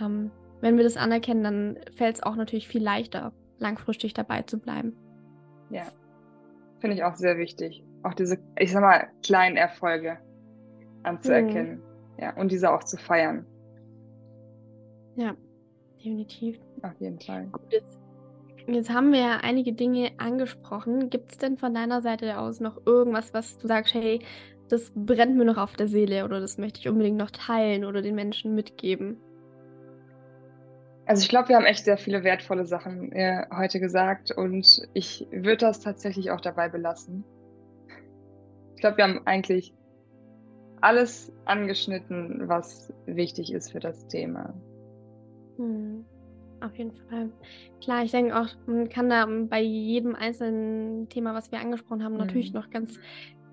ähm, 0.00 0.30
wenn 0.60 0.76
wir 0.76 0.84
das 0.84 0.96
anerkennen, 0.96 1.42
dann 1.42 1.78
fällt 1.96 2.14
es 2.14 2.22
auch 2.22 2.36
natürlich 2.36 2.68
viel 2.68 2.82
leichter, 2.82 3.32
langfristig 3.58 4.14
dabei 4.14 4.42
zu 4.42 4.60
bleiben. 4.60 4.94
Ja, 5.70 5.82
finde 6.78 6.94
ich 6.94 7.02
auch 7.02 7.16
sehr 7.16 7.38
wichtig 7.38 7.82
auch 8.04 8.14
diese, 8.14 8.38
ich 8.58 8.72
sag 8.72 8.82
mal, 8.82 9.08
kleinen 9.22 9.56
Erfolge 9.56 10.18
anzuerkennen. 11.02 11.78
Mhm. 11.78 12.22
Ja, 12.22 12.36
und 12.36 12.52
diese 12.52 12.70
auch 12.72 12.84
zu 12.84 12.96
feiern. 12.96 13.46
Ja, 15.16 15.34
definitiv. 15.96 16.58
Auf 16.82 17.00
jeden 17.00 17.18
Fall. 17.20 17.46
Gut, 17.46 17.72
jetzt, 17.72 17.98
jetzt 18.66 18.90
haben 18.90 19.12
wir 19.12 19.20
ja 19.20 19.36
einige 19.42 19.72
Dinge 19.72 20.12
angesprochen. 20.18 21.10
Gibt 21.10 21.32
es 21.32 21.38
denn 21.38 21.56
von 21.56 21.74
deiner 21.74 22.02
Seite 22.02 22.38
aus 22.38 22.60
noch 22.60 22.80
irgendwas, 22.86 23.34
was 23.34 23.58
du 23.58 23.66
sagst, 23.66 23.94
hey, 23.94 24.20
das 24.68 24.92
brennt 24.94 25.36
mir 25.36 25.44
noch 25.44 25.58
auf 25.58 25.74
der 25.74 25.88
Seele 25.88 26.24
oder 26.24 26.40
das 26.40 26.58
möchte 26.58 26.80
ich 26.80 26.88
unbedingt 26.88 27.16
noch 27.16 27.30
teilen 27.30 27.84
oder 27.84 28.02
den 28.02 28.14
Menschen 28.14 28.54
mitgeben? 28.54 29.18
Also 31.06 31.22
ich 31.22 31.28
glaube, 31.28 31.50
wir 31.50 31.56
haben 31.56 31.66
echt 31.66 31.84
sehr 31.84 31.98
viele 31.98 32.24
wertvolle 32.24 32.64
Sachen 32.64 33.12
äh, 33.12 33.44
heute 33.54 33.78
gesagt 33.78 34.30
und 34.30 34.88
ich 34.94 35.26
würde 35.30 35.58
das 35.58 35.80
tatsächlich 35.80 36.30
auch 36.30 36.40
dabei 36.40 36.70
belassen 36.70 37.24
glaube, 38.84 38.98
wir 38.98 39.04
haben 39.04 39.26
eigentlich 39.26 39.72
alles 40.82 41.32
angeschnitten, 41.46 42.42
was 42.46 42.92
wichtig 43.06 43.50
ist 43.50 43.72
für 43.72 43.80
das 43.80 44.06
Thema. 44.08 44.52
Hm. 45.56 46.04
Auf 46.60 46.76
jeden 46.76 46.92
Fall. 46.92 47.30
Klar, 47.82 48.04
ich 48.04 48.10
denke 48.10 48.38
auch, 48.38 48.48
man 48.66 48.90
kann 48.90 49.08
da 49.08 49.26
bei 49.26 49.62
jedem 49.62 50.14
einzelnen 50.14 51.08
Thema, 51.08 51.34
was 51.34 51.50
wir 51.50 51.60
angesprochen 51.60 52.04
haben, 52.04 52.16
natürlich 52.18 52.52
mhm. 52.52 52.60
noch 52.60 52.70
ganz 52.70 52.98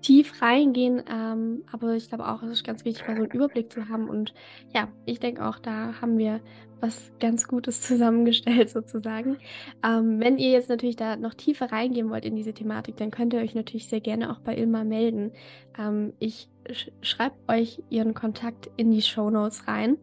tief 0.02 0.42
reingehen. 0.42 1.02
Ähm, 1.10 1.64
aber 1.72 1.94
ich 1.94 2.08
glaube 2.08 2.28
auch, 2.28 2.42
es 2.42 2.50
ist 2.50 2.64
ganz 2.64 2.84
wichtig, 2.84 3.06
mal 3.06 3.16
so 3.16 3.22
einen 3.22 3.32
Überblick 3.32 3.72
zu 3.72 3.88
haben. 3.88 4.08
Und 4.08 4.34
ja, 4.74 4.88
ich 5.06 5.20
denke 5.20 5.46
auch, 5.46 5.58
da 5.58 6.00
haben 6.00 6.18
wir 6.18 6.40
was 6.80 7.12
ganz 7.20 7.48
Gutes 7.48 7.80
zusammengestellt 7.80 8.68
sozusagen. 8.68 9.38
Ähm, 9.84 10.20
wenn 10.20 10.36
ihr 10.38 10.50
jetzt 10.50 10.68
natürlich 10.68 10.96
da 10.96 11.16
noch 11.16 11.34
tiefer 11.34 11.72
reingehen 11.72 12.10
wollt 12.10 12.24
in 12.24 12.36
diese 12.36 12.52
Thematik, 12.52 12.96
dann 12.96 13.10
könnt 13.10 13.32
ihr 13.32 13.40
euch 13.40 13.54
natürlich 13.54 13.88
sehr 13.88 14.00
gerne 14.00 14.30
auch 14.30 14.40
bei 14.40 14.56
Ilma 14.56 14.84
melden. 14.84 15.32
Ähm, 15.78 16.12
ich 16.18 16.48
sch 16.70 16.90
schreibe 17.00 17.36
euch 17.48 17.82
ihren 17.88 18.14
Kontakt 18.14 18.70
in 18.76 18.90
die 18.90 19.02
Show 19.02 19.30
Notes 19.30 19.66
rein. 19.68 19.96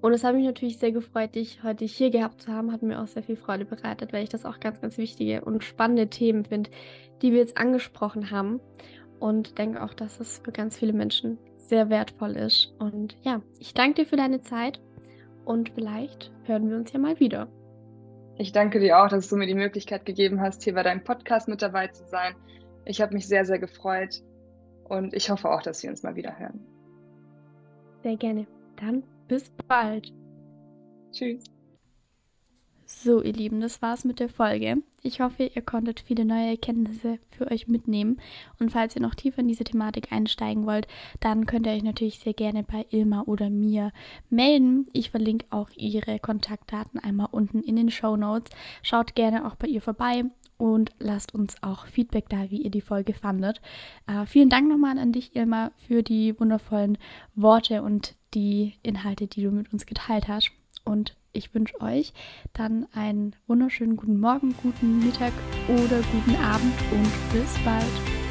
Und 0.00 0.12
es 0.12 0.22
hat 0.22 0.34
mich 0.34 0.44
natürlich 0.44 0.76
sehr 0.76 0.92
gefreut, 0.92 1.34
dich 1.34 1.62
heute 1.62 1.86
hier 1.86 2.10
gehabt 2.10 2.42
zu 2.42 2.52
haben. 2.52 2.72
Hat 2.72 2.82
mir 2.82 3.00
auch 3.00 3.06
sehr 3.06 3.22
viel 3.22 3.36
Freude 3.36 3.64
bereitet, 3.64 4.12
weil 4.12 4.22
ich 4.22 4.28
das 4.28 4.44
auch 4.44 4.60
ganz, 4.60 4.82
ganz 4.82 4.98
wichtige 4.98 5.42
und 5.42 5.64
spannende 5.64 6.08
Themen 6.08 6.44
finde, 6.44 6.68
die 7.22 7.32
wir 7.32 7.38
jetzt 7.38 7.56
angesprochen 7.56 8.30
haben 8.30 8.60
und 9.24 9.56
denke 9.56 9.82
auch, 9.82 9.94
dass 9.94 10.20
es 10.20 10.42
für 10.44 10.52
ganz 10.52 10.76
viele 10.76 10.92
Menschen 10.92 11.38
sehr 11.56 11.88
wertvoll 11.88 12.32
ist. 12.32 12.74
Und 12.78 13.16
ja, 13.22 13.40
ich 13.58 13.72
danke 13.72 14.02
dir 14.02 14.06
für 14.06 14.16
deine 14.16 14.42
Zeit 14.42 14.82
und 15.46 15.70
vielleicht 15.70 16.30
hören 16.44 16.68
wir 16.68 16.76
uns 16.76 16.92
ja 16.92 16.98
mal 16.98 17.18
wieder. 17.20 17.48
Ich 18.36 18.52
danke 18.52 18.80
dir 18.80 18.98
auch, 18.98 19.08
dass 19.08 19.30
du 19.30 19.36
mir 19.36 19.46
die 19.46 19.54
Möglichkeit 19.54 20.04
gegeben 20.04 20.42
hast, 20.42 20.62
hier 20.62 20.74
bei 20.74 20.82
deinem 20.82 21.04
Podcast 21.04 21.48
mit 21.48 21.62
dabei 21.62 21.86
zu 21.86 22.04
sein. 22.04 22.34
Ich 22.84 23.00
habe 23.00 23.14
mich 23.14 23.26
sehr, 23.26 23.46
sehr 23.46 23.58
gefreut 23.58 24.22
und 24.84 25.14
ich 25.14 25.30
hoffe 25.30 25.50
auch, 25.50 25.62
dass 25.62 25.82
wir 25.82 25.88
uns 25.88 26.02
mal 26.02 26.16
wieder 26.16 26.38
hören. 26.38 26.60
Sehr 28.02 28.18
gerne. 28.18 28.46
Dann 28.76 29.04
bis 29.26 29.50
bald. 29.66 30.12
Tschüss. 31.12 31.53
So, 33.02 33.22
ihr 33.22 33.34
Lieben, 33.34 33.60
das 33.60 33.82
war's 33.82 34.04
mit 34.04 34.18
der 34.18 34.30
Folge. 34.30 34.78
Ich 35.02 35.20
hoffe, 35.20 35.50
ihr 35.54 35.60
konntet 35.62 36.00
viele 36.00 36.24
neue 36.24 36.48
Erkenntnisse 36.48 37.18
für 37.30 37.50
euch 37.50 37.68
mitnehmen. 37.68 38.18
Und 38.58 38.70
falls 38.70 38.96
ihr 38.96 39.02
noch 39.02 39.14
tiefer 39.14 39.40
in 39.40 39.48
diese 39.48 39.64
Thematik 39.64 40.10
einsteigen 40.10 40.64
wollt, 40.64 40.86
dann 41.20 41.44
könnt 41.44 41.66
ihr 41.66 41.72
euch 41.72 41.82
natürlich 41.82 42.20
sehr 42.20 42.32
gerne 42.32 42.62
bei 42.62 42.86
Ilma 42.90 43.22
oder 43.26 43.50
mir 43.50 43.92
melden. 44.30 44.86
Ich 44.94 45.10
verlinke 45.10 45.44
auch 45.50 45.68
ihre 45.76 46.18
Kontaktdaten 46.18 46.98
einmal 46.98 47.28
unten 47.30 47.62
in 47.62 47.76
den 47.76 47.90
Show 47.90 48.16
Notes. 48.16 48.50
Schaut 48.82 49.14
gerne 49.14 49.46
auch 49.46 49.56
bei 49.56 49.66
ihr 49.66 49.82
vorbei 49.82 50.24
und 50.56 50.90
lasst 50.98 51.34
uns 51.34 51.62
auch 51.62 51.86
Feedback 51.86 52.30
da, 52.30 52.50
wie 52.50 52.62
ihr 52.62 52.70
die 52.70 52.80
Folge 52.80 53.12
fandet. 53.12 53.60
Äh, 54.06 54.24
vielen 54.24 54.48
Dank 54.48 54.68
nochmal 54.68 54.98
an 54.98 55.12
dich, 55.12 55.36
Ilma, 55.36 55.72
für 55.76 56.02
die 56.02 56.38
wundervollen 56.40 56.96
Worte 57.34 57.82
und 57.82 58.14
die 58.32 58.74
Inhalte, 58.82 59.26
die 59.26 59.42
du 59.42 59.50
mit 59.50 59.72
uns 59.74 59.84
geteilt 59.84 60.28
hast. 60.28 60.52
Und 60.84 61.16
ich 61.34 61.54
wünsche 61.54 61.80
euch 61.80 62.12
dann 62.52 62.86
einen 62.94 63.36
wunderschönen 63.46 63.96
guten 63.96 64.18
Morgen, 64.18 64.54
guten 64.62 65.04
Mittag 65.04 65.32
oder 65.68 66.00
guten 66.12 66.36
Abend 66.36 66.74
und 66.92 67.32
bis 67.32 67.52
bald. 67.64 68.23